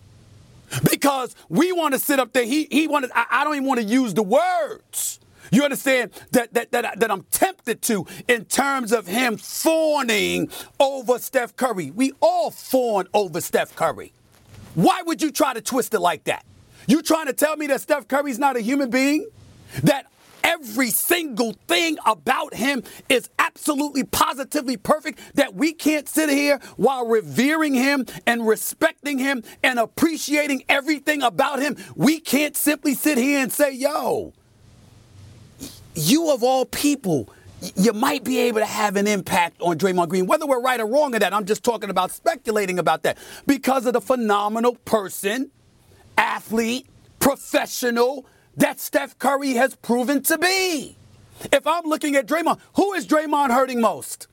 Because 0.89 1.35
we 1.49 1.71
want 1.71 1.93
to 1.93 1.99
sit 1.99 2.19
up 2.19 2.33
there. 2.33 2.45
He, 2.45 2.67
he 2.71 2.87
wanted, 2.87 3.11
I, 3.15 3.25
I 3.29 3.43
don't 3.43 3.55
even 3.55 3.67
want 3.67 3.79
to 3.79 3.85
use 3.85 4.13
the 4.13 4.23
words 4.23 5.19
you 5.51 5.63
understand 5.63 6.11
that, 6.31 6.53
that, 6.53 6.71
that, 6.71 6.99
that 6.99 7.11
I'm 7.11 7.23
tempted 7.31 7.81
to 7.83 8.05
in 8.27 8.45
terms 8.45 8.91
of 8.91 9.07
him 9.07 9.37
fawning 9.37 10.49
over 10.79 11.19
Steph 11.19 11.55
Curry. 11.55 11.91
We 11.91 12.13
all 12.21 12.51
fawn 12.51 13.07
over 13.13 13.41
Steph 13.41 13.75
Curry. 13.75 14.13
Why 14.75 15.01
would 15.01 15.21
you 15.21 15.31
try 15.31 15.53
to 15.53 15.61
twist 15.61 15.93
it 15.93 15.99
like 15.99 16.25
that? 16.25 16.45
You 16.87 17.01
trying 17.01 17.27
to 17.27 17.33
tell 17.33 17.57
me 17.57 17.67
that 17.67 17.81
Steph 17.81 18.07
Curry's 18.07 18.39
not 18.39 18.57
a 18.57 18.61
human 18.61 18.89
being? 18.89 19.27
That 19.83 20.07
every 20.43 20.89
single 20.89 21.53
thing 21.67 21.97
about 22.05 22.53
him 22.53 22.83
is 23.09 23.29
absolutely 23.39 24.03
positively 24.03 24.77
perfect 24.77 25.19
that 25.35 25.55
we 25.55 25.73
can't 25.73 26.07
sit 26.07 26.29
here 26.29 26.59
while 26.77 27.05
revering 27.07 27.73
him 27.73 28.05
and 28.25 28.47
respecting 28.47 29.17
him 29.17 29.43
and 29.63 29.79
appreciating 29.79 30.63
everything 30.69 31.21
about 31.21 31.59
him. 31.59 31.75
We 31.95 32.19
can't 32.19 32.55
simply 32.55 32.93
sit 32.93 33.17
here 33.17 33.39
and 33.39 33.51
say, 33.51 33.73
yo, 33.73 34.33
you 35.95 36.31
of 36.31 36.43
all 36.43 36.65
people, 36.65 37.29
you 37.75 37.93
might 37.93 38.23
be 38.23 38.39
able 38.39 38.59
to 38.59 38.65
have 38.65 38.95
an 38.95 39.07
impact 39.07 39.61
on 39.61 39.77
Draymond 39.77 40.09
Green. 40.09 40.27
Whether 40.27 40.45
we're 40.45 40.61
right 40.61 40.79
or 40.79 40.85
wrong 40.85 41.13
in 41.13 41.19
that, 41.19 41.33
I'm 41.33 41.45
just 41.45 41.63
talking 41.63 41.89
about 41.89 42.11
speculating 42.11 42.79
about 42.79 43.03
that 43.03 43.17
because 43.45 43.85
of 43.85 43.93
the 43.93 44.01
phenomenal 44.01 44.75
person, 44.85 45.51
athlete, 46.17 46.87
professional 47.19 48.25
that 48.59 48.79
Steph 48.79 49.17
Curry 49.17 49.53
has 49.53 49.75
proven 49.75 50.21
to 50.23 50.37
be. 50.37 50.95
If 51.51 51.65
I'm 51.65 51.85
looking 51.85 52.15
at 52.15 52.27
Draymond, 52.27 52.59
who 52.75 52.93
is 52.93 53.07
Draymond 53.07 53.51
hurting 53.51 53.81
most? 53.81 54.27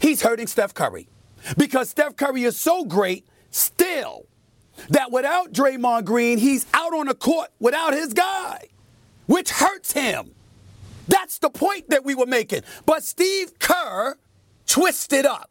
He's 0.00 0.22
hurting 0.22 0.48
Steph 0.48 0.74
Curry 0.74 1.08
because 1.56 1.88
Steph 1.88 2.16
Curry 2.16 2.42
is 2.42 2.56
so 2.56 2.84
great 2.84 3.26
still 3.50 4.26
that 4.90 5.12
without 5.12 5.52
Draymond 5.52 6.04
Green, 6.04 6.38
he's 6.38 6.66
out 6.74 6.92
on 6.92 7.06
the 7.06 7.14
court 7.14 7.50
without 7.60 7.92
his 7.92 8.12
guy, 8.12 8.68
which 9.26 9.50
hurts 9.50 9.92
him. 9.92 10.32
That's 11.06 11.38
the 11.38 11.50
point 11.50 11.90
that 11.90 12.04
we 12.04 12.14
were 12.14 12.26
making. 12.26 12.62
But 12.84 13.04
Steve 13.04 13.58
Kerr 13.60 14.16
twisted 14.66 15.26
up. 15.26 15.50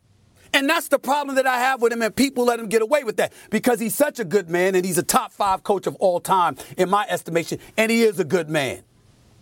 And 0.54 0.70
that's 0.70 0.88
the 0.88 1.00
problem 1.00 1.36
that 1.36 1.48
I 1.48 1.58
have 1.58 1.82
with 1.82 1.92
him, 1.92 2.02
and 2.02 2.16
people 2.16 2.46
let 2.46 2.60
him 2.60 2.68
get 2.68 2.82
away 2.82 3.04
with 3.04 3.18
that 3.18 3.34
because 3.50 3.80
he's 3.80 3.96
such 3.96 4.20
a 4.20 4.24
good 4.24 4.50
man 4.50 4.76
and 4.76 4.86
he's 4.86 5.00
a 5.00 5.04
top 5.04 5.32
five 5.32 5.64
coach 5.64 5.88
of 5.88 5.96
all 5.96 6.20
time, 6.20 6.58
in 6.78 6.90
my 6.90 7.06
estimation, 7.10 7.60
and 7.76 7.92
he 7.92 8.04
is 8.04 8.20
a 8.20 8.24
good 8.24 8.50
man. 8.50 8.84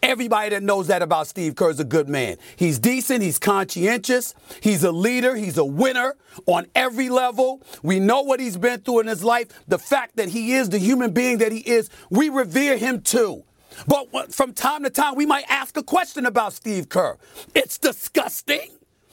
Everybody 0.03 0.49
that 0.49 0.63
knows 0.63 0.87
that 0.87 1.03
about 1.03 1.27
Steve 1.27 1.55
Kerr 1.55 1.69
is 1.69 1.79
a 1.79 1.83
good 1.83 2.09
man. 2.09 2.37
He's 2.55 2.79
decent, 2.79 3.21
he's 3.21 3.37
conscientious, 3.37 4.33
he's 4.59 4.83
a 4.83 4.91
leader, 4.91 5.35
he's 5.35 5.59
a 5.59 5.65
winner 5.65 6.15
on 6.47 6.65
every 6.73 7.09
level. 7.09 7.61
We 7.83 7.99
know 7.99 8.23
what 8.23 8.39
he's 8.39 8.57
been 8.57 8.79
through 8.79 9.01
in 9.01 9.07
his 9.07 9.23
life. 9.23 9.47
The 9.67 9.77
fact 9.77 10.15
that 10.15 10.29
he 10.29 10.53
is 10.53 10.69
the 10.69 10.79
human 10.79 11.11
being 11.11 11.37
that 11.37 11.51
he 11.51 11.59
is, 11.59 11.89
we 12.09 12.29
revere 12.29 12.77
him 12.77 13.01
too. 13.01 13.43
But 13.85 14.33
from 14.33 14.53
time 14.53 14.83
to 14.83 14.89
time, 14.89 15.15
we 15.15 15.27
might 15.27 15.45
ask 15.49 15.77
a 15.77 15.83
question 15.83 16.25
about 16.25 16.53
Steve 16.53 16.89
Kerr. 16.89 17.17
It's 17.53 17.77
disgusting 17.77 18.69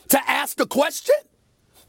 to 0.08 0.30
ask 0.30 0.56
the 0.56 0.66
question. 0.66 1.16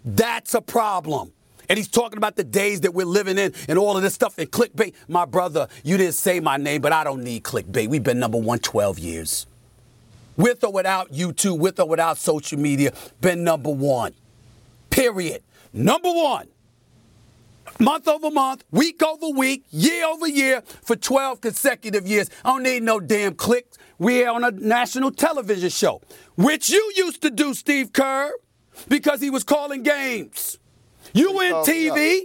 That's 0.04 0.54
a 0.54 0.62
problem. 0.62 1.32
And 1.68 1.78
he's 1.78 1.88
talking 1.88 2.18
about 2.18 2.36
the 2.36 2.44
days 2.44 2.82
that 2.82 2.94
we're 2.94 3.06
living 3.06 3.38
in 3.38 3.54
and 3.68 3.78
all 3.78 3.96
of 3.96 4.02
this 4.02 4.16
stuff 4.16 4.38
and 4.40 4.50
clickbait. 4.50 4.96
My 5.08 5.26
brother, 5.26 5.68
you 5.84 5.98
didn't 5.98 6.16
say 6.16 6.40
my 6.40 6.58
name, 6.58 6.82
but 6.82 6.92
I 6.92 7.04
don't 7.04 7.24
need 7.24 7.44
clickbait. 7.44 7.88
We've 7.88 8.04
been 8.04 8.20
number 8.20 8.40
one 8.40 8.60
12 8.60 8.98
years. 8.98 9.46
With 10.36 10.64
or 10.64 10.72
without 10.72 11.12
YouTube, 11.12 11.60
with 11.60 11.80
or 11.80 11.88
without 11.88 12.18
social 12.18 12.58
media, 12.58 12.94
been 13.22 13.44
number 13.44 13.70
one. 13.70 14.14
Period. 14.90 15.44
Number 15.72 16.10
one 16.10 16.48
month 17.80 18.08
over 18.08 18.30
month, 18.30 18.64
week 18.72 19.02
over 19.04 19.30
week, 19.30 19.64
year 19.72 20.06
over 20.06 20.28
year 20.28 20.62
for 20.84 20.96
12 20.96 21.42
consecutive 21.42 22.08
years. 22.08 22.30
I 22.44 22.50
don't 22.50 22.64
need 22.64 22.84
no 22.84 23.00
damn 23.00 23.36
clicks. 23.36 23.78
We're 23.98 24.30
on 24.30 24.44
a 24.44 24.52
national 24.52 25.12
television 25.12 25.70
show, 25.70 26.02
which 26.36 26.70
you 26.70 26.94
used 26.96 27.22
to 27.22 27.30
do, 27.30 27.54
Steve 27.54 27.94
Kerr, 27.94 28.32
because 28.88 29.22
he 29.22 29.30
was 29.30 29.44
calling 29.44 29.84
games. 29.84 30.58
You 31.14 31.34
win 31.34 31.54
TV. 31.54 32.22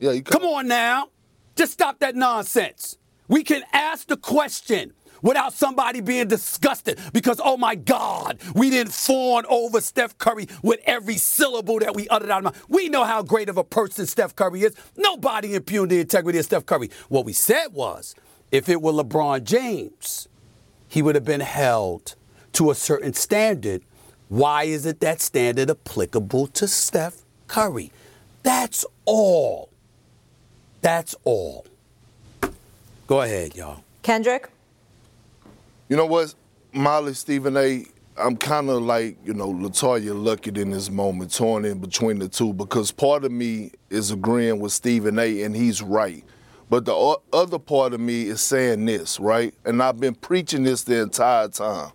Yeah, 0.00 0.20
come 0.20 0.44
on 0.44 0.66
now. 0.66 1.08
Just 1.56 1.72
stop 1.72 2.00
that 2.00 2.16
nonsense. 2.16 2.98
We 3.28 3.44
can 3.44 3.62
ask 3.72 4.08
the 4.08 4.16
question 4.16 4.92
without 5.22 5.54
somebody 5.54 6.00
being 6.00 6.28
disgusted 6.28 7.00
because, 7.12 7.40
oh 7.42 7.56
my 7.56 7.74
God, 7.74 8.38
we 8.54 8.70
didn't 8.70 8.92
fawn 8.92 9.44
over 9.48 9.80
Steph 9.80 10.18
Curry 10.18 10.46
with 10.62 10.80
every 10.84 11.16
syllable 11.16 11.78
that 11.78 11.96
we 11.96 12.06
uttered 12.08 12.30
out 12.30 12.38
of 12.38 12.44
mouth. 12.44 12.64
We 12.68 12.88
know 12.88 13.04
how 13.04 13.22
great 13.22 13.48
of 13.48 13.56
a 13.56 13.64
person 13.64 14.06
Steph 14.06 14.36
Curry 14.36 14.62
is. 14.62 14.74
Nobody 14.96 15.54
impugned 15.54 15.90
the 15.90 16.00
integrity 16.00 16.38
of 16.38 16.44
Steph 16.44 16.66
Curry. 16.66 16.90
What 17.08 17.24
we 17.24 17.32
said 17.32 17.68
was, 17.72 18.14
if 18.52 18.68
it 18.68 18.82
were 18.82 18.92
LeBron 18.92 19.44
James, 19.44 20.28
he 20.86 21.00
would 21.02 21.14
have 21.14 21.24
been 21.24 21.40
held 21.40 22.14
to 22.52 22.70
a 22.70 22.74
certain 22.74 23.14
standard. 23.14 23.82
Why 24.34 24.64
is 24.64 24.84
it 24.84 24.98
that 24.98 25.20
standard 25.20 25.70
applicable 25.70 26.48
to 26.48 26.66
Steph 26.66 27.22
Curry? 27.46 27.92
That's 28.42 28.84
all. 29.04 29.68
That's 30.80 31.14
all. 31.22 31.64
Go 33.06 33.22
ahead, 33.22 33.54
y'all. 33.54 33.84
Kendrick? 34.02 34.50
You 35.88 35.96
know 35.96 36.06
what, 36.06 36.34
Molly, 36.72 37.14
Stephen 37.14 37.56
A. 37.56 37.86
I'm 38.16 38.36
kind 38.36 38.70
of 38.70 38.82
like, 38.82 39.16
you 39.24 39.34
know, 39.34 39.52
LeToya 39.52 40.10
Luckett 40.10 40.58
in 40.58 40.72
this 40.72 40.90
moment, 40.90 41.32
torn 41.32 41.64
in 41.64 41.78
between 41.78 42.18
the 42.18 42.26
two, 42.26 42.52
because 42.52 42.90
part 42.90 43.24
of 43.24 43.30
me 43.30 43.70
is 43.88 44.10
agreeing 44.10 44.58
with 44.58 44.72
Stephen 44.72 45.16
A. 45.20 45.42
and 45.42 45.54
he's 45.54 45.80
right. 45.80 46.24
But 46.68 46.86
the 46.86 47.16
other 47.32 47.60
part 47.60 47.94
of 47.94 48.00
me 48.00 48.24
is 48.24 48.40
saying 48.40 48.84
this, 48.84 49.20
right? 49.20 49.54
And 49.64 49.80
I've 49.80 50.00
been 50.00 50.16
preaching 50.16 50.64
this 50.64 50.82
the 50.82 51.02
entire 51.02 51.46
time. 51.46 51.92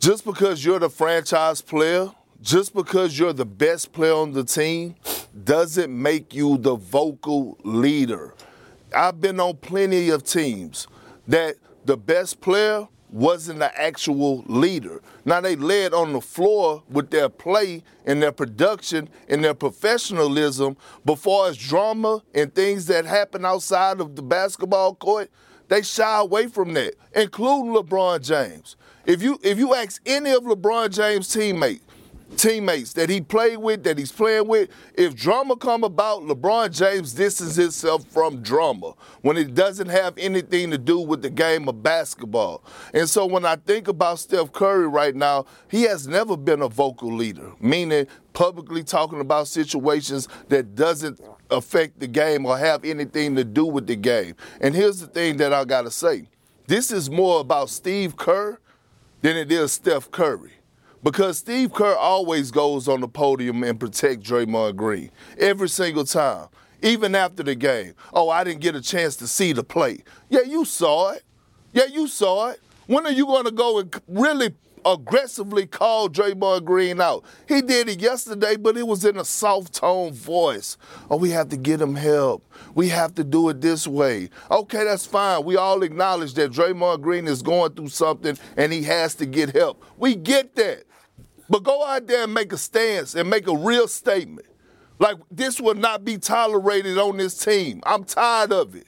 Just 0.00 0.24
because 0.24 0.64
you're 0.64 0.78
the 0.78 0.88
franchise 0.88 1.60
player, 1.60 2.10
just 2.40 2.74
because 2.74 3.18
you're 3.18 3.34
the 3.34 3.44
best 3.44 3.92
player 3.92 4.14
on 4.14 4.32
the 4.32 4.44
team, 4.44 4.94
doesn't 5.44 5.92
make 5.92 6.32
you 6.32 6.56
the 6.56 6.74
vocal 6.74 7.58
leader. 7.64 8.34
I've 8.96 9.20
been 9.20 9.38
on 9.38 9.58
plenty 9.58 10.08
of 10.08 10.24
teams 10.24 10.88
that– 11.28 11.56
the 11.84 11.98
best 11.98 12.40
player 12.40 12.88
wasn't 13.10 13.58
the 13.58 13.78
actual 13.78 14.42
leader. 14.46 15.02
Now 15.24 15.40
they 15.40 15.56
led 15.56 15.92
on 15.92 16.12
the 16.12 16.20
floor 16.20 16.82
with 16.88 17.10
their 17.10 17.28
play 17.28 17.82
and 18.06 18.22
their 18.22 18.32
production 18.32 19.08
and 19.28 19.44
their 19.44 19.54
professionalism, 19.54 20.76
but 21.04 21.16
far 21.16 21.48
as 21.48 21.56
drama 21.56 22.22
and 22.34 22.54
things 22.54 22.86
that 22.86 23.04
happen 23.04 23.44
outside 23.44 24.00
of 24.00 24.16
the 24.16 24.22
basketball 24.22 24.94
court, 24.94 25.30
they 25.68 25.82
shy 25.82 26.20
away 26.20 26.46
from 26.46 26.74
that, 26.74 26.94
including 27.14 27.72
LeBron 27.72 28.22
James. 28.22 28.76
If 29.06 29.22
you 29.22 29.38
if 29.42 29.58
you 29.58 29.74
ask 29.74 30.00
any 30.06 30.30
of 30.32 30.44
LeBron 30.44 30.90
James' 30.90 31.32
teammates, 31.32 31.84
teammates 32.36 32.92
that 32.94 33.10
he 33.10 33.20
played 33.20 33.58
with, 33.58 33.82
that 33.84 33.98
he's 33.98 34.12
playing 34.12 34.46
with. 34.46 34.68
If 34.94 35.14
drama 35.14 35.56
come 35.56 35.84
about, 35.84 36.22
LeBron 36.22 36.72
James 36.72 37.12
distances 37.12 37.56
himself 37.56 38.04
from 38.06 38.42
drama 38.42 38.94
when 39.22 39.36
it 39.36 39.54
doesn't 39.54 39.88
have 39.88 40.16
anything 40.18 40.70
to 40.70 40.78
do 40.78 41.00
with 41.00 41.22
the 41.22 41.30
game 41.30 41.68
of 41.68 41.82
basketball. 41.82 42.64
And 42.94 43.08
so 43.08 43.26
when 43.26 43.44
I 43.44 43.56
think 43.56 43.88
about 43.88 44.18
Steph 44.18 44.52
Curry 44.52 44.88
right 44.88 45.14
now, 45.14 45.46
he 45.68 45.82
has 45.82 46.06
never 46.06 46.36
been 46.36 46.62
a 46.62 46.68
vocal 46.68 47.12
leader, 47.12 47.52
meaning 47.60 48.06
publicly 48.32 48.84
talking 48.84 49.20
about 49.20 49.48
situations 49.48 50.28
that 50.48 50.74
doesn't 50.74 51.20
affect 51.50 51.98
the 51.98 52.06
game 52.06 52.46
or 52.46 52.56
have 52.56 52.84
anything 52.84 53.34
to 53.36 53.44
do 53.44 53.66
with 53.66 53.86
the 53.86 53.96
game. 53.96 54.34
And 54.60 54.74
here's 54.74 55.00
the 55.00 55.06
thing 55.06 55.36
that 55.38 55.52
I 55.52 55.64
got 55.64 55.82
to 55.82 55.90
say. 55.90 56.28
This 56.66 56.92
is 56.92 57.10
more 57.10 57.40
about 57.40 57.68
Steve 57.68 58.16
Kerr 58.16 58.60
than 59.22 59.36
it 59.36 59.50
is 59.50 59.72
Steph 59.72 60.10
Curry. 60.10 60.52
Because 61.02 61.38
Steve 61.38 61.72
Kerr 61.72 61.94
always 61.94 62.50
goes 62.50 62.86
on 62.86 63.00
the 63.00 63.08
podium 63.08 63.62
and 63.64 63.80
protect 63.80 64.22
Draymond 64.22 64.76
Green 64.76 65.10
every 65.38 65.68
single 65.68 66.04
time, 66.04 66.48
even 66.82 67.14
after 67.14 67.42
the 67.42 67.54
game. 67.54 67.94
Oh, 68.12 68.28
I 68.28 68.44
didn't 68.44 68.60
get 68.60 68.76
a 68.76 68.82
chance 68.82 69.16
to 69.16 69.26
see 69.26 69.52
the 69.52 69.64
play. 69.64 70.04
Yeah, 70.28 70.42
you 70.42 70.64
saw 70.66 71.12
it. 71.12 71.22
Yeah, 71.72 71.86
you 71.86 72.06
saw 72.06 72.50
it. 72.50 72.60
When 72.86 73.06
are 73.06 73.12
you 73.12 73.24
going 73.24 73.44
to 73.44 73.50
go 73.50 73.78
and 73.78 74.02
really 74.08 74.54
aggressively 74.84 75.66
called 75.66 76.14
Draymond 76.14 76.64
Green 76.64 77.00
out. 77.00 77.24
He 77.48 77.62
did 77.62 77.88
it 77.88 78.00
yesterday, 78.00 78.56
but 78.56 78.76
it 78.76 78.86
was 78.86 79.04
in 79.04 79.16
a 79.16 79.24
soft 79.24 79.74
tone 79.74 80.12
voice. 80.12 80.76
Oh, 81.10 81.16
we 81.16 81.30
have 81.30 81.48
to 81.50 81.56
get 81.56 81.80
him 81.80 81.94
help. 81.94 82.44
We 82.74 82.88
have 82.88 83.14
to 83.16 83.24
do 83.24 83.48
it 83.48 83.60
this 83.60 83.86
way. 83.86 84.30
Okay, 84.50 84.84
that's 84.84 85.06
fine. 85.06 85.44
We 85.44 85.56
all 85.56 85.82
acknowledge 85.82 86.34
that 86.34 86.52
Draymond 86.52 87.00
Green 87.02 87.26
is 87.26 87.42
going 87.42 87.72
through 87.72 87.88
something 87.88 88.38
and 88.56 88.72
he 88.72 88.82
has 88.84 89.14
to 89.16 89.26
get 89.26 89.54
help. 89.54 89.84
We 89.98 90.14
get 90.14 90.54
that. 90.56 90.84
But 91.48 91.64
go 91.64 91.84
out 91.84 92.06
there 92.06 92.24
and 92.24 92.34
make 92.34 92.52
a 92.52 92.58
stance 92.58 93.14
and 93.14 93.28
make 93.28 93.48
a 93.48 93.56
real 93.56 93.88
statement. 93.88 94.46
Like, 94.98 95.16
this 95.30 95.60
will 95.60 95.74
not 95.74 96.04
be 96.04 96.18
tolerated 96.18 96.98
on 96.98 97.16
this 97.16 97.36
team. 97.42 97.80
I'm 97.84 98.04
tired 98.04 98.52
of 98.52 98.76
it. 98.76 98.86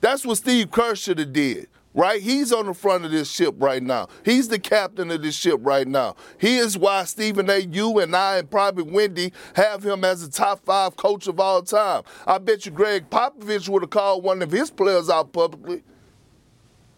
That's 0.00 0.24
what 0.24 0.38
Steve 0.38 0.70
Kerr 0.70 0.94
should 0.94 1.18
have 1.18 1.32
did 1.32 1.68
right? 1.98 2.22
He's 2.22 2.52
on 2.52 2.66
the 2.66 2.74
front 2.74 3.04
of 3.04 3.10
this 3.10 3.28
ship 3.28 3.56
right 3.58 3.82
now. 3.82 4.06
He's 4.24 4.46
the 4.46 4.60
captain 4.60 5.10
of 5.10 5.20
this 5.20 5.34
ship 5.34 5.58
right 5.62 5.86
now. 5.86 6.14
He 6.40 6.58
is 6.58 6.78
why 6.78 7.02
Stephen 7.04 7.50
A. 7.50 7.58
You 7.58 7.98
and 7.98 8.14
I 8.14 8.38
and 8.38 8.48
probably 8.48 8.84
Windy 8.84 9.32
have 9.56 9.84
him 9.84 10.04
as 10.04 10.22
a 10.22 10.30
top 10.30 10.64
five 10.64 10.96
coach 10.96 11.26
of 11.26 11.40
all 11.40 11.60
time. 11.60 12.04
I 12.24 12.38
bet 12.38 12.64
you 12.64 12.70
Gregg 12.70 13.10
Popovich 13.10 13.68
would 13.68 13.82
have 13.82 13.90
called 13.90 14.22
one 14.22 14.42
of 14.42 14.52
his 14.52 14.70
players 14.70 15.10
out 15.10 15.32
publicly 15.32 15.82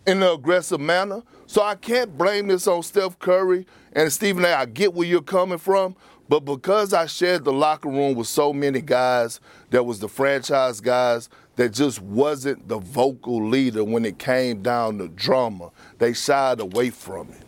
in 0.07 0.23
an 0.23 0.35
aggressive 0.35 0.81
manner. 0.81 1.23
So 1.47 1.63
I 1.63 1.77
can't 1.77 2.19
blame 2.19 2.49
this 2.49 2.67
on 2.67 2.83
Steph 2.83 3.19
Curry 3.19 3.67
and 3.95 4.13
Stephen 4.13 4.45
A. 4.45 4.49
I 4.49 4.67
get 4.67 4.93
where 4.93 5.09
you're 5.09 5.23
coming 5.23 5.59
from, 5.59 5.97
but 6.29 6.41
because 6.41 6.93
I 6.93 7.07
shared 7.07 7.45
the 7.45 7.55
locker 7.55 7.89
room 7.89 8.17
with 8.17 8.29
so 8.29 8.53
many 8.53 8.83
guys 8.83 9.41
that 9.71 9.85
was 9.85 9.99
the 9.99 10.09
franchise 10.09 10.81
guys 10.81 11.31
that 11.61 11.75
just 11.75 12.01
wasn't 12.01 12.67
the 12.69 12.79
vocal 12.79 13.47
leader 13.47 13.85
when 13.85 14.07
it 14.07 14.19
came 14.19 14.63
down 14.63 14.97
to 14.97 15.09
drama. 15.09 15.71
They 15.99 16.15
shied 16.15 16.59
away 16.59 16.89
from 16.89 17.29
it. 17.29 17.43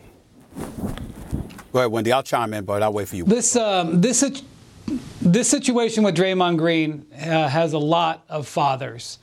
Go 1.73 1.79
ahead, 1.79 1.91
Windy. 1.91 2.13
I'll 2.13 2.23
chime 2.23 2.53
in, 2.53 2.67
but 2.67 2.83
I'll 2.83 2.93
wait 2.93 3.09
for 3.09 3.17
you. 3.17 3.25
This 3.25 3.57
um, 3.57 4.03
this 4.03 4.43
this 5.23 5.49
situation 5.49 6.05
with 6.05 6.15
Draymond 6.15 6.59
Green 6.59 7.07
uh, 7.15 7.49
has 7.49 7.73
a 7.73 7.79
lot 7.79 8.23
of 8.29 8.47
fathers. 8.47 9.19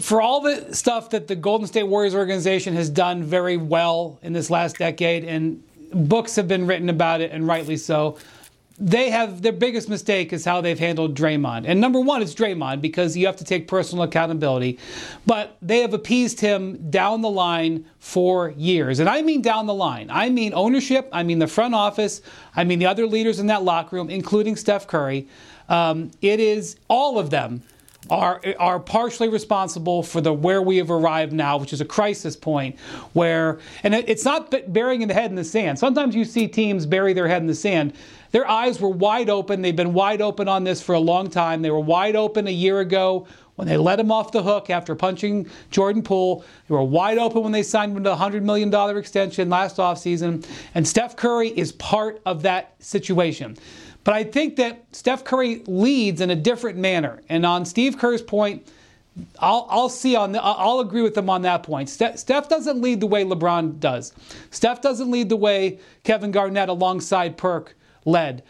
For 0.00 0.20
all 0.20 0.40
the 0.40 0.74
stuff 0.74 1.10
that 1.10 1.28
the 1.28 1.36
Golden 1.36 1.68
State 1.68 1.84
Warriors 1.84 2.16
organization 2.16 2.74
has 2.74 2.90
done 2.90 3.22
very 3.22 3.58
well 3.58 4.18
in 4.22 4.32
this 4.32 4.50
last 4.50 4.78
decade, 4.78 5.22
and 5.22 5.62
books 5.92 6.34
have 6.34 6.48
been 6.48 6.66
written 6.66 6.88
about 6.88 7.20
it, 7.20 7.30
and 7.30 7.46
rightly 7.46 7.76
so 7.76 8.18
they 8.80 9.10
have 9.10 9.42
their 9.42 9.52
biggest 9.52 9.90
mistake 9.90 10.32
is 10.32 10.44
how 10.44 10.62
they've 10.62 10.78
handled 10.78 11.14
Draymond. 11.14 11.64
And 11.66 11.80
number 11.80 12.00
one, 12.00 12.22
it's 12.22 12.34
Draymond 12.34 12.80
because 12.80 13.14
you 13.14 13.26
have 13.26 13.36
to 13.36 13.44
take 13.44 13.68
personal 13.68 14.04
accountability. 14.04 14.78
But 15.26 15.58
they 15.60 15.80
have 15.80 15.92
appeased 15.92 16.40
him 16.40 16.90
down 16.90 17.20
the 17.20 17.30
line 17.30 17.84
for 17.98 18.50
years. 18.56 18.98
And 18.98 19.08
I 19.08 19.20
mean 19.20 19.42
down 19.42 19.66
the 19.66 19.74
line. 19.74 20.08
I 20.10 20.30
mean 20.30 20.54
ownership, 20.54 21.10
I 21.12 21.22
mean 21.22 21.38
the 21.38 21.46
front 21.46 21.74
office, 21.74 22.22
I 22.56 22.64
mean 22.64 22.78
the 22.78 22.86
other 22.86 23.06
leaders 23.06 23.38
in 23.38 23.48
that 23.48 23.62
locker 23.62 23.96
room, 23.96 24.08
including 24.08 24.56
Steph 24.56 24.86
Curry. 24.86 25.28
Um, 25.68 26.10
it 26.22 26.40
is 26.40 26.76
all 26.88 27.18
of 27.18 27.28
them 27.28 27.62
are 28.08 28.40
are 28.58 28.80
partially 28.80 29.28
responsible 29.28 30.02
for 30.02 30.20
the 30.20 30.32
where 30.32 30.62
we 30.62 30.78
have 30.78 30.90
arrived 30.90 31.32
now, 31.32 31.58
which 31.58 31.72
is 31.72 31.80
a 31.80 31.84
crisis 31.84 32.34
point 32.34 32.78
where 33.12 33.58
and 33.82 33.94
it's 33.94 34.24
not 34.24 34.54
burying 34.72 35.06
the 35.06 35.14
head 35.14 35.30
in 35.30 35.36
the 35.36 35.44
sand. 35.44 35.78
Sometimes 35.78 36.14
you 36.14 36.24
see 36.24 36.48
teams 36.48 36.86
bury 36.86 37.12
their 37.12 37.28
head 37.28 37.42
in 37.42 37.46
the 37.46 37.54
sand. 37.54 37.92
Their 38.30 38.48
eyes 38.48 38.80
were 38.80 38.88
wide 38.88 39.28
open. 39.28 39.60
They've 39.60 39.74
been 39.74 39.92
wide 39.92 40.22
open 40.22 40.48
on 40.48 40.64
this 40.64 40.80
for 40.80 40.94
a 40.94 41.00
long 41.00 41.28
time. 41.30 41.62
They 41.62 41.70
were 41.70 41.80
wide 41.80 42.16
open 42.16 42.46
a 42.46 42.52
year 42.52 42.80
ago 42.80 43.26
when 43.56 43.68
they 43.68 43.76
let 43.76 44.00
him 44.00 44.10
off 44.10 44.32
the 44.32 44.42
hook 44.42 44.70
after 44.70 44.94
punching 44.94 45.46
Jordan 45.70 46.02
Poole. 46.02 46.44
They 46.68 46.74
were 46.74 46.84
wide 46.84 47.18
open 47.18 47.42
when 47.42 47.52
they 47.52 47.62
signed 47.62 47.96
him 47.96 48.04
to 48.04 48.12
a 48.12 48.16
$100 48.16 48.42
million 48.42 48.72
extension 48.96 49.50
last 49.50 49.76
offseason. 49.76 50.46
And 50.74 50.86
Steph 50.88 51.16
Curry 51.16 51.48
is 51.48 51.72
part 51.72 52.22
of 52.24 52.42
that 52.42 52.74
situation. 52.78 53.58
But 54.04 54.14
I 54.14 54.24
think 54.24 54.56
that 54.56 54.84
Steph 54.92 55.24
Curry 55.24 55.62
leads 55.66 56.20
in 56.20 56.30
a 56.30 56.36
different 56.36 56.78
manner. 56.78 57.22
And 57.28 57.44
on 57.44 57.64
Steve 57.64 57.98
Kerr's 57.98 58.22
point, 58.22 58.66
I'll, 59.38 59.66
I'll 59.68 59.88
see 59.88 60.16
on 60.16 60.32
the, 60.32 60.42
I'll 60.42 60.80
agree 60.80 61.02
with 61.02 61.16
him 61.16 61.28
on 61.28 61.42
that 61.42 61.62
point. 61.62 61.88
Steph, 61.88 62.16
Steph 62.18 62.48
doesn't 62.48 62.80
lead 62.80 63.00
the 63.00 63.06
way 63.06 63.24
LeBron 63.24 63.78
does. 63.78 64.14
Steph 64.50 64.80
doesn't 64.80 65.10
lead 65.10 65.28
the 65.28 65.36
way 65.36 65.78
Kevin 66.04 66.30
Garnett 66.30 66.68
alongside 66.68 67.36
Perk 67.36 67.76
led. 68.04 68.42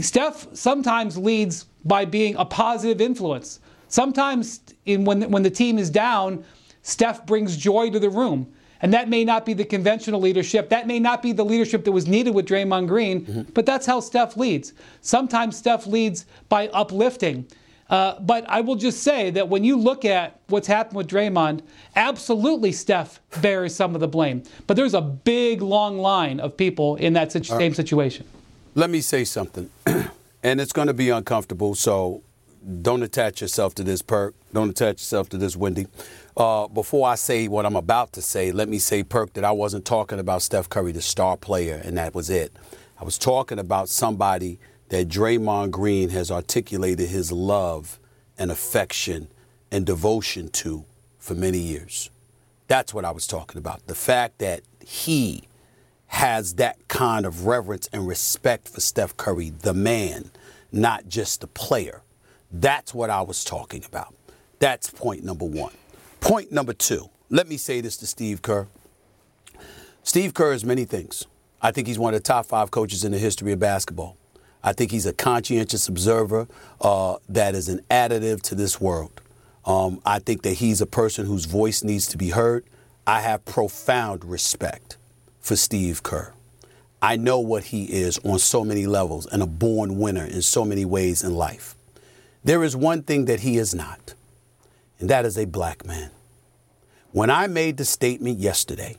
Steph 0.00 0.46
sometimes 0.54 1.18
leads 1.18 1.64
by 1.84 2.04
being 2.04 2.36
a 2.36 2.44
positive 2.44 3.00
influence. 3.00 3.60
Sometimes 3.88 4.60
in, 4.86 5.04
when, 5.04 5.28
when 5.30 5.42
the 5.42 5.50
team 5.50 5.78
is 5.78 5.90
down, 5.90 6.44
Steph 6.82 7.26
brings 7.26 7.56
joy 7.56 7.90
to 7.90 7.98
the 7.98 8.10
room. 8.10 8.52
And 8.82 8.92
that 8.92 9.08
may 9.08 9.24
not 9.24 9.46
be 9.46 9.54
the 9.54 9.64
conventional 9.64 10.20
leadership. 10.20 10.68
That 10.68 10.86
may 10.88 10.98
not 10.98 11.22
be 11.22 11.32
the 11.32 11.44
leadership 11.44 11.84
that 11.84 11.92
was 11.92 12.08
needed 12.08 12.34
with 12.34 12.46
Draymond 12.46 12.88
Green, 12.88 13.24
mm-hmm. 13.24 13.42
but 13.54 13.64
that's 13.64 13.86
how 13.86 14.00
Steph 14.00 14.36
leads. 14.36 14.72
Sometimes 15.00 15.56
Steph 15.56 15.86
leads 15.86 16.26
by 16.48 16.68
uplifting. 16.68 17.46
Uh, 17.88 18.18
but 18.20 18.48
I 18.48 18.62
will 18.62 18.74
just 18.74 19.02
say 19.02 19.30
that 19.30 19.48
when 19.48 19.64
you 19.64 19.76
look 19.76 20.04
at 20.04 20.40
what's 20.48 20.66
happened 20.66 20.96
with 20.96 21.08
Draymond, 21.08 21.60
absolutely 21.94 22.72
Steph 22.72 23.20
bears 23.40 23.74
some 23.74 23.94
of 23.94 24.00
the 24.00 24.08
blame. 24.08 24.42
But 24.66 24.76
there's 24.76 24.94
a 24.94 25.00
big, 25.02 25.62
long 25.62 25.98
line 25.98 26.40
of 26.40 26.56
people 26.56 26.96
in 26.96 27.12
that 27.12 27.30
situ- 27.30 27.54
same 27.54 27.74
situation. 27.74 28.26
Let 28.74 28.88
me 28.88 29.02
say 29.02 29.24
something, 29.24 29.68
and 30.42 30.60
it's 30.60 30.72
going 30.72 30.88
to 30.88 30.94
be 30.94 31.10
uncomfortable, 31.10 31.74
so 31.74 32.22
don't 32.80 33.02
attach 33.02 33.42
yourself 33.42 33.74
to 33.74 33.84
this 33.84 34.00
perk. 34.00 34.34
Don't 34.54 34.70
attach 34.70 34.94
yourself 34.94 35.28
to 35.30 35.36
this 35.36 35.54
Windy. 35.54 35.86
Uh, 36.34 36.66
before 36.68 37.08
I 37.08 37.14
say 37.16 37.46
what 37.46 37.66
I'm 37.66 37.76
about 37.76 38.12
to 38.14 38.22
say, 38.22 38.52
let 38.52 38.68
me 38.68 38.78
say, 38.78 39.02
Perk, 39.02 39.34
that 39.34 39.44
I 39.44 39.52
wasn't 39.52 39.84
talking 39.84 40.18
about 40.18 40.40
Steph 40.40 40.68
Curry, 40.68 40.92
the 40.92 41.02
star 41.02 41.36
player, 41.36 41.80
and 41.84 41.98
that 41.98 42.14
was 42.14 42.30
it. 42.30 42.56
I 42.98 43.04
was 43.04 43.18
talking 43.18 43.58
about 43.58 43.90
somebody 43.90 44.58
that 44.88 45.08
Draymond 45.08 45.72
Green 45.72 46.08
has 46.10 46.30
articulated 46.30 47.08
his 47.10 47.32
love 47.32 47.98
and 48.38 48.50
affection 48.50 49.28
and 49.70 49.84
devotion 49.84 50.48
to 50.48 50.84
for 51.18 51.34
many 51.34 51.58
years. 51.58 52.10
That's 52.66 52.94
what 52.94 53.04
I 53.04 53.10
was 53.10 53.26
talking 53.26 53.58
about. 53.58 53.86
The 53.86 53.94
fact 53.94 54.38
that 54.38 54.62
he 54.80 55.42
has 56.06 56.54
that 56.54 56.88
kind 56.88 57.26
of 57.26 57.46
reverence 57.46 57.88
and 57.92 58.06
respect 58.06 58.68
for 58.68 58.80
Steph 58.80 59.16
Curry, 59.16 59.50
the 59.50 59.74
man, 59.74 60.30
not 60.70 61.08
just 61.08 61.42
the 61.42 61.46
player. 61.46 62.02
That's 62.50 62.94
what 62.94 63.10
I 63.10 63.20
was 63.22 63.44
talking 63.44 63.84
about. 63.84 64.14
That's 64.58 64.88
point 64.88 65.24
number 65.24 65.44
one. 65.44 65.72
Point 66.22 66.52
number 66.52 66.72
two, 66.72 67.10
let 67.30 67.48
me 67.48 67.56
say 67.56 67.80
this 67.80 67.96
to 67.96 68.06
Steve 68.06 68.42
Kerr. 68.42 68.68
Steve 70.04 70.34
Kerr 70.34 70.52
is 70.52 70.64
many 70.64 70.84
things. 70.84 71.26
I 71.60 71.72
think 71.72 71.88
he's 71.88 71.98
one 71.98 72.14
of 72.14 72.20
the 72.20 72.24
top 72.24 72.46
five 72.46 72.70
coaches 72.70 73.02
in 73.02 73.10
the 73.10 73.18
history 73.18 73.50
of 73.50 73.58
basketball. 73.58 74.16
I 74.62 74.72
think 74.72 74.92
he's 74.92 75.04
a 75.04 75.12
conscientious 75.12 75.88
observer 75.88 76.46
uh, 76.80 77.16
that 77.28 77.56
is 77.56 77.68
an 77.68 77.80
additive 77.90 78.40
to 78.42 78.54
this 78.54 78.80
world. 78.80 79.20
Um, 79.66 80.00
I 80.06 80.20
think 80.20 80.42
that 80.42 80.54
he's 80.54 80.80
a 80.80 80.86
person 80.86 81.26
whose 81.26 81.46
voice 81.46 81.82
needs 81.82 82.06
to 82.06 82.16
be 82.16 82.30
heard. 82.30 82.64
I 83.04 83.20
have 83.20 83.44
profound 83.44 84.24
respect 84.24 84.96
for 85.40 85.56
Steve 85.56 86.04
Kerr. 86.04 86.32
I 87.02 87.16
know 87.16 87.40
what 87.40 87.64
he 87.64 87.86
is 87.86 88.18
on 88.18 88.38
so 88.38 88.64
many 88.64 88.86
levels 88.86 89.26
and 89.26 89.42
a 89.42 89.46
born 89.46 89.98
winner 89.98 90.24
in 90.24 90.42
so 90.42 90.64
many 90.64 90.84
ways 90.84 91.24
in 91.24 91.34
life. 91.34 91.74
There 92.44 92.62
is 92.62 92.76
one 92.76 93.02
thing 93.02 93.24
that 93.24 93.40
he 93.40 93.58
is 93.58 93.74
not, 93.74 94.14
and 95.02 95.10
that 95.10 95.26
is 95.26 95.36
a 95.36 95.46
black 95.46 95.84
man. 95.84 96.12
When 97.10 97.28
I 97.28 97.48
made 97.48 97.76
the 97.76 97.84
statement 97.84 98.38
yesterday 98.38 98.96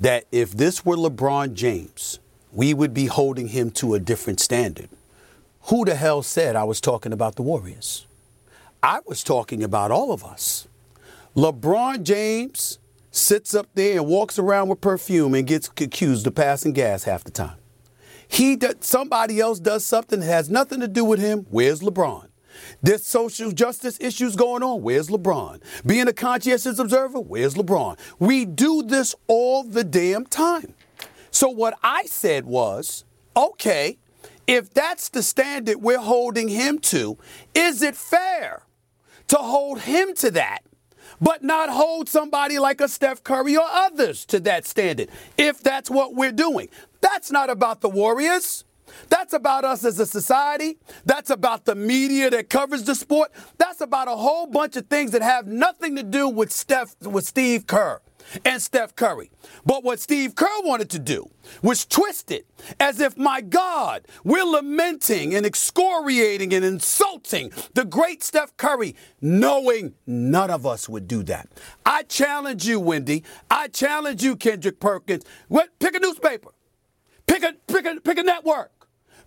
that 0.00 0.24
if 0.32 0.50
this 0.50 0.84
were 0.84 0.96
LeBron 0.96 1.54
James, 1.54 2.18
we 2.52 2.74
would 2.74 2.92
be 2.92 3.06
holding 3.06 3.46
him 3.46 3.70
to 3.70 3.94
a 3.94 4.00
different 4.00 4.40
standard, 4.40 4.88
who 5.62 5.84
the 5.84 5.94
hell 5.94 6.22
said 6.22 6.56
I 6.56 6.64
was 6.64 6.80
talking 6.80 7.12
about 7.12 7.36
the 7.36 7.42
Warriors? 7.42 8.04
I 8.82 8.98
was 9.06 9.22
talking 9.22 9.62
about 9.62 9.92
all 9.92 10.10
of 10.12 10.24
us. 10.24 10.66
LeBron 11.36 12.02
James 12.02 12.80
sits 13.12 13.54
up 13.54 13.68
there 13.74 13.98
and 13.98 14.08
walks 14.08 14.40
around 14.40 14.68
with 14.68 14.80
perfume 14.80 15.34
and 15.34 15.46
gets 15.46 15.68
accused 15.68 16.26
of 16.26 16.34
passing 16.34 16.72
gas 16.72 17.04
half 17.04 17.22
the 17.22 17.30
time. 17.30 17.58
He 18.26 18.56
does, 18.56 18.74
somebody 18.80 19.38
else 19.38 19.60
does 19.60 19.86
something 19.86 20.18
that 20.18 20.26
has 20.26 20.50
nothing 20.50 20.80
to 20.80 20.88
do 20.88 21.04
with 21.04 21.20
him. 21.20 21.46
Where's 21.48 21.80
LeBron? 21.80 22.27
There's 22.82 23.04
social 23.04 23.50
justice 23.50 23.98
issues 24.00 24.36
going 24.36 24.62
on. 24.62 24.82
Where's 24.82 25.08
LeBron? 25.08 25.60
Being 25.84 26.08
a 26.08 26.12
conscientious 26.12 26.78
observer. 26.78 27.20
Where's 27.20 27.54
LeBron? 27.54 27.98
We 28.18 28.44
do 28.44 28.82
this 28.82 29.14
all 29.26 29.64
the 29.64 29.84
damn 29.84 30.26
time. 30.26 30.74
So 31.30 31.48
what 31.48 31.78
I 31.82 32.04
said 32.04 32.46
was, 32.46 33.04
okay, 33.36 33.98
If 34.48 34.72
that's 34.72 35.10
the 35.10 35.22
standard 35.22 35.82
we're 35.82 35.98
holding 35.98 36.48
him 36.48 36.78
to, 36.78 37.18
is 37.54 37.82
it 37.82 37.94
fair 37.94 38.62
to 39.28 39.36
hold 39.36 39.80
him 39.82 40.14
to 40.14 40.30
that, 40.30 40.60
but 41.20 41.44
not 41.44 41.68
hold 41.68 42.08
somebody 42.08 42.58
like 42.58 42.80
a 42.80 42.88
Steph 42.88 43.22
Curry 43.22 43.58
or 43.58 43.66
others 43.70 44.24
to 44.24 44.40
that 44.40 44.64
standard? 44.64 45.10
If 45.36 45.62
that's 45.62 45.90
what 45.90 46.14
we're 46.14 46.32
doing, 46.32 46.70
that's 47.02 47.30
not 47.30 47.50
about 47.50 47.82
the 47.82 47.90
Warriors. 47.90 48.64
That's 49.08 49.32
about 49.32 49.64
us 49.64 49.84
as 49.84 49.98
a 49.98 50.06
society. 50.06 50.78
That's 51.04 51.30
about 51.30 51.64
the 51.64 51.74
media 51.74 52.30
that 52.30 52.50
covers 52.50 52.84
the 52.84 52.94
sport. 52.94 53.32
That's 53.58 53.80
about 53.80 54.08
a 54.08 54.16
whole 54.16 54.46
bunch 54.46 54.76
of 54.76 54.86
things 54.86 55.12
that 55.12 55.22
have 55.22 55.46
nothing 55.46 55.96
to 55.96 56.02
do 56.02 56.28
with 56.28 56.52
Steph 56.52 56.96
with 57.02 57.26
Steve 57.26 57.66
Kerr 57.66 58.00
and 58.44 58.60
Steph 58.60 58.94
Curry. 58.94 59.30
But 59.64 59.84
what 59.84 60.00
Steve 60.00 60.34
Kerr 60.34 60.46
wanted 60.62 60.90
to 60.90 60.98
do 60.98 61.30
was 61.62 61.84
twist 61.84 62.30
it 62.30 62.46
as 62.78 63.00
if, 63.00 63.16
my 63.16 63.40
God, 63.40 64.06
we're 64.24 64.44
lamenting 64.44 65.34
and 65.34 65.46
excoriating 65.46 66.52
and 66.52 66.64
insulting 66.64 67.52
the 67.74 67.84
great 67.84 68.22
Steph 68.22 68.56
Curry, 68.56 68.94
knowing 69.20 69.94
none 70.06 70.50
of 70.50 70.66
us 70.66 70.88
would 70.88 71.08
do 71.08 71.22
that. 71.24 71.48
I 71.86 72.02
challenge 72.04 72.66
you, 72.66 72.80
Windy. 72.80 73.24
I 73.50 73.68
challenge 73.68 74.22
you, 74.22 74.36
Kendrick 74.36 74.80
Perkins. 74.80 75.24
What, 75.48 75.78
pick 75.78 75.94
a 75.94 76.00
newspaper. 76.00 76.50
Pick 77.26 77.42
a, 77.42 77.54
pick 77.66 77.86
a, 77.86 78.00
pick 78.00 78.18
a 78.18 78.22
network. 78.22 78.72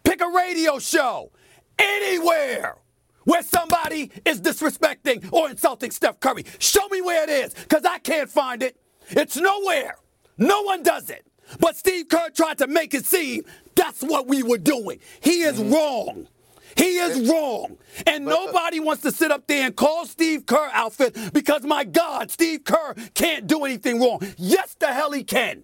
Pick 0.04 0.22
a 0.22 0.28
radio 0.28 0.80
show. 0.80 1.32
Anywhere 1.80 2.78
where 3.24 3.44
somebody 3.44 4.12
is 4.26 4.42
disrespecting 4.42 5.32
or 5.32 5.50
insulting 5.50 5.92
Steph 5.92 6.20
Curry. 6.20 6.46
Show 6.60 6.88
me 6.90 7.02
where 7.02 7.24
it 7.24 7.30
is, 7.30 7.54
because 7.54 7.86
I 7.86 8.00
can't 8.00 8.30
find 8.30 8.64
it. 8.64 8.78
It's 9.10 9.38
nowhere. 9.38 9.96
No 10.38 10.64
one 10.64 10.84
does 10.84 11.10
it. 11.10 11.26
But 11.60 11.78
Steve 11.78 12.08
Kerr 12.08 12.30
tried 12.30 12.58
to 12.60 12.68
make 12.68 12.94
it 12.94 13.06
seem 13.06 13.44
that's 13.76 14.02
what 14.02 14.28
we 14.28 14.44
were 14.44 14.58
doing. 14.58 15.00
He 15.20 15.42
is 15.42 15.60
mm-hmm. 15.60 15.74
wrong. 15.74 16.28
He 16.76 16.98
is 16.98 17.30
wrong. 17.30 17.78
And 18.08 18.28
uh, 18.28 18.32
nobody 18.32 18.80
wants 18.80 19.02
to 19.04 19.12
sit 19.12 19.32
up 19.32 19.48
there 19.48 19.66
and 19.66 19.76
call 19.76 20.06
Steve 20.06 20.46
Kerr 20.46 20.70
outfit 20.72 21.18
because, 21.34 21.64
my 21.64 21.84
God, 21.84 22.32
Steve 22.32 22.64
Kerr 22.64 22.96
can't 23.14 23.48
do 23.48 23.66
anything 23.66 24.00
wrong. 24.00 24.22
Yes, 24.38 24.76
the 24.80 24.88
hell 24.88 25.12
he 25.12 25.24
can. 25.24 25.64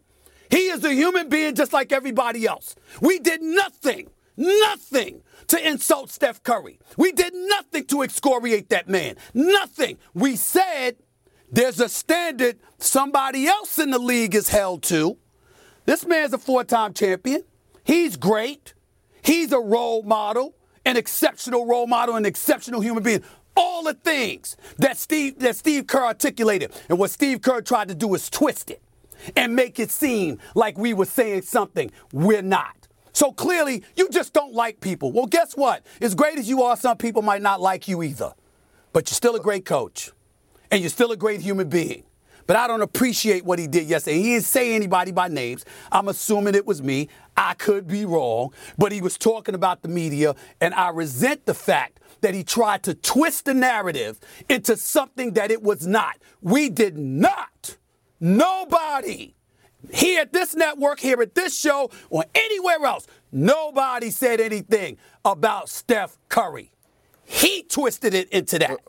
He 0.50 0.68
is 0.68 0.84
a 0.84 0.94
human 0.94 1.30
being 1.30 1.56
just 1.56 1.74
like 1.74 1.92
everybody 1.92 2.46
else. 2.46 2.76
We 3.02 3.20
did 3.20 3.42
nothing, 3.42 4.10
nothing 4.38 5.22
to 5.48 5.68
insult 5.68 6.10
Steph 6.10 6.44
Curry. 6.44 6.80
We 6.96 7.12
did 7.12 7.34
nothing 7.34 7.86
to 7.86 8.04
excoriate 8.04 8.70
that 8.70 8.88
man. 8.88 9.16
Nothing. 9.34 9.98
We 10.14 10.36
said 10.36 10.98
there's 11.52 11.80
a 11.80 11.90
standard 11.90 12.60
somebody 12.78 13.48
else 13.48 13.80
in 13.80 13.92
the 13.92 14.00
league 14.00 14.36
is 14.36 14.50
held 14.50 14.84
to. 14.84 15.18
This 15.86 16.06
man's 16.06 16.34
a 16.34 16.38
four 16.38 16.64
time 16.64 16.94
champion. 16.94 17.44
He's 17.84 18.18
great. 18.18 18.74
He's 19.24 19.52
a 19.52 19.60
role 19.60 20.04
model, 20.04 20.56
an 20.86 20.98
exceptional 20.98 21.66
role 21.66 21.88
model, 21.88 22.16
an 22.16 22.26
exceptional 22.26 22.82
human 22.82 23.04
being. 23.04 23.24
All 23.56 23.84
the 23.84 23.94
things 23.94 24.56
that 24.78 24.98
Steve 24.98 25.40
that 25.40 25.56
Steve 25.56 25.88
Kerr 25.88 26.06
articulated. 26.06 26.72
And 26.90 27.00
what 27.00 27.12
Steve 27.12 27.42
Kerr 27.42 27.62
tried 27.62 27.88
to 27.88 27.96
do 27.96 28.14
is 28.14 28.30
twist 28.30 28.70
it 28.70 28.82
and 29.36 29.56
make 29.56 29.80
it 29.80 29.90
seem 29.90 30.40
like 30.54 30.78
we 30.78 30.94
were 30.94 31.06
saying 31.06 31.44
something 31.44 31.92
we're 32.12 32.42
not. 32.42 32.87
So 33.18 33.32
clearly, 33.32 33.84
you 33.96 34.10
just 34.10 34.32
don't 34.32 34.54
like 34.54 34.80
people. 34.80 35.12
Well, 35.12 35.26
guess 35.26 35.54
what? 35.54 35.84
As 36.02 36.14
great 36.14 36.38
as 36.38 36.48
you 36.48 36.62
are, 36.62 36.78
some 36.78 36.98
people 36.98 37.24
might 37.24 37.42
not 37.42 37.60
like 37.60 37.88
you 37.88 38.04
either. 38.04 38.32
But 38.94 39.10
you're 39.10 39.16
still 39.16 39.36
a 39.36 39.40
great 39.40 39.66
coach 39.66 40.12
and 40.70 40.82
you're 40.82 40.92
still 40.92 41.12
a 41.12 41.18
great 41.18 41.42
human 41.42 41.68
being. 41.68 42.04
But 42.46 42.58
I 42.58 42.68
don't 42.68 42.84
appreciate 42.84 43.44
what 43.44 43.58
he 43.58 43.66
did 43.66 43.88
yesterday. 43.88 44.18
He 44.18 44.34
didn't 44.34 44.44
say 44.44 44.76
anybody 44.76 45.12
by 45.12 45.30
names. 45.30 45.66
I'm 45.92 46.10
assuming 46.10 46.54
it 46.54 46.68
was 46.68 46.84
me. 46.84 47.10
I 47.36 47.56
could 47.56 47.88
be 47.88 48.06
wrong, 48.06 48.54
but 48.78 48.92
he 48.92 49.02
was 49.02 49.18
talking 49.18 49.56
about 49.56 49.82
the 49.82 49.88
media, 49.88 50.36
and 50.62 50.76
I 50.76 50.90
resent 50.90 51.48
the 51.48 51.56
fact 51.56 52.00
that 52.22 52.36
he 52.36 52.44
tried 52.44 52.84
to 52.84 52.94
twist 52.94 53.46
the 53.46 53.56
narrative 53.56 54.20
into 54.48 54.78
something 54.78 55.34
that 55.34 55.50
it 55.50 55.64
was 55.64 55.88
not. 55.88 56.18
We 56.42 56.70
did 56.70 57.00
not. 57.00 57.78
Nobody 58.20 59.37
here 59.92 60.22
at 60.22 60.34
this 60.34 60.56
network, 60.56 61.00
here 61.00 61.22
at 61.22 61.36
this 61.36 61.58
show, 61.58 61.90
or 62.10 62.26
anywhere 62.36 62.86
else, 62.86 63.08
nobody 63.32 64.10
said 64.10 64.40
anything 64.40 64.98
about 65.24 65.70
Steph 65.70 66.18
Curry. 66.30 66.72
He 67.24 67.64
twisted 67.64 68.14
it 68.14 68.30
into 68.30 68.60
that. 68.60 68.80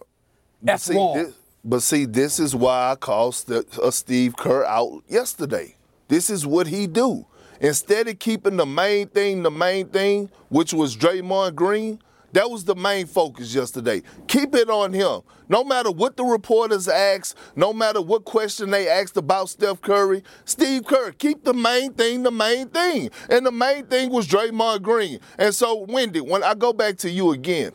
That's 0.63 0.85
see, 0.85 0.95
wrong. 0.95 1.17
This, 1.17 1.35
but 1.65 1.83
see, 1.83 2.05
this 2.05 2.39
is 2.39 2.55
why 2.55 2.93
I 2.93 2.95
called 2.95 3.45
uh, 3.51 3.91
Steve 3.91 4.37
Kerr 4.37 4.65
out 4.65 5.03
yesterday. 5.09 5.77
This 6.09 6.31
is 6.31 6.47
what 6.47 6.67
he 6.67 6.87
do. 6.87 7.27
Instead 7.61 8.09
of 8.09 8.19
keeping 8.19 8.57
the 8.57 8.67
main 8.67 9.09
thing, 9.09 9.43
the 9.43 9.51
main 9.51 9.89
thing, 9.89 10.31
which 10.49 10.73
was 10.73 10.97
Draymond 10.97 11.55
Green, 11.55 12.01
that 12.33 12.51
was 12.51 12.65
the 12.65 12.75
main 12.75 13.07
focus 13.07 13.55
yesterday. 13.55 14.03
Keep 14.27 14.55
it 14.55 14.69
on 14.69 14.93
him. 14.93 15.23
No 15.49 15.65
matter 15.65 15.91
what 15.91 16.17
the 16.17 16.25
reporters 16.25 16.87
ask, 16.87 17.37
no 17.57 17.73
matter 17.73 18.03
what 18.03 18.25
question 18.25 18.71
they 18.71 18.89
asked 18.89 19.17
about 19.17 19.49
Steph 19.49 19.81
Curry, 19.81 20.23
Steve 20.45 20.85
Kerr, 20.85 21.13
keep 21.13 21.45
the 21.45 21.55
main 21.55 21.95
thing 21.95 22.23
the 22.23 22.31
main 22.31 22.69
thing. 22.69 23.11
And 23.31 23.47
the 23.47 23.53
main 23.53 23.87
thing 23.87 24.11
was 24.11 24.29
Draymond 24.29 24.83
Green. 24.83 25.21
And 25.39 25.55
so, 25.55 25.87
Windy, 25.89 26.21
when 26.21 26.45
I 26.45 26.55
go 26.55 26.73
back 26.73 26.99
to 26.99 27.11
you 27.11 27.33
again, 27.33 27.73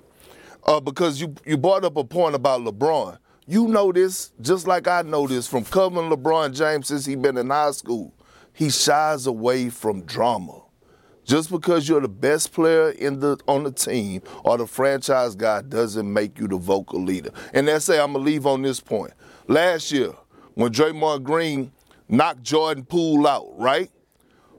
uh, 0.66 0.80
because 0.80 1.20
you, 1.20 1.36
you 1.45 1.58
brought 1.58 1.84
up 1.84 1.97
a 1.97 2.04
point 2.04 2.36
about 2.36 2.62
LeBron. 2.62 3.18
You 3.45 3.68
know 3.68 3.91
this 3.91 4.32
just 4.39 4.68
like 4.68 4.88
I 4.88 5.01
know 5.01 5.28
this 5.28 5.47
from 5.47 5.66
covering 5.66 6.10
LeBron 6.10 6.54
James 6.56 6.88
since 6.88 7.06
he 7.06 7.16
been 7.16 7.38
in 7.38 7.49
high 7.49 7.72
school. 7.72 8.14
He 8.54 8.70
shies 8.70 9.28
away 9.28 9.70
from 9.70 10.04
drama. 10.04 10.62
Just 11.26 11.50
because 11.50 11.88
you're 11.88 12.02
the 12.02 12.10
best 12.10 12.52
player 12.52 12.90
in 12.90 13.20
the 13.20 13.38
on 13.48 13.64
the 13.64 13.72
team 13.72 14.22
or 14.44 14.58
the 14.58 14.68
franchise 14.68 15.36
guy 15.36 15.62
doesn't 15.62 16.12
make 16.12 16.38
you 16.38 16.48
the 16.48 16.58
vocal 16.58 17.02
leader. 17.02 17.32
And 17.54 17.68
that's 17.68 17.86
say 17.86 18.00
I'm 18.00 18.14
gonna 18.14 18.26
leave 18.26 18.46
on 18.46 18.62
this 18.62 18.80
point. 18.80 19.14
Last 19.48 19.92
year, 19.92 20.14
when 20.56 20.72
Draymond 20.72 21.24
Green 21.24 21.72
knocked 22.10 22.44
Jordan 22.44 22.84
Poole 22.84 23.28
out, 23.28 23.48
right? 23.58 23.90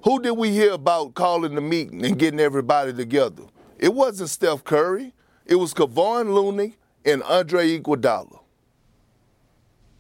Who 0.04 0.20
did 0.20 0.32
we 0.32 0.50
hear 0.50 0.72
about 0.72 1.14
calling 1.14 1.54
the 1.54 1.60
meeting 1.60 2.04
and 2.04 2.18
getting 2.18 2.40
everybody 2.40 2.92
together? 2.92 3.44
It 3.78 3.94
wasn't 3.94 4.28
Steph 4.30 4.64
Curry. 4.64 5.14
It 5.46 5.56
was 5.56 5.72
Kevon 5.74 6.34
Looney 6.34 6.76
and 7.04 7.22
Andre 7.22 7.78
Iguodala. 7.78 8.40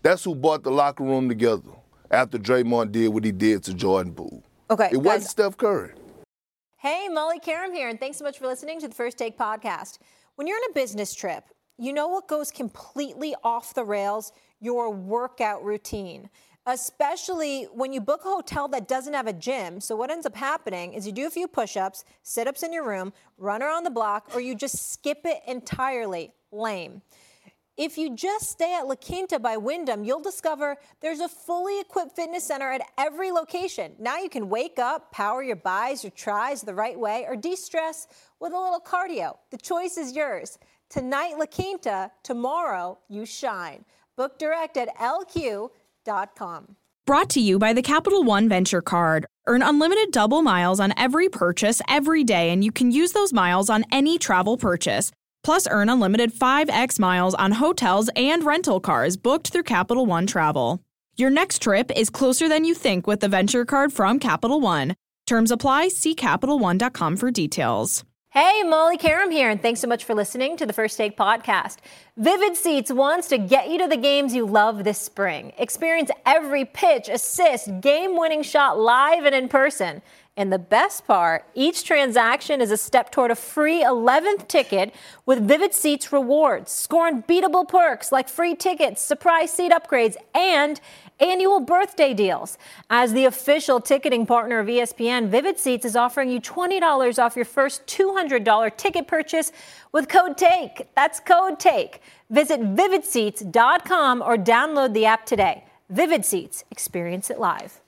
That's 0.02 0.24
who 0.24 0.34
brought 0.34 0.62
the 0.62 0.70
locker 0.70 1.04
room 1.04 1.28
together 1.28 1.70
after 2.10 2.38
Draymond 2.38 2.92
did 2.92 3.08
what 3.08 3.24
he 3.24 3.32
did 3.32 3.62
to 3.64 3.74
Jordan 3.74 4.14
Poole. 4.14 4.42
Okay. 4.70 4.88
It 4.88 4.92
guys, 4.92 5.02
wasn't 5.02 5.30
Steph 5.30 5.56
Curry. 5.56 5.92
Hey, 6.84 7.08
Molly 7.08 7.40
Qerim 7.40 7.72
here, 7.72 7.88
and 7.88 7.98
thanks 7.98 8.18
so 8.18 8.24
much 8.24 8.38
for 8.38 8.46
listening 8.46 8.78
to 8.80 8.88
the 8.88 8.94
First 8.94 9.16
Take 9.16 9.38
podcast. 9.38 9.96
When 10.34 10.46
you're 10.46 10.58
on 10.58 10.70
a 10.70 10.74
business 10.74 11.14
trip, 11.14 11.44
you 11.78 11.94
know 11.94 12.08
what 12.08 12.28
goes 12.28 12.50
completely 12.50 13.34
off 13.42 13.72
the 13.72 13.82
rails? 13.82 14.32
Your 14.60 14.90
workout 14.90 15.64
routine 15.64 16.28
especially 16.66 17.64
when 17.74 17.92
you 17.92 18.00
book 18.00 18.22
a 18.24 18.28
hotel 18.28 18.68
that 18.68 18.88
doesn't 18.88 19.12
have 19.12 19.26
a 19.26 19.32
gym. 19.32 19.80
So, 19.80 19.96
what 19.96 20.10
ends 20.10 20.26
up 20.26 20.34
happening 20.34 20.94
is 20.94 21.06
you 21.06 21.12
do 21.12 21.26
a 21.26 21.30
few 21.30 21.46
push 21.46 21.76
ups, 21.76 22.04
sit 22.22 22.46
ups 22.46 22.62
in 22.62 22.72
your 22.72 22.86
room, 22.86 23.12
run 23.36 23.62
around 23.62 23.84
the 23.84 23.90
block, 23.90 24.30
or 24.34 24.40
you 24.40 24.54
just 24.54 24.92
skip 24.92 25.20
it 25.24 25.42
entirely. 25.46 26.32
Lame. 26.52 27.02
If 27.76 27.98
you 27.98 28.14
just 28.14 28.50
stay 28.50 28.72
at 28.72 28.86
La 28.86 28.94
Quinta 28.94 29.40
by 29.40 29.56
Wyndham, 29.56 30.04
you'll 30.04 30.20
discover 30.20 30.76
there's 31.00 31.18
a 31.18 31.28
fully 31.28 31.80
equipped 31.80 32.14
fitness 32.14 32.44
center 32.44 32.70
at 32.70 32.86
every 32.98 33.32
location. 33.32 33.94
Now 33.98 34.18
you 34.18 34.28
can 34.28 34.48
wake 34.48 34.78
up, 34.78 35.10
power 35.10 35.42
your 35.42 35.56
buys, 35.56 36.04
your 36.04 36.12
tries 36.12 36.62
the 36.62 36.74
right 36.74 36.96
way, 36.96 37.26
or 37.28 37.34
de 37.34 37.56
stress 37.56 38.06
with 38.38 38.52
a 38.52 38.58
little 38.58 38.78
cardio. 38.78 39.38
The 39.50 39.58
choice 39.58 39.96
is 39.96 40.14
yours. 40.14 40.56
Tonight, 40.88 41.34
La 41.36 41.46
Quinta, 41.46 42.12
tomorrow, 42.22 42.96
you 43.08 43.26
shine. 43.26 43.84
Book 44.16 44.38
direct 44.38 44.76
at 44.76 44.96
lq.com. 44.96 46.76
Brought 47.06 47.28
to 47.30 47.40
you 47.40 47.58
by 47.58 47.72
the 47.72 47.82
Capital 47.82 48.22
One 48.22 48.48
Venture 48.48 48.82
Card. 48.82 49.26
Earn 49.46 49.62
unlimited 49.62 50.12
double 50.12 50.42
miles 50.42 50.78
on 50.78 50.94
every 50.96 51.28
purchase 51.28 51.82
every 51.88 52.22
day, 52.22 52.50
and 52.50 52.64
you 52.64 52.70
can 52.70 52.92
use 52.92 53.12
those 53.12 53.32
miles 53.32 53.68
on 53.68 53.84
any 53.90 54.16
travel 54.16 54.56
purchase. 54.56 55.10
Plus, 55.44 55.68
earn 55.70 55.88
unlimited 55.88 56.32
5x 56.32 56.98
miles 56.98 57.34
on 57.34 57.52
hotels 57.52 58.10
and 58.16 58.42
rental 58.44 58.80
cars 58.80 59.16
booked 59.16 59.48
through 59.48 59.62
Capital 59.62 60.06
One 60.06 60.26
Travel. 60.26 60.80
Your 61.16 61.30
next 61.30 61.62
trip 61.62 61.92
is 61.94 62.10
closer 62.10 62.48
than 62.48 62.64
you 62.64 62.74
think 62.74 63.06
with 63.06 63.20
the 63.20 63.28
Venture 63.28 63.64
Card 63.64 63.92
from 63.92 64.18
Capital 64.18 64.60
One. 64.60 64.94
Terms 65.26 65.50
apply. 65.50 65.88
See 65.88 66.14
CapitalOne.com 66.14 67.16
for 67.16 67.30
details. 67.30 68.04
Hey, 68.30 68.64
Molly 68.64 68.98
Qerim 68.98 69.30
here, 69.30 69.48
and 69.48 69.62
thanks 69.62 69.78
so 69.78 69.86
much 69.86 70.02
for 70.02 70.12
listening 70.12 70.56
to 70.56 70.66
the 70.66 70.72
First 70.72 70.96
Take 70.96 71.16
podcast. 71.16 71.76
Vivid 72.16 72.56
Seats 72.56 72.90
wants 72.90 73.28
to 73.28 73.38
get 73.38 73.70
you 73.70 73.78
to 73.78 73.86
the 73.86 73.96
games 73.96 74.34
you 74.34 74.44
love 74.44 74.82
this 74.82 74.98
spring. 74.98 75.52
Experience 75.56 76.10
every 76.26 76.64
pitch, 76.64 77.08
assist, 77.08 77.80
game 77.80 78.16
winning 78.16 78.42
shot 78.42 78.76
live 78.76 79.24
and 79.24 79.36
in 79.36 79.48
person. 79.48 80.02
And 80.36 80.52
the 80.52 80.58
best 80.58 81.06
part, 81.06 81.44
each 81.54 81.84
transaction 81.84 82.60
is 82.60 82.72
a 82.72 82.76
step 82.76 83.12
toward 83.12 83.30
a 83.30 83.36
free 83.36 83.84
11th 83.84 84.48
ticket 84.48 84.92
with 85.24 85.46
Vivid 85.46 85.72
Seats 85.72 86.12
rewards. 86.12 86.72
Score 86.72 87.06
unbeatable 87.06 87.64
perks 87.64 88.10
like 88.10 88.28
free 88.28 88.56
tickets, 88.56 89.00
surprise 89.00 89.52
seat 89.52 89.70
upgrades, 89.70 90.16
and 90.34 90.80
annual 91.20 91.60
birthday 91.60 92.12
deals. 92.12 92.58
As 92.90 93.12
the 93.12 93.26
official 93.26 93.80
ticketing 93.80 94.26
partner 94.26 94.58
of 94.58 94.66
ESPN, 94.66 95.28
Vivid 95.28 95.56
Seats 95.56 95.84
is 95.84 95.94
offering 95.94 96.30
you 96.30 96.40
$20 96.40 97.22
off 97.22 97.36
your 97.36 97.44
first 97.44 97.86
$200 97.86 98.76
ticket 98.76 99.06
purchase 99.06 99.52
with 99.92 100.08
code 100.08 100.36
TAKE. 100.36 100.88
That's 100.96 101.20
code 101.20 101.60
TAKE. 101.60 102.00
Visit 102.30 102.60
vividseats.com 102.60 104.20
or 104.20 104.36
download 104.36 104.94
the 104.94 105.06
app 105.06 105.26
today. 105.26 105.62
Vivid 105.90 106.24
Seats, 106.24 106.64
experience 106.72 107.30
it 107.30 107.38
live. 107.38 107.83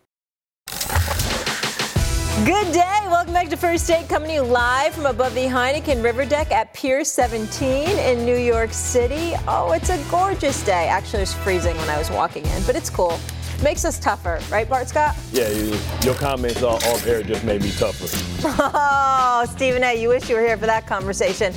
Good 2.45 2.70
day. 2.70 3.01
Welcome 3.07 3.32
back 3.32 3.49
to 3.49 3.57
First 3.57 3.87
Take, 3.87 4.11
coming 4.11 4.28
to 4.28 4.34
you 4.34 4.43
live 4.43 4.93
from 4.93 5.07
above 5.07 5.34
the 5.34 5.47
Heineken 5.47 6.05
River 6.05 6.26
Deck 6.26 6.53
at 6.53 6.70
Pier 6.74 7.03
17 7.03 7.89
in 7.89 8.26
New 8.26 8.37
York 8.37 8.74
City. 8.74 9.32
Oh, 9.49 9.72
it's 9.72 9.89
a 9.89 9.97
gorgeous 10.11 10.62
day. 10.62 10.87
Actually, 10.87 11.20
it 11.20 11.22
was 11.22 11.32
freezing 11.32 11.74
when 11.78 11.89
I 11.89 11.97
was 11.97 12.11
walking 12.11 12.45
in, 12.45 12.62
but 12.64 12.76
it's 12.76 12.91
cool. 12.91 13.18
Makes 13.62 13.84
us 13.84 13.98
tougher, 13.98 14.40
right, 14.50 14.68
Bart 14.68 14.88
Scott? 14.88 15.16
Yeah, 15.32 15.48
you, 15.48 15.78
your 16.02 16.14
comments 16.14 16.62
off 16.62 17.07
air 17.07 17.22
just 17.22 17.42
made 17.42 17.62
me 17.62 17.70
tougher. 17.72 18.07
Oh, 18.48 19.44
Stephen 19.50 19.82
A., 19.82 20.00
you 20.00 20.09
wish 20.09 20.28
you 20.28 20.36
were 20.36 20.42
here 20.42 20.57
for 20.57 20.66
that 20.66 20.86
conversation. 20.86 21.52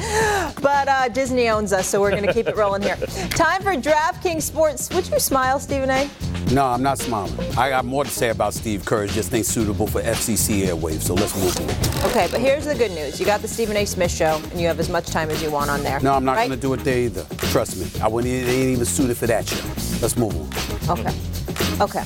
But 0.61 0.87
uh, 0.87 1.09
Disney 1.09 1.49
owns 1.49 1.71
us, 1.73 1.87
so 1.87 2.01
we're 2.01 2.11
going 2.11 2.25
to 2.25 2.33
keep 2.33 2.47
it 2.47 2.55
rolling 2.55 2.81
here. 2.81 2.95
Time 3.29 3.61
for 3.61 3.73
DraftKings 3.73 4.41
Sports. 4.41 4.89
Would 4.93 5.09
you 5.09 5.19
smile, 5.19 5.59
Stephen 5.59 5.89
A.? 5.89 6.09
No, 6.51 6.65
I'm 6.65 6.81
not 6.81 6.97
smiling. 6.97 7.33
I 7.57 7.69
got 7.69 7.85
more 7.85 8.03
to 8.03 8.09
say 8.09 8.29
about 8.29 8.53
Steve 8.53 8.85
Kerr. 8.85 9.07
Just 9.07 9.33
ain't 9.33 9.45
suitable 9.45 9.85
for 9.85 10.01
FCC 10.01 10.65
airwaves. 10.65 11.01
So 11.01 11.13
let's 11.13 11.35
move 11.35 11.55
on. 11.57 12.09
Okay, 12.09 12.27
but 12.31 12.39
here's 12.39 12.65
the 12.65 12.75
good 12.75 12.91
news. 12.91 13.19
You 13.19 13.25
got 13.25 13.41
the 13.41 13.47
Stephen 13.47 13.77
A. 13.77 13.85
Smith 13.85 14.11
show, 14.11 14.41
and 14.51 14.59
you 14.59 14.67
have 14.67 14.79
as 14.79 14.89
much 14.89 15.07
time 15.07 15.29
as 15.29 15.43
you 15.43 15.51
want 15.51 15.69
on 15.69 15.83
there. 15.83 15.99
No, 15.99 16.13
I'm 16.13 16.25
not 16.25 16.37
right? 16.37 16.47
going 16.47 16.59
to 16.59 16.61
do 16.61 16.73
it 16.73 16.83
there 16.83 16.97
either. 16.97 17.25
Trust 17.51 17.77
me. 17.77 18.01
I 18.01 18.07
wouldn't 18.07 18.33
ain't 18.33 18.49
even 18.49 18.85
suited 18.85 19.17
for 19.17 19.27
that 19.27 19.47
show. 19.47 19.63
Let's 20.01 20.17
move 20.17 20.35
on. 20.89 20.99
Okay. 20.99 21.38
Okay. 21.81 22.03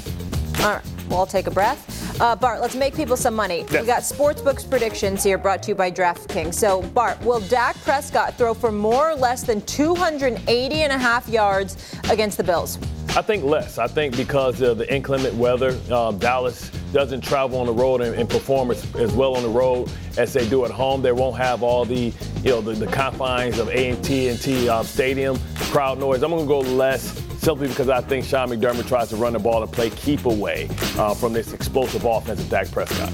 All 0.63 0.73
right. 0.73 0.83
Well, 1.09 1.19
I'll 1.19 1.25
take 1.25 1.47
a 1.47 1.51
breath. 1.51 2.21
Uh, 2.21 2.35
Bart, 2.35 2.61
let's 2.61 2.75
make 2.75 2.95
people 2.95 3.17
some 3.17 3.33
money. 3.33 3.63
We 3.71 3.85
got 3.85 4.01
Sportsbooks 4.03 4.69
predictions 4.69 5.23
here 5.23 5.37
brought 5.37 5.63
to 5.63 5.69
you 5.69 5.75
by 5.75 5.91
DraftKings. 5.91 6.53
So, 6.53 6.81
Bart, 6.81 7.19
will 7.23 7.39
Dak 7.41 7.75
Prescott 7.77 8.35
throw 8.35 8.53
for 8.53 8.71
more 8.71 9.09
or 9.09 9.15
less 9.15 9.43
than 9.43 9.61
280 9.61 10.75
and 10.75 10.91
a 10.91 10.97
half 10.97 11.27
yards 11.27 11.95
against 12.09 12.37
the 12.37 12.43
Bills? 12.43 12.77
I 13.15 13.21
think 13.21 13.43
less. 13.43 13.77
I 13.77 13.87
think 13.87 14.17
because 14.17 14.61
of 14.61 14.79
the 14.79 14.91
inclement 14.91 15.35
weather, 15.35 15.77
um, 15.91 16.17
Dallas 16.17 16.69
doesn't 16.93 17.21
travel 17.21 17.59
on 17.59 17.67
the 17.67 17.73
road 17.73 18.01
and, 18.01 18.15
and 18.15 18.27
perform 18.29 18.71
as, 18.71 18.95
as, 18.95 19.13
well 19.13 19.35
on 19.35 19.43
the 19.43 19.49
road 19.49 19.91
as 20.17 20.33
they 20.33 20.47
do 20.49 20.65
at 20.65 20.71
home. 20.71 21.01
They 21.01 21.11
won't 21.11 21.37
have 21.37 21.61
all 21.61 21.85
the, 21.85 22.11
you 22.43 22.51
know, 22.51 22.61
the, 22.61 22.73
the 22.73 22.87
confines 22.87 23.59
of 23.59 23.69
AT&T 23.69 24.69
um, 24.69 24.85
Stadium, 24.85 25.37
crowd 25.55 25.99
noise. 25.99 26.23
I'm 26.23 26.31
going 26.31 26.43
to 26.43 26.47
go 26.47 26.59
less 26.59 27.22
simply 27.43 27.67
because 27.67 27.89
I 27.89 27.99
think 27.99 28.25
Sean 28.25 28.49
McDermott 28.49 28.87
tries 28.87 29.09
to 29.09 29.17
run 29.17 29.33
the 29.33 29.39
ball 29.39 29.61
and 29.61 29.71
play 29.71 29.89
keep 29.89 30.25
away 30.25 30.69
uh, 30.97 31.13
from 31.13 31.33
this 31.33 31.51
explosive 31.51 32.05
offense 32.05 32.39
of 32.39 32.49
Dak 32.49 32.71
Prescott. 32.71 33.11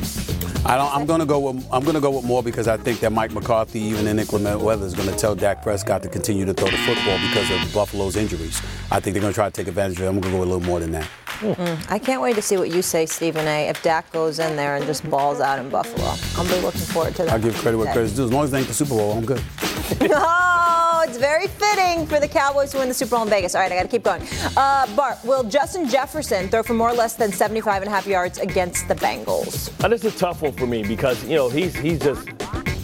I 0.65 0.99
am 0.99 1.05
going 1.07 1.19
to 1.19 1.25
go 1.25 1.39
with 1.39 1.65
I'm 1.71 1.83
going 1.83 1.95
to 1.95 2.01
go 2.01 2.11
with 2.11 2.25
more 2.25 2.43
because 2.43 2.67
I 2.67 2.77
think 2.77 2.99
that 2.99 3.11
Mike 3.11 3.31
McCarthy, 3.31 3.79
even 3.79 4.07
in 4.07 4.19
inclement 4.19 4.61
weather, 4.61 4.85
is 4.85 4.93
going 4.93 5.09
to 5.09 5.15
tell 5.15 5.33
Dak 5.33 5.63
Prescott 5.63 6.03
to 6.03 6.09
continue 6.09 6.45
to 6.45 6.53
throw 6.53 6.69
the 6.69 6.77
football 6.77 7.17
because 7.17 7.49
of 7.49 7.73
Buffalo's 7.73 8.15
injuries. 8.15 8.61
I 8.91 8.99
think 8.99 9.13
they're 9.13 9.21
going 9.21 9.33
to 9.33 9.35
try 9.35 9.49
to 9.49 9.53
take 9.53 9.67
advantage 9.67 9.97
of 9.97 10.03
it. 10.03 10.07
I'm 10.09 10.19
going 10.19 10.31
to 10.31 10.37
go 10.37 10.43
a 10.43 10.45
little 10.45 10.59
more 10.59 10.79
than 10.79 10.91
that. 10.91 11.09
Mm, 11.39 11.89
I 11.89 11.97
can't 11.97 12.21
wait 12.21 12.35
to 12.35 12.41
see 12.41 12.57
what 12.57 12.69
you 12.69 12.81
say, 12.81 13.05
Stephen 13.05 13.47
A. 13.47 13.69
If 13.69 13.81
Dak 13.81 14.11
goes 14.11 14.39
in 14.39 14.57
there 14.57 14.75
and 14.75 14.85
just 14.85 15.09
balls 15.09 15.39
out 15.39 15.57
in 15.57 15.69
Buffalo, 15.69 16.13
I'll 16.35 16.43
be 16.43 16.61
looking 16.61 16.81
forward 16.81 17.15
to 17.15 17.23
that. 17.23 17.31
I'll 17.31 17.39
give 17.39 17.55
credit 17.55 17.77
where 17.77 17.91
credit's 17.91 18.15
due. 18.15 18.25
As 18.25 18.33
long 18.33 18.43
as 18.43 18.51
they 18.51 18.59
ain't 18.59 18.67
the 18.67 18.73
Super 18.73 18.95
Bowl, 18.95 19.13
I'm 19.13 19.25
good. 19.25 19.41
oh, 20.99 21.03
it's 21.03 21.17
very 21.17 21.47
fitting 21.47 22.05
for 22.05 22.19
the 22.19 22.27
Cowboys 22.27 22.71
to 22.71 22.77
win 22.77 22.87
the 22.87 22.93
Super 22.93 23.11
Bowl 23.11 23.23
in 23.23 23.29
Vegas. 23.29 23.55
All 23.55 23.61
right, 23.61 23.71
I 23.71 23.75
got 23.75 23.83
to 23.83 23.87
keep 23.87 24.03
going. 24.03 24.21
Uh, 24.57 24.85
Bart, 24.95 25.17
will 25.23 25.43
Justin 25.43 25.87
Jefferson 25.87 26.49
throw 26.49 26.63
for 26.63 26.73
more 26.73 26.89
or 26.89 26.93
less 26.93 27.15
than 27.15 27.31
75 27.31 27.83
and 27.83 27.91
a 27.91 27.93
half 27.93 28.05
yards 28.05 28.37
against 28.39 28.87
the 28.87 28.95
Bengals? 28.95 29.71
Uh, 29.83 29.87
this 29.87 30.03
is 30.03 30.15
a 30.15 30.17
tough 30.17 30.41
one 30.41 30.51
for 30.51 30.67
me 30.67 30.83
because 30.83 31.23
you 31.23 31.35
know 31.35 31.49
he's 31.49 31.75
he's 31.77 31.99
just 31.99 32.27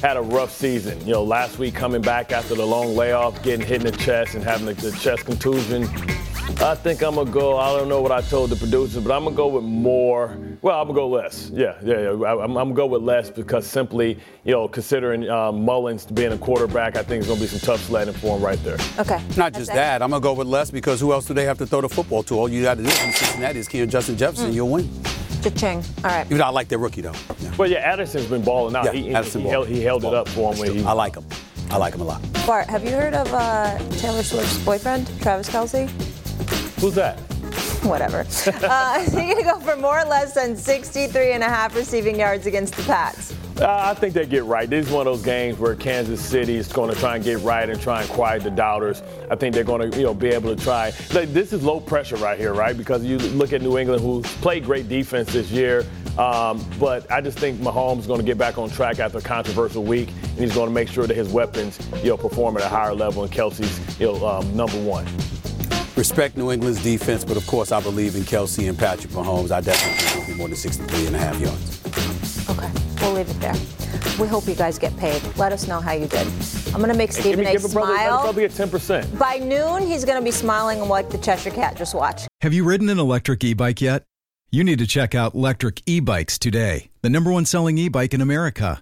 had 0.01 0.18
a 0.18 0.22
rough 0.22 0.51
season. 0.51 0.99
You 1.05 1.13
know, 1.13 1.24
last 1.24 1.57
week 1.57 1.76
coming 1.76 2.01
back 2.01 2.32
after 2.32 2.55
the 2.55 2.66
long 2.66 2.95
layoff, 2.95 3.41
getting 3.43 3.66
hit 3.66 3.86
in 3.86 3.91
the 3.91 3.97
chest 3.97 4.36
and 4.36 4.43
having 4.43 4.66
the, 4.66 4.74
the 4.74 4.91
chest 4.91 5.26
contusion. 5.26 5.84
I 6.61 6.73
think 6.73 7.01
I'm 7.03 7.15
gonna 7.15 7.29
go. 7.29 7.57
I 7.57 7.77
don't 7.77 7.89
know 7.89 8.01
what 8.01 8.11
I 8.11 8.21
told 8.21 8.49
the 8.49 8.55
producers, 8.55 9.03
but 9.03 9.13
I'm 9.15 9.23
gonna 9.23 9.35
go 9.35 9.47
with 9.47 9.63
more. 9.63 10.37
Well, 10.61 10.79
I'm 10.79 10.87
gonna 10.87 10.97
go 10.97 11.07
less. 11.07 11.49
Yeah, 11.53 11.75
yeah, 11.83 12.01
yeah. 12.01 12.23
I, 12.23 12.43
am 12.43 12.53
gonna 12.53 12.73
go 12.73 12.85
with 12.85 13.01
less 13.01 13.29
because 13.29 13.67
simply, 13.67 14.19
you 14.43 14.53
know, 14.53 14.67
considering 14.67 15.29
um, 15.29 15.65
Mullens 15.65 16.05
being 16.05 16.31
a 16.31 16.37
quarterback, 16.37 16.97
I 16.97 17.03
think 17.03 17.19
it's 17.19 17.27
gonna 17.27 17.41
be 17.41 17.47
some 17.47 17.59
tough 17.59 17.81
sledding 17.81 18.13
for 18.13 18.37
him 18.37 18.43
right 18.43 18.61
there. 18.63 18.77
Okay. 18.99 19.21
Not 19.35 19.53
just 19.53 19.73
that. 19.73 20.01
I'm 20.01 20.11
gonna 20.11 20.21
go 20.21 20.33
with 20.33 20.47
less 20.47 20.71
because 20.71 20.99
who 20.99 21.13
else 21.13 21.25
do 21.25 21.33
they 21.33 21.45
have 21.45 21.57
to 21.57 21.67
throw 21.67 21.81
the 21.81 21.89
football 21.89 22.23
to? 22.23 22.35
All 22.35 22.47
you 22.47 22.63
got 22.63 22.77
to 22.77 22.83
do 22.83 22.89
in 22.89 23.11
Cincinnati 23.11 23.59
is 23.59 23.67
Keon 23.67 23.89
Justin 23.89 24.17
Jefferson. 24.17 24.51
Mm. 24.51 24.53
You'll 24.53 24.69
win. 24.69 24.89
Cha-ching. 25.43 25.83
All 25.97 26.03
right. 26.11 26.25
Even 26.25 26.37
though 26.37 26.45
I 26.45 26.49
like 26.49 26.67
their 26.67 26.79
rookie 26.79 27.01
though. 27.01 27.13
Yeah. 27.39 27.55
Well, 27.57 27.69
yeah, 27.69 27.91
Addison's 27.93 28.27
been 28.27 28.43
balling 28.43 28.75
out. 28.75 28.85
Yeah, 28.85 28.91
he, 28.93 29.13
Addison 29.13 29.41
he, 29.41 29.45
ball. 29.45 29.51
held, 29.51 29.67
he 29.67 29.81
held 29.81 30.05
it 30.05 30.13
up 30.13 30.29
for 30.29 30.53
him 30.53 30.59
when 30.59 30.77
he. 30.77 30.83
I 30.83 30.93
like 30.93 31.15
him. 31.15 31.25
I 31.69 31.77
like 31.77 31.93
him 31.93 32.01
a 32.01 32.05
lot. 32.05 32.21
Bart, 32.45 32.67
have 32.69 32.83
you 32.83 32.91
heard 32.91 33.13
of 33.13 33.31
uh, 33.33 33.77
Taylor 33.97 34.23
Swift's 34.23 34.63
boyfriend, 34.63 35.07
Travis 35.21 35.49
Kelce? 35.49 35.91
Who's 36.86 36.93
that? 36.93 37.17
Whatever. 37.83 38.19
uh, 38.45 39.03
you're 39.11 39.21
going 39.23 39.38
to 39.38 39.43
go 39.43 39.59
for 39.59 39.75
more 39.75 40.01
or 40.01 40.05
less 40.05 40.36
than 40.36 40.55
63 40.55 41.31
and 41.31 41.41
a 41.41 41.49
half 41.49 41.75
receiving 41.75 42.19
yards 42.19 42.45
against 42.45 42.75
the 42.75 42.83
Pats. 42.83 43.33
Uh, 43.59 43.86
I 43.86 43.95
think 43.95 44.13
they 44.13 44.27
get 44.27 44.43
right. 44.43 44.69
This 44.69 44.86
is 44.86 44.91
one 44.91 45.07
of 45.07 45.11
those 45.11 45.25
games 45.25 45.57
where 45.57 45.73
Kansas 45.73 46.23
City 46.23 46.57
is 46.57 46.71
going 46.71 46.93
to 46.93 46.99
try 46.99 47.15
and 47.15 47.25
get 47.25 47.39
right 47.39 47.67
and 47.67 47.81
try 47.81 48.01
and 48.01 48.09
quiet 48.11 48.43
the 48.43 48.51
doubters. 48.51 49.01
I 49.31 49.36
think 49.36 49.55
they're 49.55 49.63
going 49.63 49.89
to, 49.89 49.97
you 49.97 50.03
know, 50.03 50.13
be 50.13 50.27
able 50.27 50.55
to 50.55 50.63
try. 50.63 50.93
Like, 51.11 51.33
this 51.33 51.53
is 51.53 51.63
low 51.63 51.79
pressure 51.79 52.17
right 52.17 52.38
here, 52.38 52.53
right? 52.53 52.77
Because 52.77 53.03
you 53.03 53.17
look 53.17 53.51
at 53.51 53.63
New 53.63 53.79
England, 53.79 54.03
who 54.03 54.21
played 54.21 54.63
great 54.63 54.88
defense 54.88 55.33
this 55.33 55.49
year. 55.49 55.88
Um, 56.19 56.63
but 56.79 57.11
I 57.11 57.19
just 57.19 57.39
think 57.39 57.59
Mahomes 57.61 58.01
is 58.01 58.07
going 58.07 58.19
to 58.19 58.25
get 58.25 58.38
back 58.38 58.59
on 58.59 58.69
track 58.69 58.99
after 58.99 59.17
a 59.17 59.21
controversial 59.21 59.83
week, 59.83 60.09
and 60.09 60.38
he's 60.38 60.53
going 60.53 60.67
to 60.67 60.73
make 60.73 60.88
sure 60.88 61.07
that 61.07 61.17
his 61.17 61.29
weapons, 61.29 61.79
you 62.03 62.09
know, 62.09 62.17
perform 62.17 62.57
at 62.57 62.63
a 62.63 62.69
higher 62.69 62.93
level. 62.93 63.23
And 63.23 63.33
Kelce's, 63.33 63.99
you 63.99 64.05
know, 64.05 64.27
um, 64.27 64.55
number 64.55 64.79
one 64.83 65.07
respect 65.95 66.37
New 66.37 66.51
England's 66.51 66.83
defense, 66.83 67.23
but 67.25 67.37
of 67.37 67.45
course 67.47 67.71
I 67.71 67.81
believe 67.81 68.15
in 68.15 68.23
Kelce 68.23 68.67
and 68.67 68.77
Patrick 68.77 69.11
Mahomes. 69.13 69.51
I 69.51 69.61
definitely 69.61 69.97
think 69.97 70.21
it'll 70.21 70.33
be 70.33 70.37
more 70.37 70.47
than 70.47 70.57
63 70.57 71.07
and 71.07 71.15
a 71.15 71.19
half 71.19 71.39
yards. 71.39 72.49
Okay, 72.49 72.71
we'll 73.01 73.13
leave 73.13 73.29
it 73.29 73.39
there. 73.39 73.55
We 74.19 74.27
hope 74.27 74.47
you 74.47 74.55
guys 74.55 74.77
get 74.77 74.95
paid. 74.97 75.21
Let 75.37 75.51
us 75.51 75.67
know 75.67 75.79
how 75.79 75.91
you 75.91 76.07
did. 76.07 76.27
I'm 76.67 76.79
going 76.81 76.91
to 76.91 76.97
make 76.97 77.11
Stephen 77.11 77.45
A. 77.45 77.59
smile. 77.59 78.21
Probably 78.21 78.45
at 78.45 78.51
10%. 78.51 79.17
By 79.17 79.37
noon, 79.37 79.87
he's 79.87 80.05
going 80.05 80.17
to 80.19 80.23
be 80.23 80.31
smiling 80.31 80.79
like 80.87 81.09
the 81.09 81.17
Cheshire 81.17 81.51
Cat. 81.51 81.75
Just 81.75 81.95
watch. 81.95 82.27
Have 82.41 82.53
you 82.53 82.63
ridden 82.63 82.89
an 82.89 82.99
electric 82.99 83.43
e-bike 83.43 83.81
yet? 83.81 84.03
You 84.51 84.63
need 84.63 84.79
to 84.79 84.87
check 84.87 85.15
out 85.15 85.33
Lectric 85.33 85.81
E-Bikes 85.85 86.37
today, 86.37 86.89
the 87.01 87.09
number 87.09 87.31
one 87.31 87.45
selling 87.45 87.77
e-bike 87.77 88.13
in 88.13 88.21
America. 88.21 88.81